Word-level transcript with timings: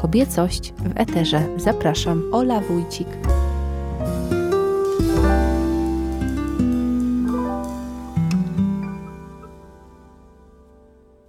Kobiecość 0.00 0.72
w 0.72 0.92
Eterze. 0.94 1.48
Zapraszam, 1.56 2.22
Ola 2.32 2.60
Wójcik. 2.60 3.08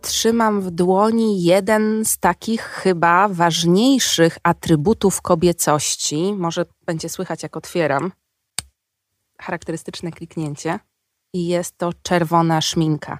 Trzymam 0.02 0.62
w 0.62 0.72
dłoni 0.72 1.44
jeden 1.44 2.06
z 2.06 2.18
takich 2.18 2.62
chyba 2.62 3.28
ważniejszych 3.28 4.38
atrybutów 4.44 5.22
kobiecości. 5.22 6.34
Może 6.38 6.66
będzie 6.86 7.10
słychać, 7.10 7.44
jak 7.44 7.58
otwieram. 7.58 8.12
Charakterystyczne 9.40 10.12
kliknięcie. 10.12 10.80
I 11.34 11.48
jest 11.48 11.78
to 11.78 11.90
czerwona 12.04 12.62
szminka. 12.62 13.20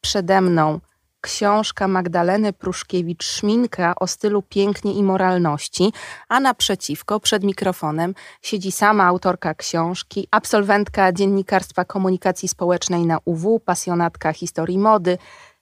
Przede 0.00 0.40
mną 0.40 0.80
książka 1.28 1.88
Magdaleny 1.88 2.52
Pruszkiewicz 2.52 3.24
Szminka 3.24 3.94
o 4.00 4.06
stylu 4.06 4.42
pięknie 4.42 4.92
i 4.92 5.02
moralności, 5.02 5.92
a 6.28 6.40
naprzeciwko 6.40 7.20
przed 7.20 7.44
mikrofonem 7.44 8.14
siedzi 8.42 8.72
sama 8.72 9.04
autorka 9.04 9.54
książki, 9.54 10.28
absolwentka 10.30 11.12
dziennikarstwa 11.12 11.84
komunikacji 11.84 12.48
społecznej 12.48 13.06
na 13.06 13.18
UW, 13.24 13.60
pasjonatka 13.60 14.32
historii 14.32 14.78
mody 14.78 15.18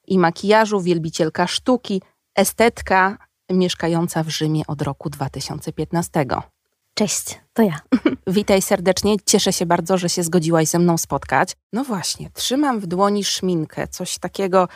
i 0.06 0.18
makijażu, 0.18 0.80
wielbicielka 0.80 1.46
sztuki, 1.46 2.02
estetka 2.36 3.18
mieszkająca 3.50 4.22
w 4.22 4.28
Rzymie 4.28 4.62
od 4.66 4.82
roku 4.82 5.10
2015. 5.10 6.26
Cześć, 6.94 7.40
to 7.52 7.62
ja. 7.62 7.80
Witaj 8.26 8.62
serdecznie, 8.62 9.16
cieszę 9.26 9.52
się 9.52 9.66
bardzo, 9.66 9.98
że 9.98 10.08
się 10.08 10.22
zgodziłaś 10.22 10.68
ze 10.68 10.78
mną 10.78 10.98
spotkać. 10.98 11.52
No 11.72 11.84
właśnie, 11.84 12.30
trzymam 12.34 12.80
w 12.80 12.86
dłoni 12.86 13.24
szminkę, 13.24 13.88
coś 13.88 14.18
takiego 14.18 14.68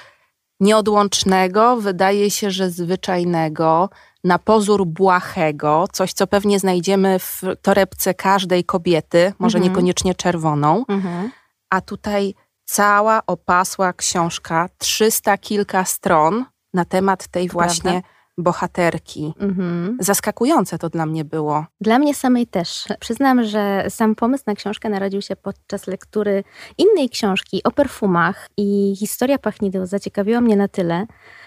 nieodłącznego, 0.60 1.76
wydaje 1.76 2.30
się, 2.30 2.50
że 2.50 2.70
zwyczajnego, 2.70 3.90
na 4.24 4.38
pozór 4.38 4.86
błahego, 4.86 5.84
coś, 5.92 6.12
co 6.12 6.26
pewnie 6.26 6.58
znajdziemy 6.58 7.18
w 7.18 7.42
torebce 7.62 8.14
każdej 8.14 8.64
kobiety, 8.64 9.32
może 9.38 9.58
mhm. 9.58 9.72
niekoniecznie 9.72 10.14
czerwoną, 10.14 10.84
mhm. 10.88 11.30
a 11.70 11.80
tutaj 11.80 12.34
cała 12.64 13.26
opasła 13.26 13.92
książka, 13.92 14.68
trzysta 14.78 15.38
kilka 15.38 15.84
stron 15.84 16.44
na 16.74 16.84
temat 16.84 17.28
tej 17.28 17.46
to 17.46 17.52
właśnie 17.52 17.90
prawda? 17.90 18.08
Bohaterki. 18.42 19.32
Mhm. 19.40 19.96
Zaskakujące 20.00 20.78
to 20.78 20.88
dla 20.88 21.06
mnie 21.06 21.24
było. 21.24 21.66
Dla 21.80 21.98
mnie 21.98 22.14
samej 22.14 22.46
też. 22.46 22.84
Przyznam, 23.00 23.44
że 23.44 23.84
sam 23.88 24.14
pomysł 24.14 24.44
na 24.46 24.54
książkę 24.54 24.88
narodził 24.88 25.22
się 25.22 25.36
podczas 25.36 25.86
lektury 25.86 26.44
innej 26.78 27.08
książki 27.08 27.62
o 27.64 27.70
perfumach 27.70 28.48
i 28.56 28.96
historia 28.96 29.38
pachnideł 29.38 29.86
zaciekawiła 29.86 30.40
mnie 30.40 30.56
na 30.56 30.68
tyle, 30.68 31.06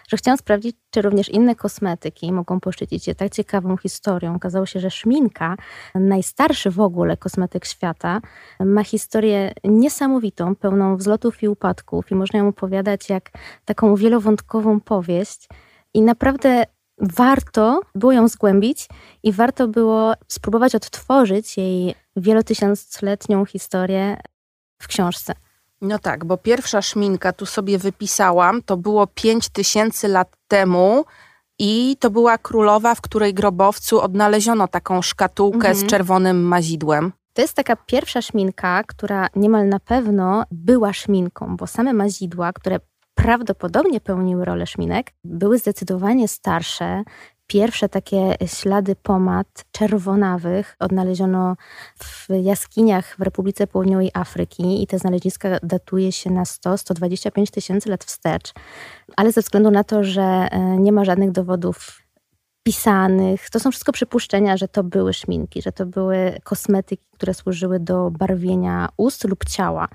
że 0.10 0.18
chciałam 0.18 0.38
sprawdzić, 0.38 0.76
czy 0.92 1.02
również 1.02 1.30
inne 1.30 1.56
kosmetyki 1.56 2.32
mogą 2.32 2.60
poszczycić 2.60 3.04
się 3.04 3.16
tak 3.16 3.32
ciekawą 3.32 3.78
historią. 3.78 4.36
Okazało 4.36 4.66
się, 4.66 4.80
że 4.80 4.92
szminka, 4.92 5.56
najstarszy 5.96 6.72
w 6.72 6.80
ogóle 6.80 7.18
kosmetyk 7.18 7.66
świata, 7.66 8.22
ma 8.60 8.84
historię 8.84 9.54
niesamowitą, 9.64 10.56
pełną 10.56 10.98
wzlotów 10.98 11.44
i 11.44 11.48
upadków 11.48 12.12
i 12.12 12.16
można 12.16 12.40
ją 12.40 12.48
opowiadać 12.48 13.10
jak 13.10 13.32
taką 13.66 13.96
wielowątkową 13.96 14.80
powieść. 14.80 15.50
I 15.94 16.02
naprawdę 16.02 16.66
warto 17.04 17.82
było 17.96 18.12
ją 18.12 18.28
zgłębić 18.28 18.88
i 19.24 19.32
warto 19.32 19.68
było 19.68 20.14
spróbować 20.28 20.76
odtworzyć 20.76 21.58
jej 21.58 21.96
wielotysiącletnią 22.16 23.46
historię 23.46 24.18
w 24.82 24.88
książce. 24.88 25.34
No 25.82 26.00
tak, 26.00 26.26
bo 26.26 26.38
pierwsza 26.38 26.82
szminka, 26.82 27.34
tu 27.34 27.46
sobie 27.46 27.78
wypisałam, 27.78 28.62
to 28.62 28.78
było 28.78 29.08
5000 29.08 30.08
lat 30.08 30.38
temu 30.48 31.06
i 31.60 31.98
to 32.00 32.10
była 32.10 32.38
królowa, 32.38 32.96
w 32.96 33.02
której 33.02 33.34
grobowcu 33.34 34.02
odnaleziono 34.02 34.68
taką 34.68 35.02
szkatułkę 35.02 35.68
mhm. 35.70 35.76
z 35.76 35.86
czerwonym 35.86 36.42
mazidłem. 36.42 37.12
To 37.34 37.42
jest 37.42 37.54
taka 37.54 37.76
pierwsza 37.76 38.22
szminka, 38.22 38.84
która 38.84 39.28
niemal 39.36 39.70
na 39.70 39.80
pewno 39.80 40.44
była 40.52 40.94
szminką, 40.94 41.58
bo 41.58 41.68
same 41.68 41.94
mazidła, 41.94 42.54
które 42.54 42.80
prawdopodobnie 43.16 44.02
pełniły 44.02 44.46
rolę 44.46 44.68
szminek, 44.68 45.12
były 45.24 45.58
zdecydowanie 45.58 46.28
starsze. 46.28 47.04
Pierwsze 47.48 47.90
takie 47.90 48.36
ślady 48.46 48.96
pomad 48.96 49.48
czerwonawych 49.72 50.76
odnaleziono 50.80 51.56
w 52.00 52.28
jaskiniach 52.42 53.16
w 53.20 53.22
Republice 53.22 53.68
Południowej 53.68 54.12
Afryki 54.14 54.84
i 54.84 54.88
te 54.88 55.00
znaleziska 55.00 55.50
datuje 55.64 56.12
się 56.12 56.32
na 56.32 56.44
100-125 56.44 57.52
tysięcy 57.52 57.90
lat 57.90 58.04
wstecz. 58.04 58.54
Ale 59.16 59.32
ze 59.32 59.42
względu 59.42 59.72
na 59.72 59.84
to, 59.84 60.04
że 60.04 60.24
e, 60.24 60.78
nie 60.78 60.92
ma 60.92 61.06
żadnych 61.06 61.32
dowodów 61.32 62.03
pisanych. 62.64 63.50
To 63.50 63.60
są 63.60 63.72
wszystko 63.72 63.92
przypuszczenia, 63.92 64.58
że 64.58 64.68
to 64.68 64.84
były 64.84 65.14
szminki, 65.14 65.62
że 65.62 65.72
to 65.72 65.86
były 65.86 66.40
kosmetyki, 66.44 67.04
które 67.12 67.34
służyły 67.34 67.80
do 67.80 68.12
barwienia 68.12 68.90
ust 68.98 69.24
lub 69.24 69.46
ciała. 69.46 69.88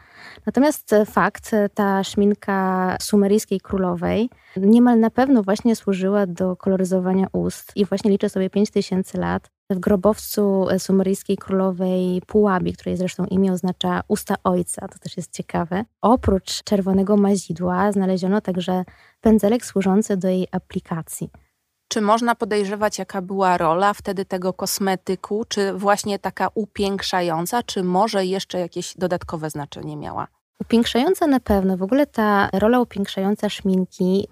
Natomiast 0.46 0.94
fakt, 1.06 1.50
ta 1.74 2.04
szminka 2.04 2.96
sumeryjskiej 3.00 3.60
królowej 3.60 4.30
niemal 4.56 5.00
na 5.00 5.10
pewno 5.10 5.42
właśnie 5.42 5.76
służyła 5.76 6.26
do 6.26 6.56
koloryzowania 6.56 7.26
ust 7.32 7.72
i 7.76 7.84
właśnie 7.84 8.10
liczę 8.10 8.28
sobie 8.28 8.50
5000 8.50 9.18
lat. 9.18 9.50
W 9.70 9.78
grobowcu 9.78 10.66
sumeryjskiej 10.78 11.36
królowej 11.36 12.22
Pułabi, 12.26 12.72
której 12.72 12.96
zresztą 12.96 13.24
imię 13.24 13.52
oznacza 13.52 14.02
usta 14.08 14.34
ojca, 14.44 14.88
to 14.88 14.98
też 14.98 15.16
jest 15.16 15.32
ciekawe. 15.32 15.84
Oprócz 16.00 16.62
czerwonego 16.62 17.16
mazidła 17.16 17.92
znaleziono 17.92 18.40
także 18.40 18.84
pędzelek 19.20 19.66
służący 19.66 20.16
do 20.16 20.28
jej 20.28 20.46
aplikacji. 20.52 21.30
Czy 21.88 22.00
można 22.00 22.34
podejrzewać, 22.34 22.99
jaka 22.99 23.22
była 23.22 23.59
rola 23.59 23.94
wtedy 23.94 24.25
tego 24.25 24.53
kosmetyku? 24.53 25.44
Czy 25.49 25.72
właśnie 25.72 26.19
taka 26.19 26.49
upiększająca, 26.54 27.62
czy 27.62 27.82
może 27.82 28.26
jeszcze 28.26 28.59
jakieś 28.59 28.94
dodatkowe 28.97 29.50
znaczenie 29.50 29.97
miała? 29.97 30.26
Upiększająca 30.60 31.26
na 31.26 31.41
pewno. 31.41 31.76
W 31.76 31.82
ogóle 31.82 32.06
ta 32.06 32.49
rola 32.53 32.81
upiększająca 32.81 33.49
szminki 33.49 34.28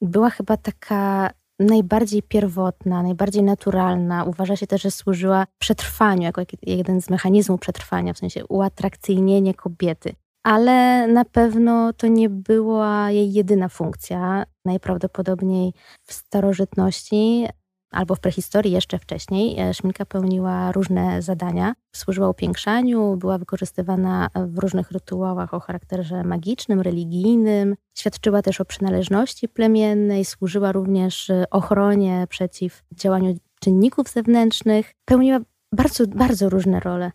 była 0.00 0.30
chyba 0.30 0.56
taka 0.56 1.30
najbardziej 1.58 2.22
pierwotna, 2.22 3.02
najbardziej 3.02 3.42
naturalna. 3.42 4.24
Uważa 4.24 4.56
się 4.56 4.66
też, 4.66 4.82
że 4.82 4.90
służyła 4.90 5.46
przetrwaniu, 5.58 6.22
jako 6.22 6.42
jeden 6.62 7.00
z 7.00 7.10
mechanizmów 7.10 7.60
przetrwania, 7.60 8.12
w 8.12 8.18
sensie 8.18 8.46
uatrakcyjnienie 8.46 9.54
kobiety 9.54 10.14
ale 10.42 11.06
na 11.06 11.24
pewno 11.24 11.92
to 11.92 12.06
nie 12.06 12.28
była 12.28 13.10
jej 13.10 13.32
jedyna 13.32 13.68
funkcja. 13.68 14.44
Najprawdopodobniej 14.64 15.72
w 16.02 16.12
starożytności 16.12 17.46
albo 17.90 18.14
w 18.14 18.20
prehistorii 18.20 18.72
jeszcze 18.72 18.98
wcześniej 18.98 19.60
e, 19.60 19.74
szminka 19.74 20.06
pełniła 20.06 20.72
różne 20.72 21.22
zadania. 21.22 21.74
Służyła 21.96 22.28
upiększaniu, 22.28 23.16
była 23.16 23.38
wykorzystywana 23.38 24.28
w 24.34 24.58
różnych 24.58 24.90
rytuałach 24.90 25.54
o 25.54 25.60
charakterze 25.60 26.24
magicznym, 26.24 26.80
religijnym. 26.80 27.76
Świadczyła 27.98 28.42
też 28.42 28.60
o 28.60 28.64
przynależności 28.64 29.48
plemiennej, 29.48 30.24
służyła 30.24 30.72
również 30.72 31.30
ochronie 31.50 32.26
przeciw 32.28 32.82
działaniu 32.92 33.34
czynników 33.60 34.08
zewnętrznych. 34.08 34.92
Pełniła 35.04 35.40
bardzo, 35.72 36.06
bardzo 36.06 36.48
różne 36.48 36.80
role 36.80 37.10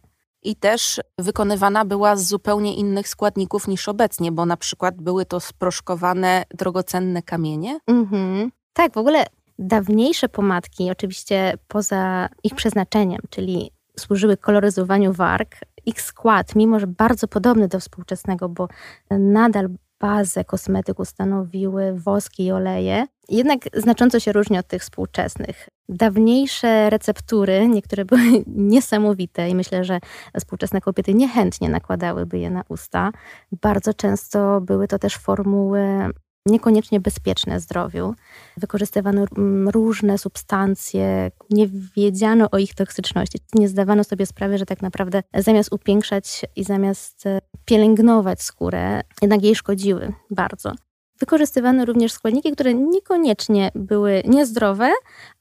i 0.46 0.56
też 0.56 1.02
wykonywana 1.20 1.86
była 1.86 2.16
z 2.16 2.28
zupełnie 2.28 2.76
innych 2.76 3.08
składników 3.08 3.68
niż 3.68 3.90
obecnie, 3.90 4.32
bo 4.32 4.46
na 4.46 4.58
przykład 4.58 4.96
były 4.96 5.26
to 5.26 5.40
sproszkowane 5.40 6.44
drogocenne 6.54 7.22
kamienie. 7.22 7.80
Mhm. 7.88 8.52
Tak, 8.74 8.94
w 8.94 8.98
ogóle 8.98 9.26
dawniejsze 9.60 10.30
pomadki, 10.30 10.92
oczywiście 10.92 11.54
poza 11.68 12.30
ich 12.44 12.56
przeznaczeniem, 12.56 13.22
czyli 13.30 13.72
służyły 14.00 14.38
koloryzowaniu 14.38 15.14
warg, 15.14 15.56
ich 15.86 16.02
skład, 16.02 16.56
mimo 16.56 16.80
że 16.80 16.88
bardzo 16.88 17.28
podobny 17.28 17.68
do 17.68 17.80
współczesnego, 17.80 18.50
bo 18.50 18.68
nadal 19.12 19.70
bazę 20.00 20.44
kosmetyku 20.44 21.06
stanowiły 21.06 22.00
woski 22.00 22.46
i 22.46 22.52
oleje, 22.52 23.06
jednak 23.30 23.60
znacząco 23.74 24.20
się 24.20 24.32
różni 24.32 24.58
od 24.58 24.68
tych 24.68 24.82
współczesnych. 24.82 25.70
Dawniejsze 25.90 26.90
receptury, 26.90 27.68
niektóre 27.68 28.06
były 28.06 28.22
niesamowite 28.48 29.50
i 29.50 29.56
myślę, 29.56 29.84
że 29.84 30.00
współczesne 30.40 30.82
kobiety 30.82 31.14
niechętnie 31.14 31.70
nakładałyby 31.70 32.40
je 32.40 32.50
na 32.50 32.64
usta. 32.70 33.12
Bardzo 33.62 33.94
często 33.94 34.62
były 34.62 34.88
to 34.88 35.00
też 35.00 35.18
formuły 35.18 36.10
niekoniecznie 36.46 37.00
bezpieczne 37.00 37.60
zdrowiu. 37.60 38.16
Wykorzystywano 38.58 39.26
różne 39.68 40.18
substancje, 40.18 41.32
nie 41.50 41.68
wiedziano 41.98 42.52
o 42.52 42.58
ich 42.58 42.76
toksyczności. 42.76 43.40
Nie 43.54 43.70
zdawano 43.70 44.04
sobie 44.04 44.26
sprawy, 44.26 44.58
że 44.58 44.66
tak 44.66 44.82
naprawdę 44.82 45.24
zamiast 45.34 45.74
upiększać 45.74 46.42
i 46.56 46.64
zamiast 46.64 47.26
e, 47.26 47.40
pielęgnować 47.66 48.42
skórę, 48.42 49.02
jednak 49.22 49.44
jej 49.44 49.56
szkodziły 49.56 50.14
bardzo. 50.30 50.72
Wykorzystywano 51.20 51.86
również 51.86 52.14
składniki, 52.14 52.52
które 52.52 52.74
niekoniecznie 52.74 53.72
były 53.76 54.24
niezdrowe, 54.26 54.94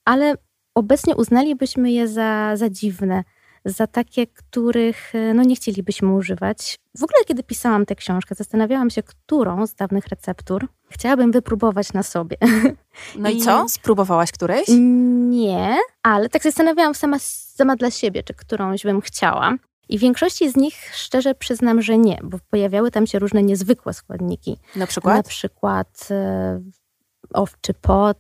ale 0.05 0.35
obecnie 0.75 1.17
uznalibyśmy 1.17 1.93
je 1.93 2.09
za, 2.09 2.57
za 2.57 2.71
dziwne. 2.71 3.25
Za 3.65 3.87
takie, 3.87 4.27
których 4.27 5.15
e, 5.15 5.35
no, 5.35 5.43
nie 5.43 5.57
chcielibyśmy 5.57 6.15
używać. 6.15 6.79
W 6.99 7.03
ogóle, 7.03 7.25
kiedy 7.27 7.43
pisałam 7.43 7.87
tę 7.87 7.95
książkę, 7.95 8.35
zastanawiałam 8.35 8.91
się, 8.91 9.03
którą 9.03 9.67
z 9.67 9.75
dawnych 9.75 10.09
receptur 10.09 10.69
chciałabym 10.91 11.33
wypróbować 11.33 11.93
na 11.93 12.03
sobie. 12.03 12.37
No 13.19 13.31
i, 13.31 13.41
co? 13.41 13.69
Spróbowałaś 13.69 14.33
którejś? 14.33 14.69
Nie, 15.29 15.77
ale 16.03 16.29
tak 16.29 16.43
zastanawiałam 16.43 16.95
sama, 16.95 17.19
sama 17.19 17.77
dla 17.77 17.91
siebie, 17.91 18.23
czy 18.23 18.35
którąś 18.35 18.83
bym 18.83 19.01
chciała. 19.01 19.55
I 19.89 19.99
w 19.99 20.01
większości 20.01 20.51
z 20.51 20.57
nich 20.57 20.75
szczerze 20.95 21.35
przyznam, 21.35 21.83
że 21.83 21.99
nie, 21.99 22.19
bo 22.23 22.39
pojawiały 22.51 22.91
tam 22.91 23.07
się 23.07 23.19
różne 23.19 23.43
niezwykłe 23.43 23.95
składniki. 23.95 24.57
Na 24.77 24.87
przykład? 24.87 25.17
Na 25.17 25.23
przykład 25.23 26.09
e, 26.11 26.61
owczy 27.35 27.75
pot, 27.75 28.19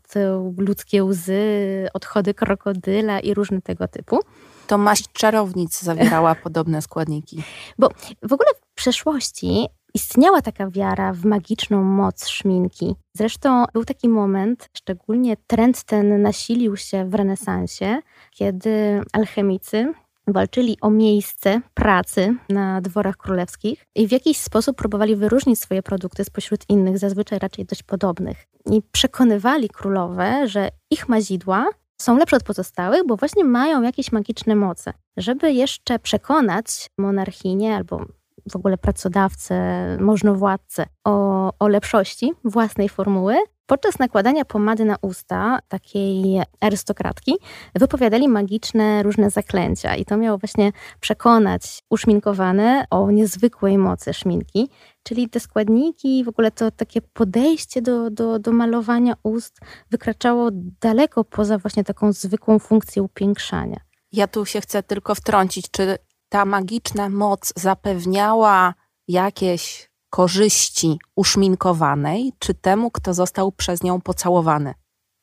ludzkie 0.58 1.04
łzy, 1.04 1.88
odchody 1.94 2.34
krokodyla 2.34 3.20
i 3.20 3.34
różne 3.34 3.62
tego 3.62 3.88
typu. 3.88 4.20
To 4.66 4.78
maść 4.78 5.12
czarownic 5.12 5.82
zawierała 5.82 6.34
podobne 6.44 6.82
składniki. 6.82 7.42
Bo 7.78 7.88
w 8.22 8.32
ogóle 8.32 8.50
w 8.54 8.74
przeszłości 8.74 9.66
istniała 9.94 10.42
taka 10.42 10.70
wiara 10.70 11.12
w 11.12 11.24
magiczną 11.24 11.82
moc 11.82 12.28
szminki. 12.28 12.94
Zresztą 13.12 13.64
był 13.72 13.84
taki 13.84 14.08
moment, 14.08 14.68
szczególnie 14.76 15.36
trend 15.46 15.82
ten 15.82 16.22
nasilił 16.22 16.76
się 16.76 17.04
w 17.10 17.14
renesansie, 17.14 17.98
kiedy 18.30 19.02
alchemicy 19.12 19.92
walczyli 20.26 20.76
o 20.80 20.90
miejsce 20.90 21.60
pracy 21.74 22.36
na 22.48 22.80
dworach 22.80 23.16
królewskich 23.16 23.86
i 23.94 24.08
w 24.08 24.12
jakiś 24.12 24.38
sposób 24.38 24.76
próbowali 24.76 25.16
wyróżnić 25.16 25.60
swoje 25.60 25.82
produkty 25.82 26.24
spośród 26.24 26.60
innych, 26.68 26.98
zazwyczaj 26.98 27.38
raczej 27.38 27.64
dość 27.64 27.82
podobnych. 27.82 28.46
I 28.70 28.82
przekonywali 28.92 29.68
królowe, 29.68 30.48
że 30.48 30.68
ich 30.90 31.08
mazidła 31.08 31.66
są 32.00 32.16
lepsze 32.16 32.36
od 32.36 32.42
pozostałych, 32.42 33.06
bo 33.06 33.16
właśnie 33.16 33.44
mają 33.44 33.82
jakieś 33.82 34.12
magiczne 34.12 34.56
moce. 34.56 34.92
Żeby 35.16 35.52
jeszcze 35.52 35.98
przekonać 35.98 36.90
monarchinię 36.98 37.76
albo 37.76 38.06
w 38.52 38.56
ogóle 38.56 38.78
pracodawcę, 38.78 39.56
możnowładcę 40.00 40.86
o, 41.04 41.52
o 41.58 41.68
lepszości 41.68 42.32
własnej 42.44 42.88
formuły, 42.88 43.36
Podczas 43.66 43.98
nakładania 43.98 44.44
pomady 44.44 44.84
na 44.84 44.96
usta 45.02 45.58
takiej 45.68 46.42
arystokratki 46.60 47.34
wypowiadali 47.74 48.28
magiczne 48.28 49.02
różne 49.02 49.30
zaklęcia 49.30 49.96
i 49.96 50.04
to 50.04 50.16
miało 50.16 50.38
właśnie 50.38 50.72
przekonać 51.00 51.82
uszminkowane 51.90 52.84
o 52.90 53.10
niezwykłej 53.10 53.78
mocy 53.78 54.14
szminki, 54.14 54.68
czyli 55.02 55.28
te 55.28 55.40
składniki, 55.40 56.24
w 56.24 56.28
ogóle 56.28 56.50
to 56.50 56.70
takie 56.70 57.00
podejście 57.02 57.82
do, 57.82 58.10
do, 58.10 58.38
do 58.38 58.52
malowania 58.52 59.14
ust 59.22 59.60
wykraczało 59.90 60.48
daleko 60.80 61.24
poza 61.24 61.58
właśnie 61.58 61.84
taką 61.84 62.12
zwykłą 62.12 62.58
funkcję 62.58 63.02
upiększania. 63.02 63.80
Ja 64.12 64.26
tu 64.26 64.46
się 64.46 64.60
chcę 64.60 64.82
tylko 64.82 65.14
wtrącić, 65.14 65.70
czy 65.70 65.98
ta 66.34 66.44
magiczna 66.44 67.08
moc 67.08 67.52
zapewniała 67.56 68.74
jakieś 69.08 69.90
korzyści 70.10 70.98
uszminkowanej, 71.16 72.32
czy 72.38 72.54
temu, 72.54 72.90
kto 72.90 73.14
został 73.14 73.52
przez 73.52 73.82
nią 73.82 74.00
pocałowany? 74.00 74.74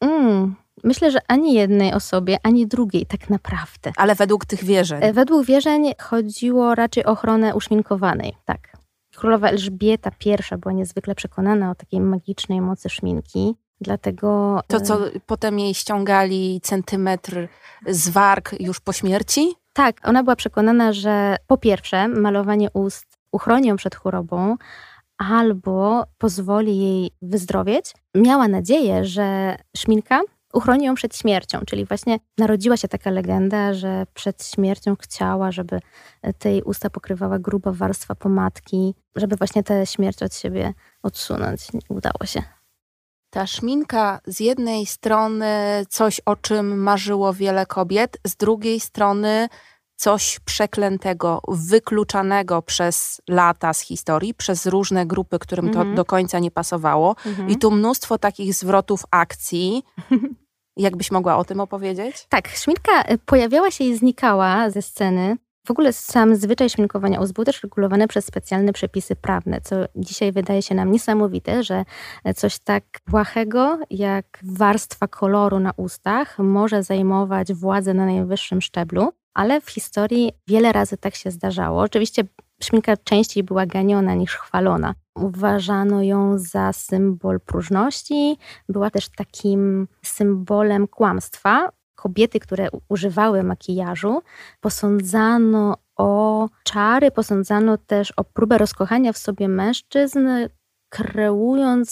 Mm, 0.02 0.56
myślę, 0.84 1.12
że 1.12 1.20
ani 1.28 1.54
jednej 1.54 1.94
osobie, 1.94 2.38
ani 2.44 2.68
drugiej 2.68 3.06
tak 3.06 3.30
naprawdę. 3.30 3.92
Ale 3.98 4.16
według 4.16 4.46
tych 4.46 4.64
wierzeń? 4.64 5.04
E, 5.04 5.14
według 5.14 5.46
wierzeń 5.46 5.92
chodziło 6.02 6.76
raczej 6.76 7.06
o 7.06 7.12
ochronę 7.12 7.56
uszminkowanej, 7.56 8.34
tak. 8.46 8.78
Królowa 9.16 9.48
Elżbieta 9.48 10.12
I 10.26 10.58
była 10.58 10.74
niezwykle 10.74 11.16
przekonana 11.16 11.72
o 11.72 11.76
takiej 11.76 12.00
magicznej 12.00 12.62
mocy 12.62 12.90
szminki. 12.90 13.56
Dlatego. 13.82 14.60
To, 14.68 14.82
co 14.82 15.08
e, 15.08 15.12
potem 15.26 15.60
jej 15.60 15.74
ściągali 15.74 16.62
centymetr 16.64 17.48
z 17.88 18.10
warg 18.10 18.56
już 18.60 18.80
po 18.80 18.94
śmierci? 18.94 19.61
Tak, 19.74 20.08
ona 20.08 20.24
była 20.24 20.36
przekonana, 20.36 20.94
że 20.94 21.36
po 21.48 21.58
pierwsze, 21.58 22.08
malowanie 22.08 22.72
ust 22.74 23.06
uchroni 23.32 23.68
ją 23.68 23.76
przed 23.76 23.96
chorobą, 23.96 24.58
albo 25.18 26.04
pozwoli 26.18 26.80
jej 26.80 27.12
wyzdrowieć. 27.22 27.94
Miała 28.16 28.48
nadzieję, 28.48 29.06
że 29.06 29.56
szminka 29.78 30.22
uchroni 30.54 30.86
ją 30.86 30.96
przed 30.96 31.18
śmiercią, 31.18 31.60
czyli 31.66 31.86
właśnie 31.86 32.18
narodziła 32.38 32.78
się 32.78 32.88
taka 32.88 33.12
legenda, 33.12 33.74
że 33.74 34.06
przed 34.14 34.46
śmiercią 34.46 34.96
chciała, 34.96 35.52
żeby 35.52 35.80
tej 36.40 36.64
usta 36.64 36.90
pokrywała 36.90 37.40
gruba 37.40 37.72
warstwa 37.72 38.16
pomadki, 38.16 38.96
żeby 39.16 39.36
właśnie 39.36 39.64
tę 39.64 39.86
śmierć 39.86 40.24
od 40.24 40.36
siebie 40.36 40.74
odsunąć. 41.04 41.68
Udało 41.90 42.26
się. 42.26 42.61
Ta 43.32 43.48
szminka 43.48 44.20
z 44.28 44.40
jednej 44.40 44.86
strony 44.86 45.86
coś, 45.90 46.22
o 46.26 46.36
czym 46.36 46.84
marzyło 46.84 47.34
wiele 47.34 47.66
kobiet, 47.66 48.18
z 48.28 48.36
drugiej 48.36 48.80
strony 48.80 49.50
coś 49.96 50.40
przeklętego, 50.46 51.42
wykluczanego 51.48 52.62
przez 52.62 53.22
lata 53.30 53.74
z 53.74 53.80
historii, 53.80 54.34
przez 54.34 54.66
różne 54.66 55.06
grupy, 55.06 55.40
którym 55.40 55.66
to 55.66 55.80
mhm. 55.80 55.96
do 55.96 56.06
końca 56.06 56.40
nie 56.40 56.52
pasowało. 56.52 57.16
Mhm. 57.26 57.50
I 57.50 57.58
tu 57.58 57.72
mnóstwo 57.72 58.18
takich 58.18 58.54
zwrotów 58.54 59.04
akcji. 59.12 59.84
Jakbyś 60.78 61.12
mogła 61.12 61.38
o 61.38 61.46
tym 61.46 61.60
opowiedzieć? 61.60 62.26
Tak, 62.30 62.48
szminka 62.48 63.12
y, 63.12 63.18
pojawiała 63.18 63.72
się 63.72 63.84
i 63.84 63.98
znikała 63.98 64.70
ze 64.70 64.82
sceny. 64.82 65.38
W 65.66 65.72
ogóle 65.72 65.94
sam 65.94 66.36
zwyczaj 66.36 66.70
szminkowania 66.70 67.20
ust 67.20 67.34
był 67.34 67.46
też 67.46 67.64
regulowany 67.64 68.08
przez 68.08 68.26
specjalne 68.26 68.74
przepisy 68.74 69.16
prawne, 69.16 69.62
co 69.62 69.76
dzisiaj 69.96 70.32
wydaje 70.32 70.62
się 70.62 70.76
nam 70.76 70.92
niesamowite, 70.92 71.64
że 71.64 71.86
coś 72.36 72.60
tak 72.60 72.84
błahego 73.08 73.80
jak 73.90 74.26
warstwa 74.44 75.08
koloru 75.08 75.60
na 75.60 75.72
ustach 75.78 76.40
może 76.40 76.84
zajmować 76.84 77.54
władzę 77.54 77.94
na 77.94 78.06
najwyższym 78.06 78.62
szczeblu 78.62 79.12
ale 79.34 79.62
w 79.62 79.70
historii 79.70 80.32
wiele 80.48 80.72
razy 80.72 80.98
tak 80.98 81.16
się 81.16 81.32
zdarzało. 81.32 81.82
Oczywiście 81.82 82.24
szminka 82.64 82.98
częściej 82.98 83.44
była 83.44 83.66
ganiona 83.66 84.16
niż 84.16 84.36
chwalona. 84.36 84.96
Uważano 85.16 86.04
ją 86.04 86.38
za 86.38 86.74
symbol 86.74 87.40
próżności, 87.40 88.38
była 88.70 88.90
też 88.90 89.10
takim 89.10 89.88
symbolem 90.06 90.88
kłamstwa. 90.88 91.70
Kobiety, 92.02 92.40
które 92.40 92.68
używały 92.90 93.44
makijażu, 93.44 94.22
posądzano 94.62 95.78
o 95.98 96.50
czary, 96.64 97.12
posądzano 97.12 97.78
też 97.78 98.12
o 98.12 98.24
próbę 98.24 98.58
rozkochania 98.58 99.14
w 99.14 99.18
sobie 99.18 99.48
mężczyzn, 99.48 100.30
kreując 100.90 101.90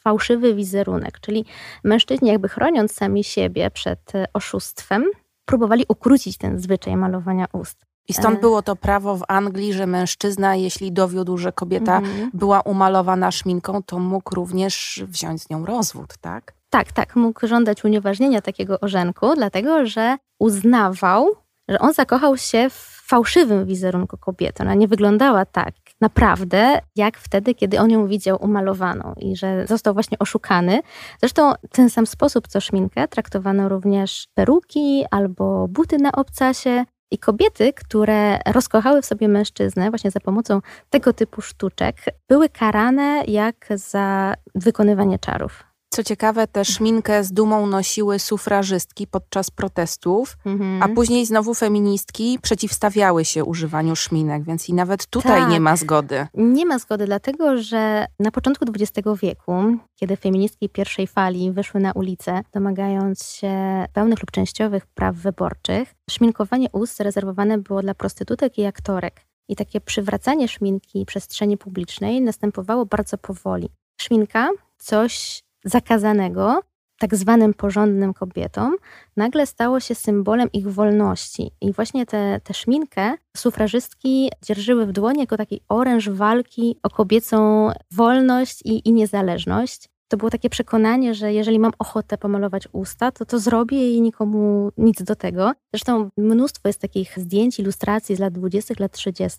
fałszywy 0.00 0.54
wizerunek. 0.54 1.20
Czyli 1.20 1.44
mężczyźni, 1.84 2.28
jakby 2.28 2.48
chroniąc 2.48 2.92
sami 2.92 3.24
siebie 3.24 3.70
przed 3.70 4.12
oszustwem, 4.32 5.04
próbowali 5.44 5.84
ukrócić 5.88 6.38
ten 6.38 6.58
zwyczaj 6.58 6.96
malowania 6.96 7.46
ust. 7.52 7.84
I 8.08 8.12
stąd 8.12 8.38
e. 8.38 8.40
było 8.40 8.62
to 8.62 8.76
prawo 8.76 9.16
w 9.16 9.22
Anglii, 9.28 9.72
że 9.72 9.86
mężczyzna, 9.86 10.56
jeśli 10.56 10.92
dowiódł, 10.92 11.38
że 11.38 11.52
kobieta 11.52 11.98
mhm. 11.98 12.30
była 12.34 12.60
umalowana 12.60 13.30
szminką, 13.30 13.82
to 13.82 13.98
mógł 13.98 14.34
również 14.34 15.04
wziąć 15.08 15.42
z 15.42 15.50
nią 15.50 15.66
rozwód, 15.66 16.14
tak? 16.20 16.54
Tak, 16.74 16.92
tak. 16.92 17.16
Mógł 17.16 17.46
żądać 17.46 17.84
unieważnienia 17.84 18.40
takiego 18.40 18.80
orzenku, 18.80 19.34
dlatego 19.36 19.86
że 19.86 20.16
uznawał, 20.38 21.28
że 21.68 21.78
on 21.78 21.92
zakochał 21.92 22.36
się 22.36 22.70
w 22.70 23.02
fałszywym 23.06 23.66
wizerunku 23.66 24.18
kobiety. 24.18 24.62
Ona 24.62 24.74
nie 24.74 24.88
wyglądała 24.88 25.44
tak 25.44 25.74
naprawdę, 26.00 26.80
jak 26.96 27.18
wtedy, 27.18 27.54
kiedy 27.54 27.80
on 27.80 27.90
ją 27.90 28.06
widział 28.06 28.44
umalowaną 28.44 29.14
i 29.16 29.36
że 29.36 29.66
został 29.66 29.94
właśnie 29.94 30.18
oszukany. 30.18 30.80
Zresztą 31.20 31.52
w 31.70 31.76
ten 31.76 31.90
sam 31.90 32.06
sposób, 32.06 32.48
co 32.48 32.60
szminkę, 32.60 33.08
traktowano 33.08 33.68
również 33.68 34.28
peruki 34.34 35.04
albo 35.10 35.68
buty 35.68 35.98
na 35.98 36.12
obcasie. 36.12 36.84
I 37.10 37.18
kobiety, 37.18 37.72
które 37.72 38.38
rozkochały 38.46 39.02
w 39.02 39.06
sobie 39.06 39.28
mężczyznę 39.28 39.90
właśnie 39.90 40.10
za 40.10 40.20
pomocą 40.20 40.60
tego 40.90 41.12
typu 41.12 41.42
sztuczek, 41.42 41.96
były 42.28 42.48
karane 42.48 43.24
jak 43.26 43.68
za 43.74 44.34
wykonywanie 44.54 45.18
czarów. 45.18 45.73
Co 45.94 46.04
ciekawe, 46.04 46.46
tę 46.46 46.64
szminkę 46.64 47.24
z 47.24 47.32
dumą 47.32 47.66
nosiły 47.66 48.18
sufrażystki 48.18 49.06
podczas 49.06 49.50
protestów, 49.50 50.36
mhm. 50.46 50.82
a 50.82 50.88
później 50.88 51.26
znowu 51.26 51.54
feministki 51.54 52.38
przeciwstawiały 52.42 53.24
się 53.24 53.44
używaniu 53.44 53.96
szminek, 53.96 54.44
więc 54.44 54.68
i 54.68 54.74
nawet 54.74 55.06
tutaj 55.06 55.40
tak. 55.40 55.50
nie 55.50 55.60
ma 55.60 55.76
zgody. 55.76 56.26
Nie 56.34 56.66
ma 56.66 56.78
zgody, 56.78 57.06
dlatego 57.06 57.58
że 57.62 58.06
na 58.18 58.30
początku 58.30 58.64
XX 58.64 59.08
wieku, 59.22 59.52
kiedy 59.94 60.16
feministki 60.16 60.68
pierwszej 60.68 61.06
fali 61.06 61.52
wyszły 61.52 61.80
na 61.80 61.92
ulicę, 61.92 62.42
domagając 62.52 63.24
się 63.24 63.84
pełnych 63.92 64.20
lub 64.20 64.30
częściowych 64.30 64.86
praw 64.86 65.16
wyborczych, 65.16 65.94
szminkowanie 66.10 66.68
ust 66.72 67.00
rezerwowane 67.00 67.58
było 67.58 67.82
dla 67.82 67.94
prostytutek 67.94 68.58
i 68.58 68.64
aktorek. 68.64 69.20
I 69.48 69.56
takie 69.56 69.80
przywracanie 69.80 70.48
szminki 70.48 71.04
przestrzeni 71.06 71.58
publicznej 71.58 72.20
następowało 72.20 72.86
bardzo 72.86 73.18
powoli. 73.18 73.68
Szminka 74.00 74.50
coś 74.78 75.43
zakazanego 75.64 76.60
tak 76.98 77.14
zwanym 77.16 77.54
porządnym 77.54 78.14
kobietom, 78.14 78.76
nagle 79.16 79.46
stało 79.46 79.80
się 79.80 79.94
symbolem 79.94 80.52
ich 80.52 80.68
wolności. 80.68 81.50
I 81.60 81.72
właśnie 81.72 82.06
tę 82.06 82.40
szminkę 82.52 83.14
sufrażystki 83.36 84.30
dzierżyły 84.42 84.86
w 84.86 84.92
dłoni 84.92 85.20
jako 85.20 85.36
taki 85.36 85.60
oręż 85.68 86.08
walki 86.08 86.78
o 86.82 86.90
kobiecą 86.90 87.70
wolność 87.92 88.62
i, 88.64 88.88
i 88.88 88.92
niezależność. 88.92 89.88
To 90.08 90.16
było 90.16 90.30
takie 90.30 90.50
przekonanie, 90.50 91.14
że 91.14 91.32
jeżeli 91.32 91.58
mam 91.58 91.72
ochotę 91.78 92.18
pomalować 92.18 92.68
usta, 92.72 93.10
to 93.12 93.24
to 93.24 93.38
zrobię 93.38 93.94
i 93.94 94.00
nikomu 94.00 94.70
nic 94.76 95.02
do 95.02 95.16
tego. 95.16 95.52
Zresztą 95.72 96.08
mnóstwo 96.16 96.68
jest 96.68 96.80
takich 96.80 97.18
zdjęć, 97.18 97.58
ilustracji 97.60 98.16
z 98.16 98.18
lat 98.18 98.32
20., 98.32 98.74
lat 98.78 98.92
30., 98.92 99.38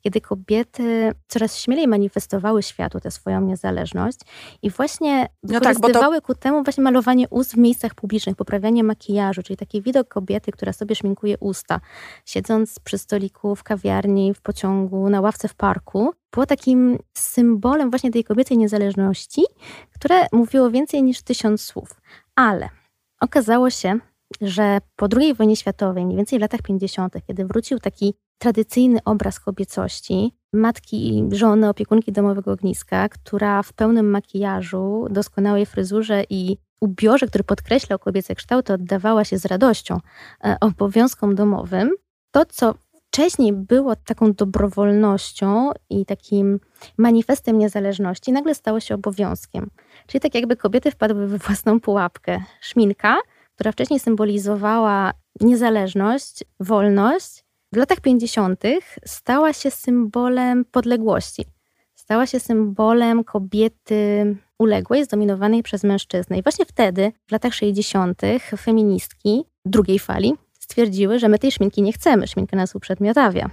kiedy 0.00 0.20
kobiety 0.20 1.12
coraz 1.28 1.58
śmielej 1.58 1.88
manifestowały 1.88 2.62
światu 2.62 3.00
tę 3.00 3.10
swoją 3.10 3.40
niezależność 3.40 4.18
i 4.62 4.70
właśnie 4.70 5.28
no 5.42 5.58
wykorzystywały 5.58 6.16
tak, 6.16 6.26
to... 6.26 6.26
ku 6.26 6.34
temu 6.34 6.62
właśnie 6.64 6.84
malowanie 6.84 7.28
ust 7.28 7.54
w 7.54 7.56
miejscach 7.56 7.94
publicznych, 7.94 8.36
poprawianie 8.36 8.84
makijażu, 8.84 9.42
czyli 9.42 9.56
taki 9.56 9.82
widok 9.82 10.08
kobiety, 10.08 10.52
która 10.52 10.72
sobie 10.72 10.94
szminkuje 10.94 11.38
usta, 11.38 11.80
siedząc 12.26 12.78
przy 12.78 12.98
stoliku 12.98 13.56
w 13.56 13.62
kawiarni, 13.62 14.34
w 14.34 14.40
pociągu, 14.40 15.10
na 15.10 15.20
ławce 15.20 15.48
w 15.48 15.54
parku, 15.54 16.14
było 16.32 16.46
takim 16.46 16.98
symbolem 17.14 17.90
właśnie 17.90 18.10
tej 18.10 18.24
kobiecej 18.24 18.58
niezależności, 18.58 19.42
które 19.94 20.26
mówiło 20.32 20.70
więcej 20.70 21.02
niż 21.02 21.22
tysiąc 21.22 21.60
słów. 21.60 22.00
Ale 22.36 22.68
okazało 23.20 23.70
się, 23.70 23.98
że 24.40 24.78
po 24.96 25.08
II 25.16 25.34
wojnie 25.34 25.56
światowej, 25.56 26.04
mniej 26.04 26.16
więcej 26.16 26.38
w 26.38 26.42
latach 26.42 26.62
50., 26.62 27.14
kiedy 27.26 27.44
wrócił 27.44 27.78
taki 27.78 28.14
tradycyjny 28.38 28.98
obraz 29.04 29.40
kobiecości, 29.40 30.32
matki, 30.52 31.24
żony, 31.32 31.68
opiekunki 31.68 32.12
domowego 32.12 32.52
ogniska, 32.52 33.08
która 33.08 33.62
w 33.62 33.72
pełnym 33.72 34.10
makijażu, 34.10 35.06
doskonałej 35.10 35.66
fryzurze 35.66 36.24
i 36.30 36.56
ubiorze, 36.80 37.26
który 37.26 37.44
podkreślał 37.44 37.98
kobiece 37.98 38.34
kształty, 38.34 38.72
oddawała 38.72 39.24
się 39.24 39.38
z 39.38 39.44
radością 39.44 40.00
e, 40.44 40.56
obowiązkom 40.60 41.34
domowym, 41.34 41.90
to, 42.30 42.44
co 42.44 42.74
wcześniej 43.12 43.52
było 43.52 43.96
taką 43.96 44.32
dobrowolnością 44.32 45.70
i 45.90 46.06
takim 46.06 46.60
manifestem 46.98 47.58
niezależności, 47.58 48.32
nagle 48.32 48.54
stało 48.54 48.80
się 48.80 48.94
obowiązkiem. 48.94 49.70
Czyli 50.06 50.20
tak 50.20 50.34
jakby 50.34 50.56
kobiety 50.56 50.90
wpadły 50.90 51.26
we 51.26 51.38
własną 51.38 51.80
pułapkę. 51.80 52.40
Szminka, 52.60 53.18
która 53.54 53.72
wcześniej 53.72 54.00
symbolizowała 54.00 55.12
niezależność, 55.40 56.44
wolność, 56.60 57.44
w 57.72 57.76
latach 57.76 58.00
50. 58.00 58.62
stała 59.06 59.52
się 59.52 59.70
symbolem 59.70 60.64
podległości. 60.64 61.44
Stała 61.94 62.26
się 62.26 62.40
symbolem 62.40 63.24
kobiety 63.24 64.36
uległej, 64.58 65.04
zdominowanej 65.04 65.62
przez 65.62 65.84
mężczyznę. 65.84 66.38
I 66.38 66.42
właśnie 66.42 66.64
wtedy, 66.64 67.12
w 67.28 67.32
latach 67.32 67.54
60., 67.54 68.22
feministki 68.56 69.44
drugiej 69.64 69.98
fali 69.98 70.34
stwierdziły, 70.62 71.18
że 71.18 71.28
my 71.28 71.38
tej 71.38 71.52
szminki 71.52 71.82
nie 71.82 71.92
chcemy, 71.92 72.26
szminka 72.26 72.56
nas 72.56 72.74
uprzedmiotawia. 72.74 73.50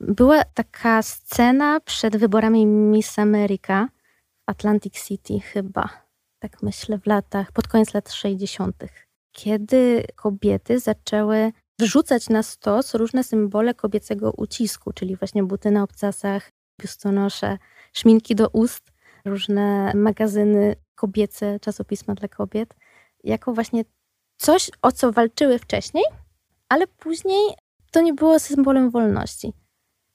Była 0.00 0.44
taka 0.44 1.02
scena 1.02 1.80
przed 1.80 2.16
wyborami 2.16 2.66
Miss 2.66 3.18
America 3.18 3.88
w 4.46 4.50
Atlantic 4.50 5.04
City 5.04 5.40
chyba, 5.40 5.88
tak 6.38 6.62
myślę, 6.62 6.98
w 6.98 7.06
latach, 7.06 7.52
pod 7.52 7.68
koniec 7.68 7.94
lat 7.94 8.12
60., 8.12 8.84
kiedy 9.32 10.04
kobiety 10.16 10.80
zaczęły 10.80 11.52
wrzucać 11.78 12.28
na 12.28 12.42
stos 12.42 12.94
różne 12.94 13.24
symbole 13.24 13.74
kobiecego 13.74 14.32
ucisku, 14.32 14.92
czyli 14.92 15.16
właśnie 15.16 15.42
buty 15.42 15.70
na 15.70 15.82
obcasach, 15.82 16.50
biustonosze, 16.80 17.58
szminki 17.92 18.34
do 18.34 18.48
ust, 18.48 18.92
różne 19.24 19.92
magazyny 19.94 20.76
kobiece, 20.94 21.60
czasopisma 21.60 22.14
dla 22.14 22.28
kobiet, 22.28 22.74
jako 23.24 23.52
właśnie 23.52 23.84
coś, 24.36 24.70
o 24.82 24.92
co 24.92 25.12
walczyły 25.12 25.58
wcześniej, 25.58 26.04
ale 26.72 26.86
później 26.86 27.54
to 27.90 28.00
nie 28.00 28.14
było 28.14 28.38
symbolem 28.38 28.90
wolności. 28.90 29.52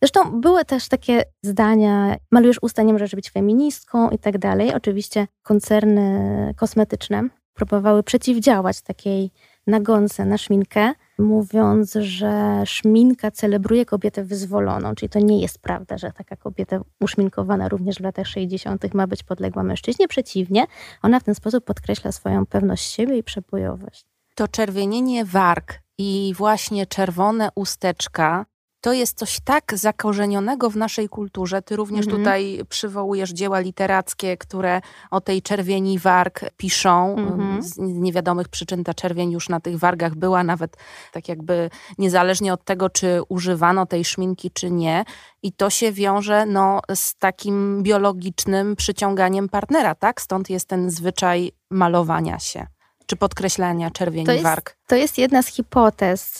Zresztą 0.01 0.41
były 0.41 0.65
też 0.65 0.87
takie 0.87 1.23
zdania, 1.43 2.15
malujesz 2.31 2.57
usta, 2.61 2.83
nie 2.83 2.93
możesz 2.93 3.15
być 3.15 3.31
feministką 3.31 4.09
i 4.09 4.19
tak 4.19 4.37
dalej. 4.37 4.73
Oczywiście 4.73 5.27
koncerny 5.43 6.53
kosmetyczne 6.57 7.29
próbowały 7.53 8.03
przeciwdziałać 8.03 8.81
takiej 8.81 9.31
nagonce 9.67 10.25
na 10.25 10.37
szminkę, 10.37 10.93
mówiąc, 11.17 11.93
że 11.93 12.63
szminka 12.65 13.31
celebruje 13.31 13.85
kobietę 13.85 14.23
wyzwoloną, 14.23 14.95
czyli 14.95 15.09
to 15.09 15.19
nie 15.19 15.41
jest 15.41 15.59
prawda, 15.59 15.97
że 15.97 16.11
taka 16.11 16.35
kobieta 16.35 16.79
uszminkowana 16.99 17.69
również 17.69 17.97
w 17.97 18.01
latach 18.01 18.27
60. 18.27 18.93
ma 18.93 19.07
być 19.07 19.23
podległa 19.23 19.63
mężczyźnie. 19.63 20.07
Przeciwnie, 20.07 20.65
ona 21.01 21.19
w 21.19 21.23
ten 21.23 21.35
sposób 21.35 21.65
podkreśla 21.65 22.11
swoją 22.11 22.45
pewność 22.45 22.91
siebie 22.91 23.17
i 23.17 23.23
przebojowość. 23.23 24.05
To 24.35 24.47
czerwienienie 24.47 25.25
warg 25.25 25.86
i 25.97 26.33
właśnie 26.37 26.85
czerwone 26.85 27.49
usteczka 27.55 28.45
to 28.81 28.93
jest 28.93 29.17
coś 29.17 29.39
tak 29.39 29.77
zakorzenionego 29.77 30.69
w 30.69 30.75
naszej 30.75 31.09
kulturze. 31.09 31.61
Ty 31.61 31.75
również 31.75 32.05
mhm. 32.05 32.23
tutaj 32.23 32.59
przywołujesz 32.69 33.29
dzieła 33.29 33.59
literackie, 33.59 34.37
które 34.37 34.81
o 35.11 35.21
tej 35.21 35.41
czerwieni 35.41 35.99
warg 35.99 36.39
piszą. 36.57 37.15
Mhm. 37.17 37.63
Z 37.63 37.77
niewiadomych 37.77 38.47
przyczyn 38.47 38.83
ta 38.83 38.93
czerwień 38.93 39.31
już 39.31 39.49
na 39.49 39.59
tych 39.59 39.79
wargach 39.79 40.15
była, 40.15 40.43
nawet 40.43 40.77
tak 41.11 41.29
jakby 41.29 41.69
niezależnie 41.97 42.53
od 42.53 42.63
tego, 42.63 42.89
czy 42.89 43.21
używano 43.29 43.85
tej 43.85 44.05
szminki, 44.05 44.51
czy 44.51 44.71
nie. 44.71 45.05
I 45.43 45.51
to 45.53 45.69
się 45.69 45.91
wiąże 45.91 46.45
no, 46.45 46.81
z 46.95 47.15
takim 47.15 47.83
biologicznym 47.83 48.75
przyciąganiem 48.75 49.49
partnera, 49.49 49.95
tak? 49.95 50.21
Stąd 50.21 50.49
jest 50.49 50.67
ten 50.67 50.91
zwyczaj 50.91 51.51
malowania 51.69 52.39
się 52.39 52.67
czy 53.07 53.15
podkreślania 53.15 53.91
czerwieni 53.91 54.25
to 54.25 54.31
jest, 54.31 54.43
warg. 54.43 54.77
To 54.87 54.95
jest 54.95 55.17
jedna 55.17 55.41
z 55.41 55.47
hipotez. 55.47 56.39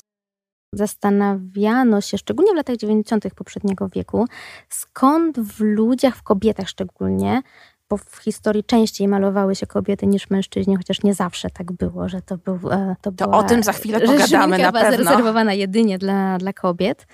Zastanawiano 0.74 2.02
się, 2.02 2.18
szczególnie 2.18 2.52
w 2.52 2.56
latach 2.56 2.78
90. 2.78 3.34
poprzedniego 3.36 3.90
wieku, 3.90 4.26
skąd 4.70 5.40
w 5.40 5.60
ludziach, 5.60 6.16
w 6.16 6.24
kobietach 6.24 6.70
szczególnie, 6.70 7.42
bo 7.90 7.98
w 7.98 8.18
historii 8.18 8.64
częściej 8.64 9.08
malowały 9.08 9.56
się 9.56 9.68
kobiety 9.68 10.08
niż 10.08 10.30
mężczyźni, 10.30 10.76
chociaż 10.76 11.04
nie 11.04 11.14
zawsze 11.14 11.50
tak 11.50 11.72
było, 11.72 12.10
że 12.10 12.22
to 12.22 12.38
był. 12.38 12.60
E, 12.72 12.96
to, 13.02 13.12
to 13.12 13.32
o 13.32 13.44
tym 13.44 13.64
za 13.64 13.74
chwilę 13.74 14.00
pogadamy 14.02 14.58
na 14.58 14.72
pewno. 14.72 14.92
zarezerwowana 14.92 15.54
jedynie 15.54 15.98
dla, 15.98 16.38
dla 16.38 16.54
kobiet 16.54 17.08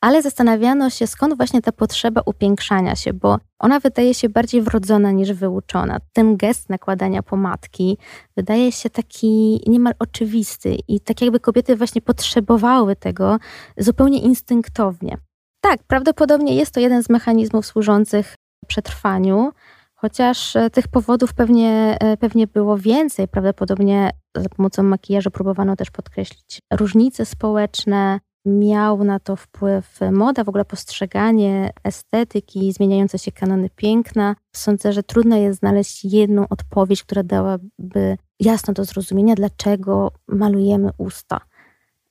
ale 0.00 0.22
zastanawiano 0.22 0.90
się, 0.90 1.06
skąd 1.06 1.36
właśnie 1.36 1.62
ta 1.62 1.72
potrzeba 1.72 2.20
upiększania 2.26 2.96
się, 2.96 3.12
bo 3.12 3.38
ona 3.58 3.80
wydaje 3.80 4.14
się 4.14 4.28
bardziej 4.28 4.62
wrodzona 4.62 5.10
niż 5.12 5.32
wyuczona. 5.32 5.98
Ten 6.12 6.36
gest 6.36 6.70
nakładania 6.70 7.22
pomadki 7.22 7.98
wydaje 8.36 8.72
się 8.72 8.90
taki 8.90 9.60
niemal 9.66 9.94
oczywisty 9.98 10.76
i 10.88 11.00
tak 11.00 11.22
jakby 11.22 11.40
kobiety 11.40 11.76
właśnie 11.76 12.02
potrzebowały 12.02 12.96
tego 12.96 13.38
zupełnie 13.78 14.20
instynktownie. 14.20 15.18
Tak, 15.60 15.82
prawdopodobnie 15.86 16.54
jest 16.54 16.74
to 16.74 16.80
jeden 16.80 17.02
z 17.02 17.10
mechanizmów 17.10 17.66
służących 17.66 18.34
przetrwaniu, 18.66 19.52
chociaż 19.94 20.56
e, 20.56 20.70
tych 20.70 20.88
powodów 20.88 21.34
pewnie, 21.34 21.96
e, 22.00 22.16
pewnie 22.16 22.46
było 22.46 22.78
więcej. 22.78 23.28
Prawdopodobnie 23.28 24.10
za 24.36 24.48
pomocą 24.48 24.82
makijażu 24.82 25.30
próbowano 25.30 25.76
też 25.76 25.90
podkreślić 25.90 26.58
różnice 26.72 27.24
społeczne, 27.24 28.20
miał 28.44 29.04
na 29.04 29.20
to 29.20 29.36
wpływ 29.36 29.98
moda, 30.12 30.44
w 30.44 30.48
ogóle 30.48 30.64
postrzeganie 30.64 31.70
estetyki, 31.84 32.72
zmieniające 32.72 33.18
się 33.18 33.32
kanony 33.32 33.70
piękna. 33.70 34.36
Sądzę, 34.52 34.92
że 34.92 35.02
trudno 35.02 35.36
jest 35.36 35.58
znaleźć 35.58 36.04
jedną 36.04 36.48
odpowiedź, 36.48 37.02
która 37.02 37.22
dałaby 37.22 38.16
jasno 38.40 38.74
do 38.74 38.84
zrozumienia, 38.84 39.34
dlaczego 39.34 40.12
malujemy 40.28 40.90
usta. 40.98 41.40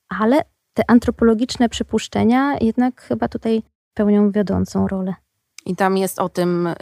Ale 0.10 0.42
te 0.74 0.84
antropologiczne 0.92 1.70
przypuszczenia 1.70 2.58
jednak 2.62 3.02
chyba 3.02 3.28
tutaj 3.28 3.64
pełnią 3.94 4.32
wiodącą 4.32 4.88
rolę. 4.88 5.14
I 5.66 5.76
tam 5.76 5.98
jest 5.98 6.20
o 6.20 6.30
tym 6.30 6.68
y, 6.68 6.76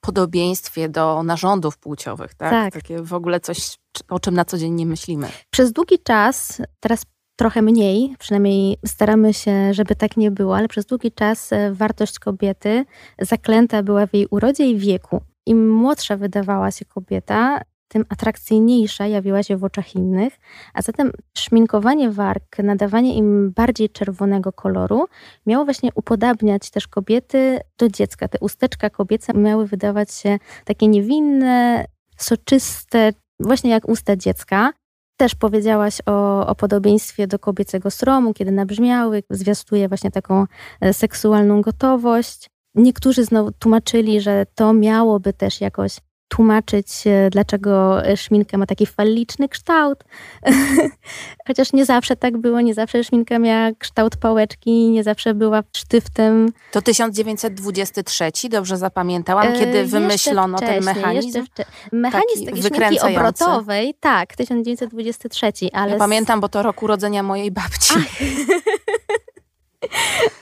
podobieństwie 0.00 0.88
do 0.88 1.22
narządów 1.22 1.78
płciowych, 1.78 2.34
tak? 2.34 2.50
tak? 2.50 2.74
Takie 2.74 3.02
w 3.02 3.14
ogóle 3.14 3.40
coś, 3.40 3.78
o 4.08 4.20
czym 4.20 4.34
na 4.34 4.44
co 4.44 4.58
dzień 4.58 4.72
nie 4.72 4.86
myślimy. 4.86 5.28
Przez 5.50 5.72
długi 5.72 5.98
czas, 5.98 6.62
teraz 6.80 7.06
trochę 7.36 7.62
mniej, 7.62 8.14
przynajmniej 8.18 8.76
staramy 8.86 9.34
się, 9.34 9.74
żeby 9.74 9.94
tak 9.94 10.16
nie 10.16 10.30
było, 10.30 10.56
ale 10.56 10.68
przez 10.68 10.86
długi 10.86 11.12
czas 11.12 11.52
e, 11.52 11.72
wartość 11.72 12.18
kobiety 12.18 12.84
zaklęta 13.20 13.82
była 13.82 14.06
w 14.06 14.14
jej 14.14 14.26
urodzie 14.30 14.70
i 14.70 14.76
wieku. 14.76 15.20
Im 15.46 15.70
młodsza 15.70 16.16
wydawała 16.16 16.70
się 16.70 16.84
kobieta, 16.84 17.60
tym 17.88 18.04
atrakcyjniejsza 18.08 19.06
jawiła 19.06 19.42
się 19.42 19.56
w 19.56 19.64
oczach 19.64 19.94
innych, 19.94 20.38
a 20.74 20.82
zatem 20.82 21.12
szminkowanie 21.38 22.10
warg, 22.10 22.58
nadawanie 22.58 23.14
im 23.14 23.52
bardziej 23.52 23.90
czerwonego 23.90 24.52
koloru 24.52 25.06
miało 25.46 25.64
właśnie 25.64 25.90
upodabniać 25.94 26.70
też 26.70 26.88
kobiety 26.88 27.60
do 27.78 27.88
dziecka. 27.88 28.28
Te 28.28 28.38
usteczka 28.40 28.90
kobiece 28.90 29.34
miały 29.34 29.66
wydawać 29.66 30.14
się 30.14 30.38
takie 30.64 30.88
niewinne, 30.88 31.84
soczyste, 32.16 33.12
właśnie 33.40 33.70
jak 33.70 33.88
usta 33.88 34.16
dziecka. 34.16 34.72
Też 35.16 35.34
powiedziałaś 35.34 35.98
o, 36.06 36.46
o 36.46 36.54
podobieństwie 36.54 37.26
do 37.26 37.38
kobiecego 37.38 37.90
stromu, 37.90 38.34
kiedy 38.34 38.50
nabrzmiały, 38.50 39.22
zwiastuje 39.30 39.88
właśnie 39.88 40.10
taką 40.10 40.44
e, 40.80 40.92
seksualną 40.92 41.62
gotowość. 41.62 42.50
Niektórzy 42.74 43.24
znowu 43.24 43.52
tłumaczyli, 43.52 44.20
że 44.20 44.46
to 44.54 44.72
miałoby 44.72 45.32
też 45.32 45.60
jakoś 45.60 46.00
tłumaczyć, 46.28 46.88
dlaczego 47.30 48.02
szminka 48.16 48.58
ma 48.58 48.66
taki 48.66 48.86
falliczny 48.86 49.48
kształt. 49.48 50.04
Chociaż 51.46 51.72
nie 51.72 51.84
zawsze 51.84 52.16
tak 52.16 52.38
było, 52.38 52.60
nie 52.60 52.74
zawsze 52.74 53.04
szminka 53.04 53.38
miała 53.38 53.70
kształt 53.78 54.16
pałeczki, 54.16 54.90
nie 54.90 55.02
zawsze 55.04 55.34
była 55.34 55.62
sztyftem. 55.76 56.48
To 56.72 56.82
1923, 56.82 58.30
dobrze 58.48 58.76
zapamiętałam, 58.76 59.46
e, 59.46 59.58
kiedy 59.58 59.84
wymyślono 59.84 60.58
ten 60.58 60.84
mechanizm? 60.84 61.44
Mechanizm 61.92 62.46
takiej 62.46 62.62
szminki 62.62 63.00
obrotowej, 63.00 63.94
tak, 64.00 64.36
1923, 64.36 65.52
ale... 65.72 65.92
Ja 65.92 65.98
pamiętam, 65.98 66.40
bo 66.40 66.48
to 66.48 66.62
rok 66.62 66.82
urodzenia 66.82 67.22
mojej 67.22 67.50
babci. 67.50 67.94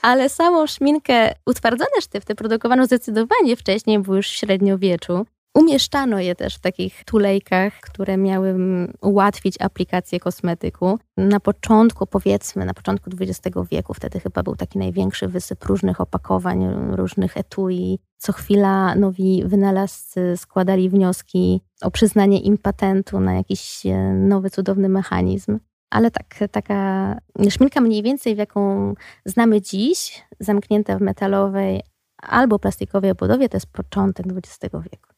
ale 0.01 0.29
samą 0.29 0.67
szminkę, 0.67 1.35
utwardzone 1.45 2.01
sztyfty 2.01 2.35
produkowano 2.35 2.85
zdecydowanie 2.85 3.55
wcześniej, 3.55 3.99
bo 3.99 4.15
już 4.15 4.29
w 4.29 4.33
średniowieczu. 4.33 5.25
Umieszczano 5.55 6.19
je 6.19 6.35
też 6.35 6.55
w 6.55 6.59
takich 6.59 7.03
tulejkach, 7.03 7.73
które 7.73 8.17
miały 8.17 8.55
ułatwić 9.01 9.55
aplikację 9.61 10.19
kosmetyku. 10.19 10.99
Na 11.17 11.39
początku, 11.39 12.07
powiedzmy, 12.07 12.65
na 12.65 12.73
początku 12.73 13.09
XX 13.19 13.57
wieku, 13.71 13.93
wtedy 13.93 14.19
chyba 14.19 14.43
był 14.43 14.55
taki 14.55 14.79
największy 14.79 15.27
wysyp 15.27 15.65
różnych 15.65 16.01
opakowań, 16.01 16.67
różnych 16.91 17.37
etui. 17.37 17.99
Co 18.17 18.33
chwila 18.33 18.95
nowi 18.95 19.43
wynalazcy 19.45 20.37
składali 20.37 20.89
wnioski 20.89 21.61
o 21.81 21.91
przyznanie 21.91 22.39
im 22.39 22.57
patentu 22.57 23.19
na 23.19 23.33
jakiś 23.33 23.85
e, 23.85 24.13
nowy, 24.13 24.49
cudowny 24.49 24.89
mechanizm. 24.89 25.59
Ale 25.89 26.11
tak, 26.11 26.39
taka 26.51 27.15
szminka 27.49 27.81
mniej 27.81 28.03
więcej, 28.03 28.35
w 28.35 28.37
jaką 28.37 28.93
znamy 29.25 29.61
dziś, 29.61 30.23
zamknięta 30.39 30.97
w 30.97 31.01
metalowej 31.01 31.81
albo 32.17 32.59
plastikowej 32.59 33.11
obudowie, 33.11 33.49
to 33.49 33.57
jest 33.57 33.71
początek 33.71 34.25
XX 34.27 34.73
wieku. 34.91 35.14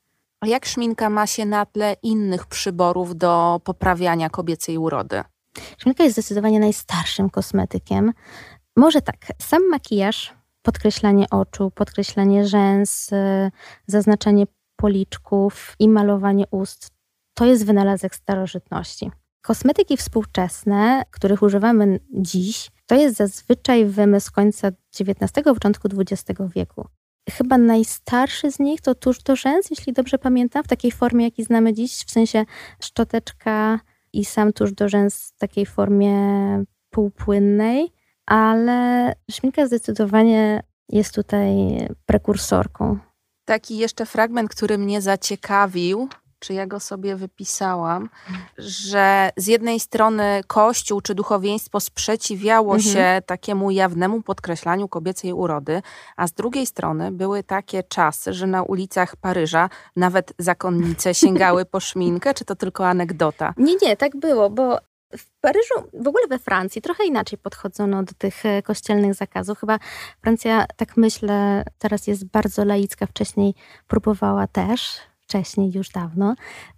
Jak 0.48 0.66
szminka 0.66 1.10
ma 1.10 1.28
się 1.28 1.46
na 1.46 1.66
tle 1.66 1.96
innych 2.04 2.46
przyborów 2.46 3.18
do 3.18 3.62
poprawiania 3.64 4.30
kobiecej 4.30 4.78
urody? 4.78 5.24
Szminka 5.78 6.04
jest 6.04 6.16
zdecydowanie 6.16 6.60
najstarszym 6.60 7.30
kosmetykiem. 7.30 8.14
Może 8.76 9.02
tak, 9.02 9.18
sam 9.42 9.70
makijaż, 9.70 10.34
podkreślanie 10.62 11.26
oczu, 11.30 11.72
podkreślanie 11.72 12.48
rzęs, 12.48 13.12
y, 13.12 13.52
zaznaczanie 13.88 14.46
policzków 14.76 15.76
i 15.80 15.90
malowanie 15.90 16.46
ust 16.52 16.92
to 17.34 17.46
jest 17.46 17.66
wynalazek 17.66 18.16
starożytności. 18.16 19.12
Kosmetyki 19.42 19.98
współczesne, 19.98 21.04
których 21.12 21.42
używamy 21.42 22.00
dziś, 22.14 22.72
to 22.86 22.96
jest 22.96 23.18
zazwyczaj 23.18 23.86
wymysł 23.86 24.32
końca 24.32 24.68
XIX, 25.00 25.32
początku 25.44 25.88
XX 25.98 26.40
wieku. 26.56 26.88
Chyba 27.30 27.58
najstarszy 27.58 28.52
z 28.52 28.60
nich 28.60 28.82
to 28.82 28.96
tusz 28.96 29.24
do 29.24 29.36
rzęs, 29.36 29.70
jeśli 29.70 29.94
dobrze 29.94 30.18
pamiętam, 30.18 30.64
w 30.64 30.68
takiej 30.68 30.92
formie, 30.92 31.26
jaki 31.26 31.44
znamy 31.44 31.74
dziś, 31.74 31.92
w 31.94 32.12
sensie 32.12 32.46
szczoteczka 32.84 33.80
i 34.14 34.26
sam 34.26 34.54
tusz 34.54 34.72
do 34.72 34.90
rzęs 34.90 35.34
w 35.36 35.40
takiej 35.40 35.66
formie 35.66 36.14
półpłynnej, 36.90 37.92
ale 38.26 39.14
szminka 39.32 39.68
zdecydowanie 39.68 40.64
jest 40.90 41.16
tutaj 41.16 41.54
prekursorką. 42.06 43.00
Taki 43.46 43.78
jeszcze 43.78 44.06
fragment, 44.06 44.50
który 44.50 44.78
mnie 44.78 45.02
zaciekawił, 45.02 46.10
czy 46.40 46.54
ja 46.54 46.68
go 46.68 46.80
sobie 46.80 47.16
wypisałam, 47.16 48.10
że 48.58 49.30
z 49.38 49.48
jednej 49.48 49.80
strony 49.80 50.42
Kościół 50.48 51.02
czy 51.02 51.16
duchowieństwo 51.16 51.80
sprzeciwiało 51.80 52.76
mhm. 52.76 52.94
się 52.94 53.22
takiemu 53.26 53.72
jawnemu 53.72 54.22
podkreślaniu 54.22 54.88
kobiecej 54.88 55.34
urody, 55.34 55.82
a 56.16 56.28
z 56.28 56.34
drugiej 56.34 56.66
strony 56.66 57.12
były 57.12 57.44
takie 57.44 57.84
czasy, 57.84 58.34
że 58.34 58.48
na 58.48 58.64
ulicach 58.64 59.16
Paryża 59.16 59.70
nawet 59.96 60.34
zakonnice 60.40 61.14
sięgały 61.14 61.66
po 61.66 61.80
szminkę, 61.88 62.34
czy 62.34 62.46
to 62.46 62.56
tylko 62.56 62.88
anegdota? 62.88 63.54
Nie, 63.58 63.76
nie, 63.82 63.98
tak 63.98 64.18
było, 64.18 64.50
bo 64.50 64.78
w 65.18 65.26
Paryżu, 65.42 65.74
w 65.94 66.08
ogóle 66.08 66.28
we 66.28 66.40
Francji, 66.40 66.82
trochę 66.82 67.06
inaczej 67.06 67.40
podchodzono 67.40 68.04
do 68.04 68.14
tych 68.18 68.46
e, 68.46 68.62
kościelnych 68.62 69.14
zakazów. 69.14 69.60
Chyba 69.60 69.80
Francja, 70.22 70.66
tak 70.76 70.98
myślę, 70.98 71.64
teraz 71.78 72.08
jest 72.08 72.26
bardzo 72.26 72.66
laicka, 72.66 73.06
wcześniej 73.06 73.54
próbowała 73.88 74.48
też 74.48 75.00
wcześniej, 75.28 75.72
już 75.76 75.90
dawno, 75.90 76.36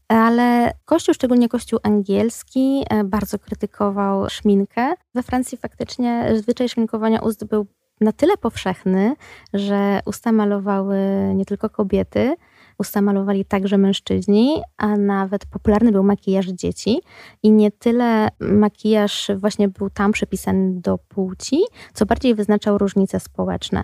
ale 0.07 0.73
Kościół, 0.85 1.13
szczególnie 1.13 1.49
Kościół 1.49 1.79
angielski, 1.83 2.83
e, 2.89 3.03
bardzo 3.03 3.39
krytykował 3.39 4.29
szminkę. 4.29 4.93
We 5.15 5.23
Francji 5.23 5.57
faktycznie 5.57 6.31
zwyczaj 6.35 6.69
szminkowania 6.69 7.19
ust 7.19 7.45
był 7.45 7.65
na 8.01 8.11
tyle 8.11 8.37
powszechny, 8.37 9.15
że 9.53 9.99
usta 10.05 10.31
malowały 10.31 10.97
nie 11.35 11.45
tylko 11.45 11.69
kobiety, 11.69 12.35
usta 12.79 13.01
malowali 13.01 13.45
także 13.45 13.77
mężczyźni, 13.77 14.61
a 14.77 14.87
nawet 14.97 15.45
popularny 15.45 15.91
był 15.91 16.03
makijaż 16.03 16.45
dzieci. 16.45 17.01
I 17.43 17.51
nie 17.51 17.71
tyle 17.71 18.27
makijaż 18.39 19.31
właśnie 19.37 19.67
był 19.67 19.89
tam 19.89 20.11
przypisany 20.11 20.81
do 20.81 20.97
płci, 20.97 21.59
co 21.93 22.05
bardziej 22.05 22.35
wyznaczał 22.35 22.77
różnice 22.77 23.19
społeczne. 23.19 23.83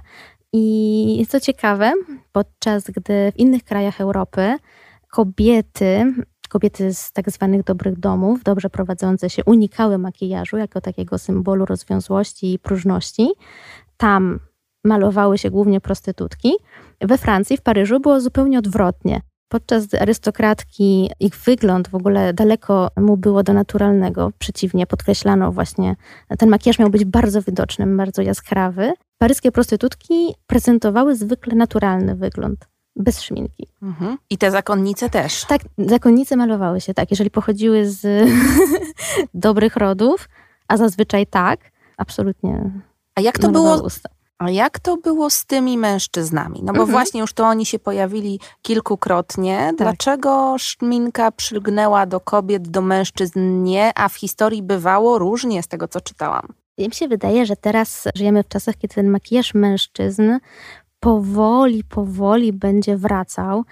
I 0.57 1.25
co 1.29 1.39
ciekawe, 1.39 1.93
podczas 2.31 2.83
gdy 2.83 3.31
w 3.31 3.39
innych 3.39 3.63
krajach 3.63 4.01
Europy 4.01 4.57
kobiety, 5.11 6.13
kobiety 6.49 6.93
z 6.93 7.11
tak 7.11 7.31
zwanych 7.31 7.63
dobrych 7.63 7.99
domów, 7.99 8.43
dobrze 8.43 8.69
prowadzące 8.69 9.29
się, 9.29 9.43
unikały 9.45 9.97
makijażu 9.97 10.57
jako 10.57 10.81
takiego 10.81 11.17
symbolu 11.17 11.65
rozwiązłości 11.65 12.53
i 12.53 12.59
próżności, 12.59 13.29
tam 13.97 14.39
malowały 14.83 15.37
się 15.37 15.51
głównie 15.51 15.81
prostytutki. 15.81 16.53
We 17.01 17.17
Francji, 17.17 17.57
w 17.57 17.61
Paryżu 17.61 17.99
było 17.99 18.21
zupełnie 18.21 18.59
odwrotnie. 18.59 19.21
Podczas 19.47 19.87
gdy 19.87 20.01
arystokratki, 20.01 21.09
ich 21.19 21.35
wygląd 21.35 21.87
w 21.87 21.95
ogóle 21.95 22.33
daleko 22.33 22.89
mu 22.97 23.17
było 23.17 23.43
do 23.43 23.53
naturalnego, 23.53 24.31
przeciwnie, 24.39 24.87
podkreślano 24.87 25.51
właśnie, 25.51 25.95
ten 26.39 26.49
makijaż 26.49 26.79
miał 26.79 26.89
być 26.89 27.05
bardzo 27.05 27.41
widoczny, 27.41 27.87
bardzo 27.87 28.21
jaskrawy. 28.21 28.93
Paryskie 29.17 29.51
prostytutki 29.51 30.35
prezentowały 30.47 31.15
zwykle 31.15 31.55
naturalny 31.55 32.15
wygląd 32.15 32.67
bez 32.95 33.21
szminki. 33.21 33.67
Mhm. 33.81 34.17
I 34.29 34.37
te 34.37 34.51
zakonnice 34.51 35.09
też. 35.09 35.45
Tak, 35.45 35.61
zakonnice 35.77 36.35
malowały 36.35 36.81
się 36.81 36.93
tak, 36.93 37.11
jeżeli 37.11 37.31
pochodziły 37.31 37.89
z 37.89 38.29
dobrych 39.33 39.75
rodów, 39.75 40.29
a 40.67 40.77
zazwyczaj 40.77 41.27
tak, 41.27 41.59
absolutnie. 41.97 42.71
A 43.15 43.21
jak 43.21 43.39
to 43.39 43.51
było? 43.51 43.81
Usta. 43.81 44.09
A 44.37 44.49
jak 44.49 44.79
to 44.79 44.97
było 44.97 45.29
z 45.29 45.45
tymi 45.45 45.77
mężczyznami? 45.77 46.59
No 46.63 46.73
bo 46.73 46.79
mhm. 46.79 46.91
właśnie 46.91 47.21
już 47.21 47.33
to 47.33 47.45
oni 47.45 47.65
się 47.65 47.79
pojawili 47.79 48.39
kilkukrotnie. 48.61 49.57
Tak. 49.57 49.77
Dlaczego 49.77 50.55
szminka 50.57 51.31
przylgnęła 51.31 52.05
do 52.05 52.19
kobiet, 52.19 52.67
do 52.67 52.81
mężczyzn 52.81 53.63
nie, 53.63 53.91
a 53.95 54.09
w 54.09 54.15
historii 54.15 54.63
bywało 54.63 55.19
różnie 55.19 55.63
z 55.63 55.67
tego, 55.67 55.87
co 55.87 56.01
czytałam? 56.01 56.53
Mi 56.77 56.91
się 56.91 57.07
wydaje, 57.07 57.45
że 57.45 57.55
teraz 57.55 58.07
żyjemy 58.15 58.43
w 58.43 58.47
czasach, 58.47 58.75
kiedy 58.75 58.95
ten 58.95 59.09
makijaż 59.09 59.53
mężczyzn 59.53 60.39
powoli, 60.99 61.83
powoli 61.83 62.53
będzie 62.53 62.97
wracał. 62.97 63.63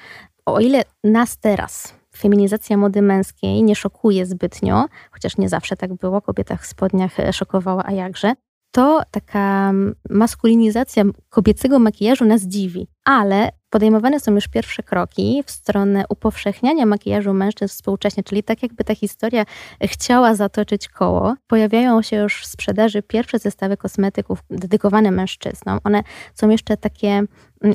O 0.46 0.60
ile 0.60 0.84
nas 1.04 1.38
teraz 1.38 1.94
feminizacja 2.16 2.78
mody 2.78 3.02
męskiej 3.02 3.64
nie 3.64 3.76
szokuje 3.76 4.26
zbytnio, 4.26 4.86
chociaż 5.12 5.38
nie 5.38 5.50
zawsze 5.50 5.76
tak 5.76 5.94
było, 5.94 6.22
kobieta 6.22 6.58
w 6.58 6.66
spodniach 6.66 7.12
szokowała, 7.32 7.84
a 7.86 7.92
jakże, 7.92 8.34
to 8.72 9.02
taka 9.12 9.74
maskulinizacja 10.10 11.04
kobiecego 11.30 11.80
makijażu 11.80 12.26
nas 12.26 12.42
dziwi. 12.42 12.88
Ale 13.06 13.50
podejmowane 13.74 14.20
są 14.20 14.36
już 14.36 14.48
pierwsze 14.48 14.84
kroki 14.84 15.44
w 15.46 15.52
stronę 15.52 16.04
upowszechniania 16.10 16.86
makijażu 16.86 17.34
mężczyzn 17.34 17.74
współcześnie, 17.74 18.24
czyli 18.24 18.44
tak 18.44 18.64
jakby 18.64 18.84
ta 18.84 18.96
historia 18.96 19.46
chciała 19.82 20.36
zatoczyć 20.36 20.88
koło. 20.88 21.36
Pojawiają 21.48 22.02
się 22.02 22.16
już 22.18 22.42
w 22.42 22.46
sprzedaży 22.46 23.02
pierwsze 23.02 23.40
zestawy 23.40 23.78
kosmetyków 23.78 24.40
dedykowane 24.50 25.12
mężczyznom. 25.12 25.80
One 25.84 26.04
są 26.34 26.50
jeszcze 26.50 26.78
takie 26.78 27.10
mm, 27.10 27.28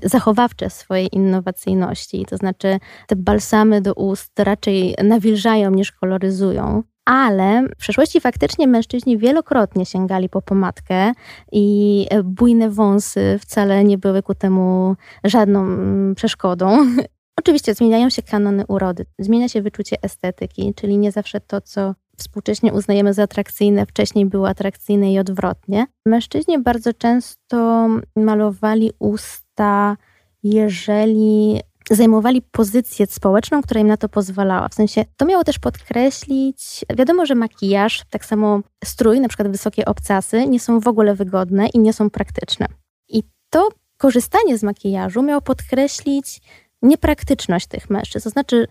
zachowawcze 0.02 0.70
swojej 0.70 1.14
innowacyjności, 1.14 2.26
to 2.28 2.36
znaczy 2.36 2.78
te 3.06 3.16
balsamy 3.16 3.80
do 3.80 3.94
ust 3.94 4.40
raczej 4.40 4.94
nawilżają 5.04 5.70
niż 5.70 5.92
koloryzują 5.92 6.82
ale 7.08 7.62
w 7.62 7.76
przeszłości 7.76 8.20
faktycznie 8.20 8.68
mężczyźni 8.68 9.18
wielokrotnie 9.18 9.86
sięgali 9.86 10.28
po 10.28 10.42
pomadkę 10.42 11.12
i 11.52 12.06
bujne 12.24 12.70
wąsy 12.70 13.38
wcale 13.40 13.84
nie 13.84 13.98
były 13.98 14.22
ku 14.22 14.34
temu 14.34 14.96
żadną 15.24 15.60
mm, 15.60 16.14
przeszkodą. 16.14 16.86
Oczywiście 17.40 17.74
zmieniają 17.74 18.10
się 18.10 18.22
kanony 18.22 18.64
urody, 18.66 19.06
zmienia 19.18 19.48
się 19.48 19.62
wyczucie 19.62 19.96
estetyki, 20.02 20.74
czyli 20.74 20.98
nie 20.98 21.12
zawsze 21.12 21.40
to, 21.40 21.60
co 21.60 21.94
współcześnie 22.16 22.72
uznajemy 22.72 23.14
za 23.14 23.22
atrakcyjne, 23.22 23.86
wcześniej 23.86 24.26
było 24.26 24.48
atrakcyjne 24.48 25.12
i 25.12 25.18
odwrotnie. 25.18 25.86
Mężczyźni 26.06 26.58
bardzo 26.58 26.92
często 26.92 27.88
malowali 28.16 28.90
usta, 28.98 29.96
jeżeli 30.42 31.60
zajmowali 31.90 32.42
pozycję 32.42 33.06
społeczną, 33.06 33.62
która 33.62 33.80
im 33.80 33.86
na 33.86 33.96
to 33.96 34.08
pozwalała. 34.08 34.68
W 34.68 34.74
sensie 34.74 35.04
to 35.16 35.26
miało 35.26 35.44
też 35.44 35.58
podkreślić, 35.58 36.84
wiadomo, 36.96 37.26
że 37.26 37.34
makijaż, 37.34 38.02
tak 38.10 38.24
samo 38.24 38.60
strój, 38.84 39.20
na 39.20 39.28
przykład 39.28 39.48
wysokie 39.48 39.84
obcasy, 39.84 40.46
nie 40.46 40.60
są 40.60 40.80
w 40.80 40.88
ogóle 40.88 41.14
wygodne 41.14 41.66
i 41.66 41.78
nie 41.78 41.92
są 41.92 42.10
praktyczne. 42.10 42.66
I 43.08 43.22
to 43.50 43.68
korzystanie 43.96 44.58
z 44.58 44.62
makijażu 44.62 45.22
miało 45.22 45.40
podkreślić 45.40 46.40
niepraktyczność 46.82 47.66
tych 47.66 47.90
mężczyzn. 47.90 48.24
To 48.24 48.30
znaczy, 48.30 48.66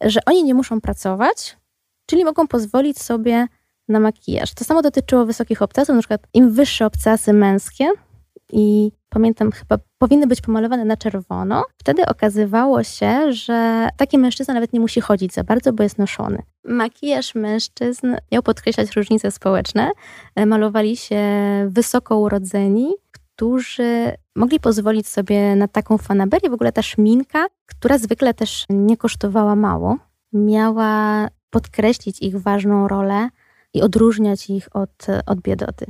że 0.00 0.20
oni 0.26 0.44
nie 0.44 0.54
muszą 0.54 0.80
pracować, 0.80 1.56
czyli 2.06 2.24
mogą 2.24 2.48
pozwolić 2.48 3.02
sobie 3.02 3.46
na 3.88 4.00
makijaż. 4.00 4.54
To 4.54 4.64
samo 4.64 4.82
dotyczyło 4.82 5.26
wysokich 5.26 5.62
obcasów, 5.62 5.94
na 5.94 6.00
przykład 6.00 6.26
im 6.34 6.52
wyższe 6.52 6.86
obcasy 6.86 7.32
męskie 7.32 7.90
i 8.52 8.92
pamiętam, 9.08 9.52
chyba 9.52 9.78
powinny 9.98 10.26
być 10.26 10.40
pomalowane 10.40 10.84
na 10.84 10.96
czerwono. 10.96 11.64
Wtedy 11.76 12.06
okazywało 12.06 12.82
się, 12.82 13.32
że 13.32 13.88
taki 13.96 14.18
mężczyzna 14.18 14.54
nawet 14.54 14.72
nie 14.72 14.80
musi 14.80 15.00
chodzić 15.00 15.32
za 15.32 15.44
bardzo, 15.44 15.72
bo 15.72 15.82
jest 15.82 15.98
noszony. 15.98 16.42
Makijaż 16.64 17.34
mężczyzn 17.34 18.16
miał 18.32 18.42
podkreślać 18.42 18.96
różnice 18.96 19.30
społeczne. 19.30 19.90
Malowali 20.46 20.96
się 20.96 21.22
wysoko 21.68 22.18
urodzeni, 22.18 22.94
którzy 23.12 24.12
mogli 24.36 24.60
pozwolić 24.60 25.08
sobie 25.08 25.56
na 25.56 25.68
taką 25.68 25.98
fanaberię. 25.98 26.50
W 26.50 26.54
ogóle 26.54 26.72
ta 26.72 26.82
szminka, 26.82 27.46
która 27.66 27.98
zwykle 27.98 28.34
też 28.34 28.64
nie 28.68 28.96
kosztowała 28.96 29.56
mało, 29.56 29.96
miała 30.32 31.28
podkreślić 31.50 32.22
ich 32.22 32.40
ważną 32.40 32.88
rolę 32.88 33.28
i 33.74 33.82
odróżniać 33.82 34.50
ich 34.50 34.76
od, 34.76 35.06
od 35.26 35.40
biedoty. 35.40 35.86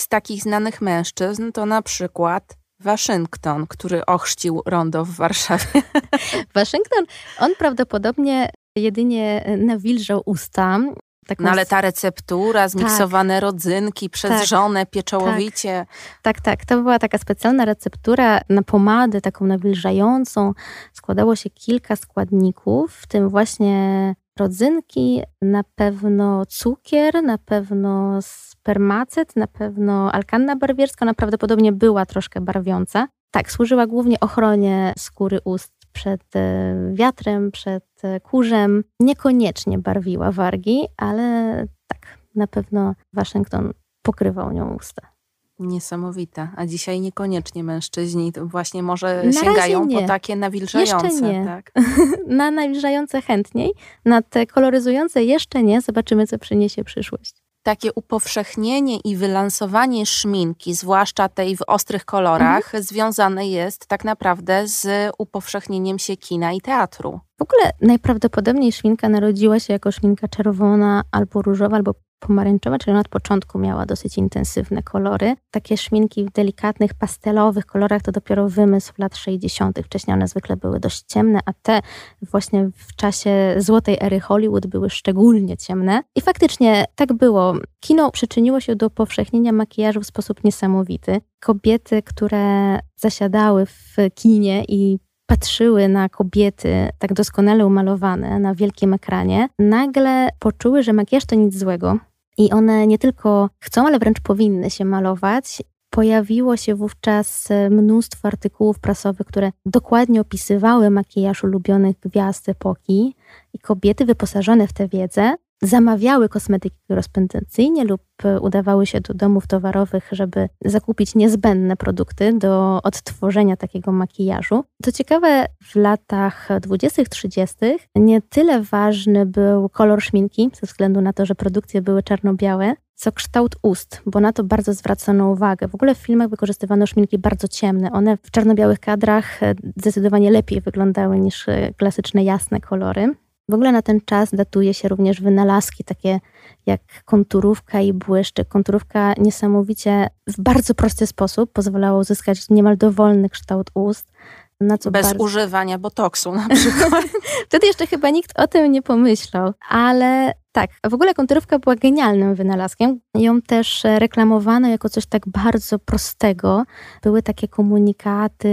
Z 0.00 0.08
takich 0.08 0.42
znanych 0.42 0.80
mężczyzn 0.80 1.52
to 1.52 1.66
na 1.66 1.82
przykład 1.82 2.58
Waszyngton, 2.80 3.66
który 3.66 4.06
ochrzcił 4.06 4.62
rondo 4.66 5.04
w 5.04 5.10
Warszawie. 5.10 5.82
Waszyngton, 6.54 7.04
on 7.38 7.54
prawdopodobnie 7.58 8.50
jedynie 8.76 9.56
nawilżał 9.58 10.22
usta. 10.26 10.78
Taką... 11.26 11.44
No 11.44 11.50
ale 11.50 11.66
ta 11.66 11.80
receptura, 11.80 12.60
tak. 12.60 12.70
zmiksowane 12.70 13.34
tak. 13.34 13.42
rodzynki 13.42 14.10
przez 14.10 14.30
tak. 14.30 14.46
żonę 14.46 14.86
pieczołowicie. 14.86 15.86
Tak. 16.22 16.36
tak, 16.36 16.40
tak. 16.40 16.64
To 16.64 16.76
była 16.76 16.98
taka 16.98 17.18
specjalna 17.18 17.64
receptura 17.64 18.40
na 18.48 18.62
pomadę 18.62 19.20
taką 19.20 19.44
nawilżającą. 19.44 20.52
Składało 20.92 21.36
się 21.36 21.50
kilka 21.50 21.96
składników, 21.96 22.94
w 22.94 23.06
tym 23.06 23.28
właśnie 23.28 24.14
rodzynki, 24.38 25.22
na 25.42 25.62
pewno 25.74 26.46
cukier, 26.46 27.22
na 27.22 27.38
pewno 27.38 28.18
spermacet, 28.22 29.36
na 29.36 29.46
pewno 29.46 30.12
alkanna 30.12 30.56
barwierska. 30.56 31.04
Ona 31.04 31.14
prawdopodobnie 31.14 31.72
była 31.72 32.06
troszkę 32.06 32.40
barwiąca. 32.40 33.08
Tak, 33.30 33.52
służyła 33.52 33.86
głównie 33.86 34.20
ochronie 34.20 34.92
skóry 34.98 35.38
ust 35.44 35.72
przed 35.92 36.36
e, 36.36 36.74
wiatrem, 36.92 37.50
przed 37.50 37.84
e, 38.02 38.20
kurzem. 38.20 38.84
Niekoniecznie 39.00 39.78
barwiła 39.78 40.32
wargi, 40.32 40.86
ale 40.96 41.66
tak, 41.86 42.18
na 42.34 42.46
pewno 42.46 42.94
Waszyngton 43.12 43.72
pokrywał 44.02 44.52
nią 44.52 44.74
usta. 44.74 45.19
Niesamowita. 45.60 46.52
A 46.56 46.66
dzisiaj 46.66 47.00
niekoniecznie 47.00 47.64
mężczyźni 47.64 48.32
właśnie 48.42 48.82
może 48.82 49.22
na 49.24 49.32
sięgają 49.32 49.88
po 49.88 50.02
takie 50.02 50.36
nawilżające. 50.36 51.06
Jeszcze 51.06 51.20
nie. 51.20 51.44
Tak? 51.44 51.72
na 52.26 52.50
nawilżające 52.50 53.22
chętniej, 53.22 53.72
na 54.04 54.22
te 54.22 54.46
koloryzujące 54.46 55.24
jeszcze 55.24 55.62
nie. 55.62 55.80
Zobaczymy, 55.80 56.26
co 56.26 56.38
przyniesie 56.38 56.84
przyszłość 56.84 57.34
takie 57.62 57.92
upowszechnienie 57.92 58.98
i 59.04 59.16
wylansowanie 59.16 60.06
szminki, 60.06 60.74
zwłaszcza 60.74 61.28
tej 61.28 61.56
w 61.56 61.62
ostrych 61.66 62.04
kolorach, 62.04 62.64
mhm. 62.64 62.82
związane 62.84 63.48
jest 63.48 63.86
tak 63.86 64.04
naprawdę 64.04 64.68
z 64.68 65.10
upowszechnieniem 65.18 65.98
się 65.98 66.16
kina 66.16 66.52
i 66.52 66.60
teatru. 66.60 67.20
W 67.38 67.42
ogóle 67.42 67.70
najprawdopodobniej 67.80 68.72
szminka 68.72 69.08
narodziła 69.08 69.60
się 69.60 69.72
jako 69.72 69.92
szminka 69.92 70.28
czerwona 70.28 71.02
albo 71.12 71.42
różowa, 71.42 71.76
albo 71.76 71.94
pomarańczowa, 72.20 72.78
czyli 72.78 72.90
ona 72.90 73.00
od 73.00 73.08
początku 73.08 73.58
miała 73.58 73.86
dosyć 73.86 74.18
intensywne 74.18 74.82
kolory. 74.82 75.34
Takie 75.50 75.76
szminki 75.76 76.24
w 76.24 76.30
delikatnych, 76.30 76.94
pastelowych 76.94 77.66
kolorach 77.66 78.02
to 78.02 78.12
dopiero 78.12 78.48
wymysł 78.48 78.92
lat 78.98 79.16
60. 79.16 79.78
Wcześniej 79.84 80.14
one 80.14 80.28
zwykle 80.28 80.56
były 80.56 80.80
dość 80.80 81.02
ciemne, 81.02 81.38
a 81.46 81.52
te 81.62 81.80
właśnie 82.22 82.70
w 82.74 82.96
czasie 82.96 83.54
złotej 83.58 83.96
ery 84.00 84.20
Hollywood 84.20 84.66
były 84.66 84.90
szczególnie 84.90 85.56
ciemne. 85.56 86.02
I 86.16 86.20
faktycznie 86.20 86.84
tak 86.94 87.12
było. 87.12 87.54
Kino 87.80 88.10
przyczyniło 88.10 88.60
się 88.60 88.76
do 88.76 88.90
powszechnienia 88.90 89.52
makijażu 89.52 90.00
w 90.00 90.06
sposób 90.06 90.44
niesamowity. 90.44 91.20
Kobiety, 91.40 92.02
które 92.02 92.78
zasiadały 92.96 93.66
w 93.66 93.96
kinie 94.14 94.64
i 94.68 94.98
patrzyły 95.26 95.88
na 95.88 96.08
kobiety 96.08 96.88
tak 96.98 97.12
doskonale 97.12 97.66
umalowane 97.66 98.38
na 98.38 98.54
wielkim 98.54 98.94
ekranie, 98.94 99.48
nagle 99.58 100.28
poczuły, 100.38 100.82
że 100.82 100.92
makijaż 100.92 101.24
to 101.24 101.34
nic 101.34 101.58
złego, 101.58 101.98
i 102.40 102.50
one 102.50 102.86
nie 102.86 102.98
tylko 102.98 103.50
chcą, 103.60 103.86
ale 103.86 103.98
wręcz 103.98 104.20
powinny 104.20 104.70
się 104.70 104.84
malować. 104.84 105.62
Pojawiło 105.90 106.56
się 106.56 106.74
wówczas 106.74 107.50
e, 107.50 107.70
mnóstwo 107.70 108.28
artykułów 108.28 108.78
prasowych, 108.78 109.26
które 109.26 109.52
dokładnie 109.66 110.20
opisywały 110.20 110.90
makijaż 110.90 111.44
ulubionych 111.44 111.96
gwiazd 112.00 112.48
epoki 112.48 113.14
i 113.54 113.58
kobiety 113.58 114.04
wyposażone 114.04 114.66
w 114.66 114.72
tę 114.72 114.88
wiedzę 114.88 115.34
zamawiały 115.62 116.28
kosmetyki 116.28 116.76
korespondencyjnie 116.88 117.84
lub 117.84 118.02
e, 118.24 118.40
udawały 118.40 118.86
się 118.86 119.00
do 119.00 119.14
domów 119.14 119.46
towarowych, 119.46 120.08
żeby 120.12 120.48
zakupić 120.64 121.14
niezbędne 121.14 121.76
produkty 121.76 122.32
do 122.32 122.80
odtworzenia 122.82 123.56
takiego 123.56 123.92
makijażu. 123.92 124.64
Co 124.84 124.92
ciekawe, 124.92 125.46
w 125.62 125.76
latach 125.76 126.48
20-30 126.48 127.76
nie 127.96 128.22
tyle 128.22 128.62
ważny 128.62 129.26
był 129.26 129.68
kolor 129.68 130.02
szminki, 130.02 130.50
ze 130.60 130.66
względu 130.66 131.00
na 131.00 131.12
to, 131.12 131.26
że 131.26 131.34
produkcje 131.34 131.82
były 131.82 132.02
czarno-białe, 132.02 132.74
co 132.94 133.12
kształt 133.12 133.56
ust, 133.62 134.02
bo 134.06 134.20
na 134.20 134.32
to 134.32 134.44
bardzo 134.44 134.74
zwracano 134.74 135.30
uwagę. 135.30 135.68
W 135.68 135.74
ogóle 135.74 135.94
w 135.94 135.98
filmach 135.98 136.28
wykorzystywano 136.28 136.86
szminki 136.86 137.18
bardzo 137.18 137.48
ciemne. 137.48 137.92
One 137.92 138.16
w 138.16 138.30
czarno-białych 138.30 138.80
kadrach 138.80 139.42
e, 139.42 139.54
zdecydowanie 139.76 140.30
lepiej 140.30 140.60
wyglądały 140.60 141.18
niż 141.18 141.48
e, 141.48 141.72
klasyczne 141.76 142.24
jasne 142.24 142.60
kolory. 142.60 143.14
W 143.50 143.54
ogóle 143.54 143.72
na 143.72 143.82
ten 143.82 144.00
czas 144.00 144.28
datuje 144.32 144.74
się 144.74 144.88
również 144.88 145.20
wynalazki 145.20 145.84
takie 145.84 146.20
jak 146.66 146.80
konturówka 147.04 147.80
i 147.80 147.92
błyszczyk. 147.92 148.48
Konturówka 148.48 149.14
niesamowicie 149.18 150.10
w 150.26 150.40
bardzo 150.40 150.74
prosty 150.74 151.06
sposób 151.06 151.52
pozwalała 151.52 151.98
uzyskać 151.98 152.48
niemal 152.50 152.76
dowolny 152.76 153.28
kształt 153.28 153.70
ust. 153.74 154.12
Bez 154.60 154.80
bardzo... 154.90 155.14
używania 155.24 155.78
botoksu 155.78 156.32
na 156.32 156.48
przykład. 156.48 157.04
Wtedy 157.48 157.66
jeszcze 157.66 157.86
chyba 157.86 158.10
nikt 158.10 158.40
o 158.40 158.46
tym 158.46 158.72
nie 158.72 158.82
pomyślał, 158.82 159.52
ale 159.68 160.34
tak, 160.52 160.70
w 160.90 160.94
ogóle 160.94 161.14
konturówka 161.14 161.58
była 161.58 161.76
genialnym 161.76 162.34
wynalazkiem. 162.34 163.00
Ją 163.14 163.42
też 163.42 163.84
reklamowano 163.84 164.68
jako 164.68 164.88
coś 164.88 165.06
tak 165.06 165.28
bardzo 165.28 165.78
prostego. 165.78 166.64
Były 167.02 167.22
takie 167.22 167.48
komunikaty 167.48 168.50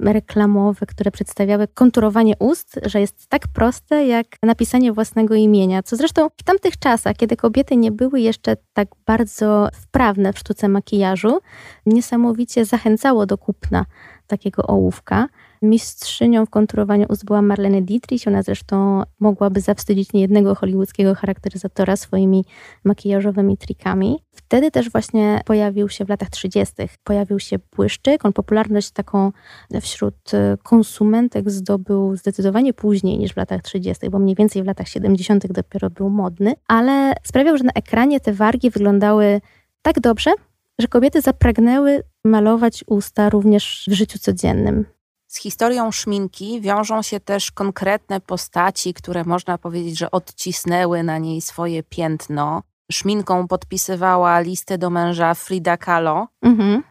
reklamowe, 0.00 0.86
które 0.86 1.10
przedstawiały 1.10 1.68
konturowanie 1.68 2.34
ust, 2.38 2.80
że 2.84 3.00
jest 3.00 3.28
tak 3.28 3.42
proste 3.54 4.06
jak 4.06 4.26
napisanie 4.42 4.92
własnego 4.92 5.34
imienia. 5.34 5.82
Co 5.82 5.96
zresztą 5.96 6.28
w 6.36 6.42
tamtych 6.42 6.78
czasach, 6.78 7.16
kiedy 7.16 7.36
kobiety 7.36 7.76
nie 7.76 7.92
były 7.92 8.20
jeszcze 8.20 8.56
tak 8.72 8.88
bardzo 9.06 9.68
wprawne 9.72 10.32
w 10.32 10.38
sztuce 10.38 10.68
makijażu, 10.68 11.38
niesamowicie 11.86 12.64
zachęcało 12.64 13.26
do 13.26 13.38
kupna 13.38 13.84
takiego 14.26 14.66
ołówka. 14.66 15.28
Mistrzynią 15.62 16.46
w 16.46 16.50
konturowaniu 16.50 17.06
ust 17.08 17.24
była 17.24 17.42
Marlene 17.42 17.82
Dietrich. 17.82 18.22
Ona 18.26 18.42
zresztą 18.42 19.02
mogłaby 19.20 19.60
zawstydzić 19.60 20.12
niejednego 20.12 20.54
hollywoodzkiego 20.54 21.14
charakteryzatora 21.14 21.96
swoimi 21.96 22.44
makijażowymi 22.84 23.56
trikami. 23.56 24.18
Wtedy 24.32 24.70
też 24.70 24.90
właśnie 24.90 25.40
pojawił 25.44 25.88
się 25.88 26.04
w 26.04 26.08
latach 26.08 26.30
30. 26.30 26.74
pojawił 27.04 27.38
się 27.38 27.56
błyszczyk. 27.76 28.24
On 28.24 28.32
popularność 28.32 28.90
taką 28.90 29.32
wśród 29.80 30.34
e, 30.34 30.56
konsumentek 30.62 31.50
zdobył 31.50 32.16
zdecydowanie 32.16 32.72
później 32.72 33.18
niż 33.18 33.32
w 33.32 33.36
latach 33.36 33.62
30., 33.62 34.10
bo 34.10 34.18
mniej 34.18 34.34
więcej 34.36 34.62
w 34.62 34.66
latach 34.66 34.88
70. 34.88 35.52
dopiero 35.52 35.90
był 35.90 36.10
modny, 36.10 36.54
ale 36.68 37.12
sprawiał, 37.24 37.56
że 37.56 37.64
na 37.64 37.72
ekranie 37.74 38.20
te 38.20 38.32
wargi 38.32 38.70
wyglądały 38.70 39.40
tak 39.82 40.00
dobrze, 40.00 40.30
że 40.78 40.88
kobiety 40.88 41.20
zapragnęły 41.20 42.02
malować 42.24 42.84
usta 42.86 43.30
również 43.30 43.86
w 43.90 43.92
życiu 43.92 44.18
codziennym. 44.18 44.84
Z 45.32 45.36
historią 45.36 45.92
szminki 45.92 46.60
wiążą 46.60 47.02
się 47.02 47.20
też 47.20 47.50
konkretne 47.50 48.20
postaci, 48.20 48.94
które 48.94 49.24
można 49.24 49.58
powiedzieć, 49.58 49.98
że 49.98 50.10
odcisnęły 50.10 51.02
na 51.02 51.18
niej 51.18 51.40
swoje 51.40 51.82
piętno. 51.82 52.62
Szminką 52.92 53.48
podpisywała 53.48 54.40
listę 54.40 54.78
do 54.78 54.90
męża 54.90 55.34
Frida 55.34 55.76
Kahlo. 55.76 56.28
Mhm. 56.42 56.82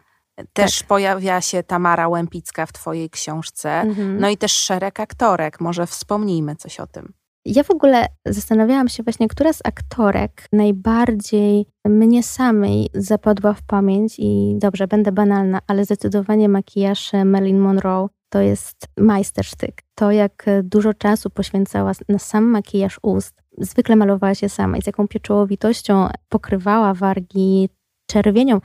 Też 0.52 0.78
tak. 0.78 0.88
pojawia 0.88 1.40
się 1.40 1.62
Tamara 1.62 2.08
Łępicka 2.08 2.66
w 2.66 2.72
Twojej 2.72 3.10
książce. 3.10 3.80
Mhm. 3.80 4.20
No 4.20 4.28
i 4.28 4.36
też 4.36 4.52
szereg 4.52 5.00
aktorek. 5.00 5.60
Może 5.60 5.86
wspomnijmy 5.86 6.56
coś 6.56 6.80
o 6.80 6.86
tym. 6.86 7.12
Ja 7.44 7.62
w 7.62 7.70
ogóle 7.70 8.06
zastanawiałam 8.26 8.88
się 8.88 9.02
właśnie, 9.02 9.28
która 9.28 9.52
z 9.52 9.60
aktorek 9.64 10.46
najbardziej 10.52 11.66
mnie 11.84 12.22
samej 12.22 12.90
zapadła 12.94 13.54
w 13.54 13.62
pamięć 13.62 14.14
i 14.18 14.54
dobrze, 14.58 14.86
będę 14.86 15.12
banalna, 15.12 15.58
ale 15.66 15.84
zdecydowanie 15.84 16.48
makijaż 16.48 17.12
Marilyn 17.24 17.58
Monroe 17.58 18.08
to 18.28 18.40
jest 18.40 18.86
majstersztyk. 18.98 19.82
To, 19.94 20.10
jak 20.10 20.46
dużo 20.62 20.94
czasu 20.94 21.30
poświęcała 21.30 21.92
na 22.08 22.18
sam 22.18 22.44
makijaż 22.44 23.00
ust. 23.02 23.42
Zwykle 23.58 23.96
malowała 23.96 24.34
się 24.34 24.48
sama 24.48 24.78
i 24.78 24.82
z 24.82 24.86
jaką 24.86 25.08
pieczołowitością 25.08 26.08
pokrywała 26.28 26.94
wargi 26.94 27.68
czerwienią 28.06 28.60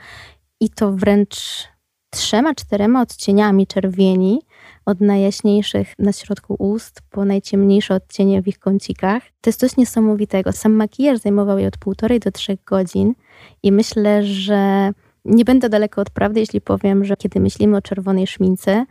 i 0.60 0.70
to 0.70 0.92
wręcz 0.92 1.68
trzema, 2.10 2.54
czterema 2.54 3.02
odcieniami 3.02 3.66
czerwieni 3.66 4.40
od 4.88 5.00
najjaśniejszych 5.00 5.94
na 5.98 6.12
środku 6.12 6.56
ust 6.58 7.02
po 7.10 7.24
najciemniejsze 7.24 7.94
odcienie 7.94 8.42
w 8.42 8.48
ich 8.48 8.58
kącikach. 8.58 9.22
To 9.40 9.50
jest 9.50 9.60
coś 9.60 9.76
niesamowitego. 9.76 10.52
Sam 10.52 10.72
makijaż 10.72 11.18
zajmował 11.18 11.58
je 11.58 11.68
od 11.68 11.78
półtorej 11.78 12.20
do 12.20 12.30
trzech 12.30 12.64
godzin 12.64 13.14
i 13.62 13.72
myślę, 13.72 14.24
że 14.24 14.92
nie 15.24 15.44
będę 15.44 15.68
daleko 15.68 16.00
od 16.00 16.10
prawdy, 16.10 16.40
jeśli 16.40 16.60
powiem, 16.60 17.04
że 17.04 17.16
kiedy 17.16 17.40
myślimy 17.40 17.76
o 17.76 17.82
czerwonej 17.82 18.26
szmince, 18.26 18.86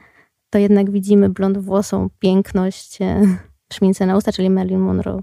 to 0.50 0.60
jednak 0.60 0.92
widzimy 0.92 1.30
blond 1.30 1.58
włosą 1.58 2.10
piękność 2.20 3.02
e, 3.02 3.22
szmince 3.74 4.06
na 4.06 4.18
usta, 4.18 4.32
czyli 4.32 4.50
Marilyn 4.50 4.80
Monroe. 4.80 5.22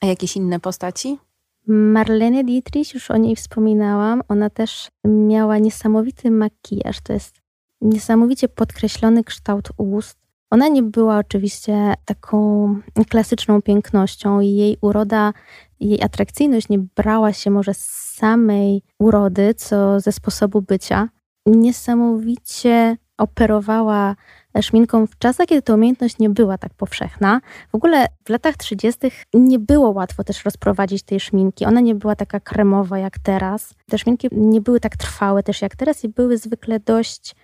A 0.00 0.06
jakieś 0.06 0.36
inne 0.36 0.60
postaci? 0.60 1.18
Marlene 1.66 2.44
Dietrich, 2.44 2.94
już 2.94 3.10
o 3.10 3.16
niej 3.16 3.36
wspominałam, 3.36 4.22
ona 4.28 4.50
też 4.50 4.88
miała 5.04 5.58
niesamowity 5.58 6.30
makijaż. 6.30 7.00
To 7.00 7.12
jest 7.12 7.43
niesamowicie 7.80 8.48
podkreślony 8.48 9.24
kształt 9.24 9.68
ust. 9.76 10.18
Ona 10.50 10.68
nie 10.68 10.82
była 10.82 11.18
oczywiście 11.18 11.94
taką 12.04 12.68
klasyczną 13.08 13.62
pięknością 13.62 14.40
i 14.40 14.48
jej 14.48 14.76
uroda, 14.80 15.32
jej 15.80 16.02
atrakcyjność 16.02 16.68
nie 16.68 16.78
brała 16.78 17.32
się 17.32 17.50
może 17.50 17.74
z 17.74 17.84
samej 18.16 18.82
urody, 18.98 19.54
co 19.54 20.00
ze 20.00 20.12
sposobu 20.12 20.62
bycia. 20.62 21.08
Niesamowicie 21.46 22.96
operowała 23.18 24.16
szminką 24.60 25.06
w 25.06 25.18
czasach, 25.18 25.46
kiedy 25.46 25.62
ta 25.62 25.74
umiejętność 25.74 26.18
nie 26.18 26.30
była 26.30 26.58
tak 26.58 26.74
powszechna. 26.74 27.40
W 27.72 27.74
ogóle 27.74 28.06
w 28.24 28.28
latach 28.28 28.56
30. 28.56 29.00
nie 29.34 29.58
było 29.58 29.90
łatwo 29.90 30.24
też 30.24 30.44
rozprowadzić 30.44 31.02
tej 31.02 31.20
szminki. 31.20 31.64
Ona 31.64 31.80
nie 31.80 31.94
była 31.94 32.16
taka 32.16 32.40
kremowa 32.40 32.98
jak 32.98 33.18
teraz. 33.18 33.74
Te 33.90 33.98
szminki 33.98 34.28
nie 34.32 34.60
były 34.60 34.80
tak 34.80 34.96
trwałe 34.96 35.42
też 35.42 35.62
jak 35.62 35.76
teraz 35.76 36.04
i 36.04 36.08
były 36.08 36.38
zwykle 36.38 36.80
dość 36.80 37.34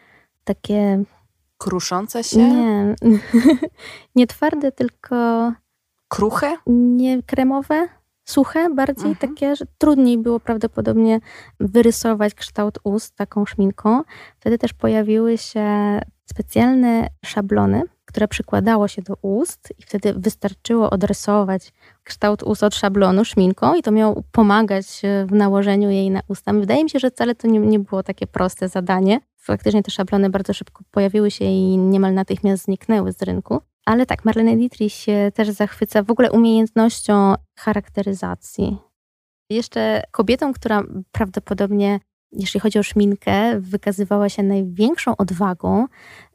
takie. 0.54 1.02
Kruszące 1.58 2.24
się? 2.24 2.38
Nie. 2.38 2.94
nie 4.16 4.26
twarde, 4.26 4.72
tylko. 4.72 5.16
Kruche? 6.08 6.56
Nie 6.66 7.22
kremowe 7.22 7.88
suche, 8.24 8.70
bardziej 8.74 9.10
mhm. 9.10 9.16
takie, 9.16 9.56
że 9.56 9.64
trudniej 9.78 10.18
było 10.18 10.40
prawdopodobnie 10.40 11.20
wyrysować 11.60 12.34
kształt 12.34 12.78
ust 12.84 13.16
taką 13.16 13.46
szminką. 13.46 14.02
Wtedy 14.40 14.58
też 14.58 14.72
pojawiły 14.72 15.38
się 15.38 16.00
specjalne 16.30 17.08
szablony, 17.24 17.82
które 18.04 18.28
przykładało 18.28 18.88
się 18.88 19.02
do 19.02 19.14
ust 19.22 19.72
i 19.78 19.82
wtedy 19.82 20.14
wystarczyło 20.14 20.90
odrysować 20.90 21.72
kształt 22.04 22.42
ust 22.42 22.62
od 22.62 22.74
szablonu 22.74 23.24
szminką 23.24 23.74
i 23.74 23.82
to 23.82 23.90
miało 23.90 24.22
pomagać 24.32 24.86
w 25.26 25.32
nałożeniu 25.32 25.90
jej 25.90 26.10
na 26.10 26.20
usta. 26.28 26.52
Wydaje 26.52 26.84
mi 26.84 26.90
się, 26.90 26.98
że 26.98 27.10
wcale 27.10 27.34
to 27.34 27.48
nie, 27.48 27.58
nie 27.58 27.78
było 27.78 28.02
takie 28.02 28.26
proste 28.26 28.68
zadanie. 28.68 29.20
Faktycznie 29.50 29.82
te 29.82 29.90
szablony 29.90 30.30
bardzo 30.30 30.54
szybko 30.54 30.84
pojawiły 30.90 31.30
się 31.30 31.44
i 31.44 31.76
niemal 31.78 32.14
natychmiast 32.14 32.64
zniknęły 32.64 33.12
z 33.12 33.22
rynku. 33.22 33.60
Ale 33.84 34.06
tak, 34.06 34.24
Marlene 34.24 34.56
Dietrich 34.56 34.92
się 34.92 35.32
też 35.34 35.48
zachwyca 35.48 36.02
w 36.02 36.10
ogóle 36.10 36.30
umiejętnością 36.32 37.34
charakteryzacji. 37.58 38.78
Jeszcze 39.50 40.02
kobietą, 40.10 40.52
która 40.52 40.82
prawdopodobnie, 41.12 42.00
jeśli 42.32 42.60
chodzi 42.60 42.78
o 42.78 42.82
szminkę, 42.82 43.60
wykazywała 43.60 44.28
się 44.28 44.42
największą 44.42 45.16
odwagą, 45.16 45.86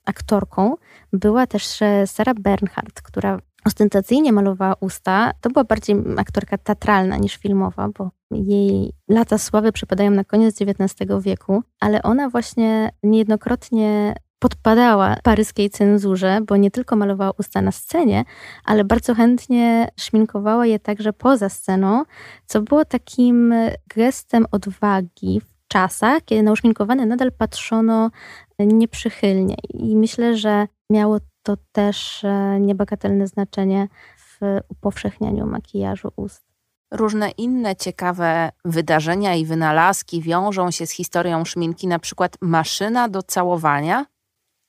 aktorką, 0.06 0.76
była 1.14 1.48
też 1.48 1.80
Sarah 2.06 2.40
Bernhardt, 2.40 3.02
która 3.02 3.40
ostentacyjnie 3.66 4.34
malowała 4.34 4.76
usta. 4.80 5.32
To 5.42 5.50
była 5.50 5.64
bardziej 5.64 5.96
aktorka 6.18 6.58
teatralna 6.58 7.18
niż 7.18 7.38
filmowa, 7.38 7.90
bo 7.98 8.10
jej 8.32 8.94
lata 9.10 9.38
sławy 9.38 9.72
przypadają 9.72 10.12
na 10.12 10.24
koniec 10.24 10.62
XIX 10.62 11.12
wieku, 11.22 11.64
ale 11.80 12.04
ona 12.04 12.30
właśnie 12.30 12.90
niejednokrotnie 13.04 14.16
podpadała 14.40 15.16
paryskiej 15.24 15.70
cenzurze, 15.70 16.40
bo 16.48 16.58
nie 16.58 16.72
tylko 16.72 16.96
malowała 16.96 17.32
usta 17.40 17.62
na 17.62 17.72
scenie, 17.72 18.24
ale 18.66 18.84
bardzo 18.84 19.16
chętnie 19.16 19.88
szminkowała 20.00 20.66
je 20.66 20.80
także 20.80 21.14
poza 21.14 21.50
sceną, 21.50 22.04
co 22.46 22.62
było 22.62 22.86
takim 22.86 23.54
gestem 23.96 24.46
odwagi 24.52 25.42
w 25.42 25.68
czasach, 25.68 26.24
kiedy 26.26 26.44
na 26.44 26.52
uszminkowane 26.52 27.06
nadal 27.06 27.32
patrzono 27.32 28.12
nieprzychylnie. 28.60 29.56
I 29.74 29.96
myślę, 29.96 30.38
że 30.38 30.68
miało 30.90 31.18
to 31.46 31.58
też 31.72 32.24
e, 32.24 32.60
niebagatelne 32.60 33.28
znaczenie 33.28 33.88
w 34.18 34.60
upowszechnianiu 34.70 35.46
makijażu 35.46 36.12
ust. 36.16 36.46
Różne 36.92 37.32
inne 37.32 37.76
ciekawe 37.76 38.50
wydarzenia 38.66 39.36
i 39.36 39.46
wynalazki 39.46 40.22
wiążą 40.22 40.72
się 40.72 40.88
z 40.88 40.92
historią 40.92 41.46
szminki, 41.46 41.88
na 41.88 42.00
przykład 42.00 42.38
maszyna 42.42 43.10
do 43.10 43.24
całowania. 43.24 44.06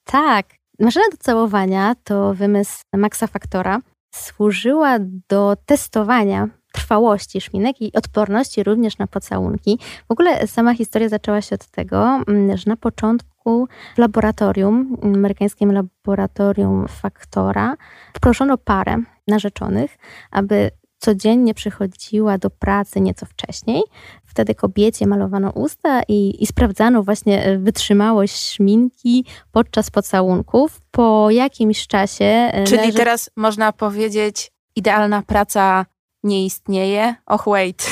Tak. 0.04 0.46
Maszyna 0.80 1.04
do 1.10 1.16
całowania 1.16 1.94
to 2.04 2.34
wymysł 2.34 2.82
Maxa 2.94 3.26
Factora. 3.26 3.80
Służyła 4.14 4.96
do 5.28 5.56
testowania 5.66 6.48
trwałości 6.76 7.40
szminek 7.40 7.80
i 7.80 7.92
odporności 7.92 8.62
również 8.62 8.98
na 8.98 9.06
pocałunki. 9.06 9.78
W 10.08 10.12
ogóle 10.12 10.46
sama 10.46 10.74
historia 10.74 11.08
zaczęła 11.08 11.40
się 11.40 11.54
od 11.54 11.66
tego, 11.66 12.20
mm, 12.28 12.56
że 12.56 12.64
na 12.66 12.76
początku 12.76 13.68
w 13.94 13.98
laboratorium, 13.98 14.96
amerykańskim 15.02 15.72
laboratorium 15.72 16.88
Factora, 16.88 17.76
proszono 18.20 18.58
parę 18.58 18.96
narzeczonych, 19.28 19.98
aby 20.30 20.70
codziennie 20.98 21.54
przychodziła 21.54 22.38
do 22.38 22.50
pracy 22.50 23.00
nieco 23.00 23.26
wcześniej. 23.26 23.82
Wtedy 24.24 24.54
kobiecie 24.54 25.06
malowano 25.06 25.50
usta 25.50 26.02
i, 26.08 26.42
i 26.42 26.46
sprawdzano 26.46 27.02
właśnie 27.02 27.44
e, 27.44 27.58
wytrzymałość 27.58 28.52
szminki 28.52 29.24
podczas 29.52 29.90
pocałunków. 29.90 30.80
Po 30.90 31.30
jakimś 31.30 31.86
czasie. 31.86 32.24
E, 32.24 32.64
Czyli 32.64 32.92
teraz 32.92 33.30
można 33.36 33.72
powiedzieć, 33.72 34.52
idealna 34.76 35.22
praca 35.22 35.86
nie 36.22 36.44
istnieje. 36.44 37.14
Och, 37.26 37.44
wait. 37.46 37.90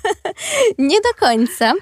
nie 0.78 1.00
do 1.00 1.26
końca. 1.26 1.72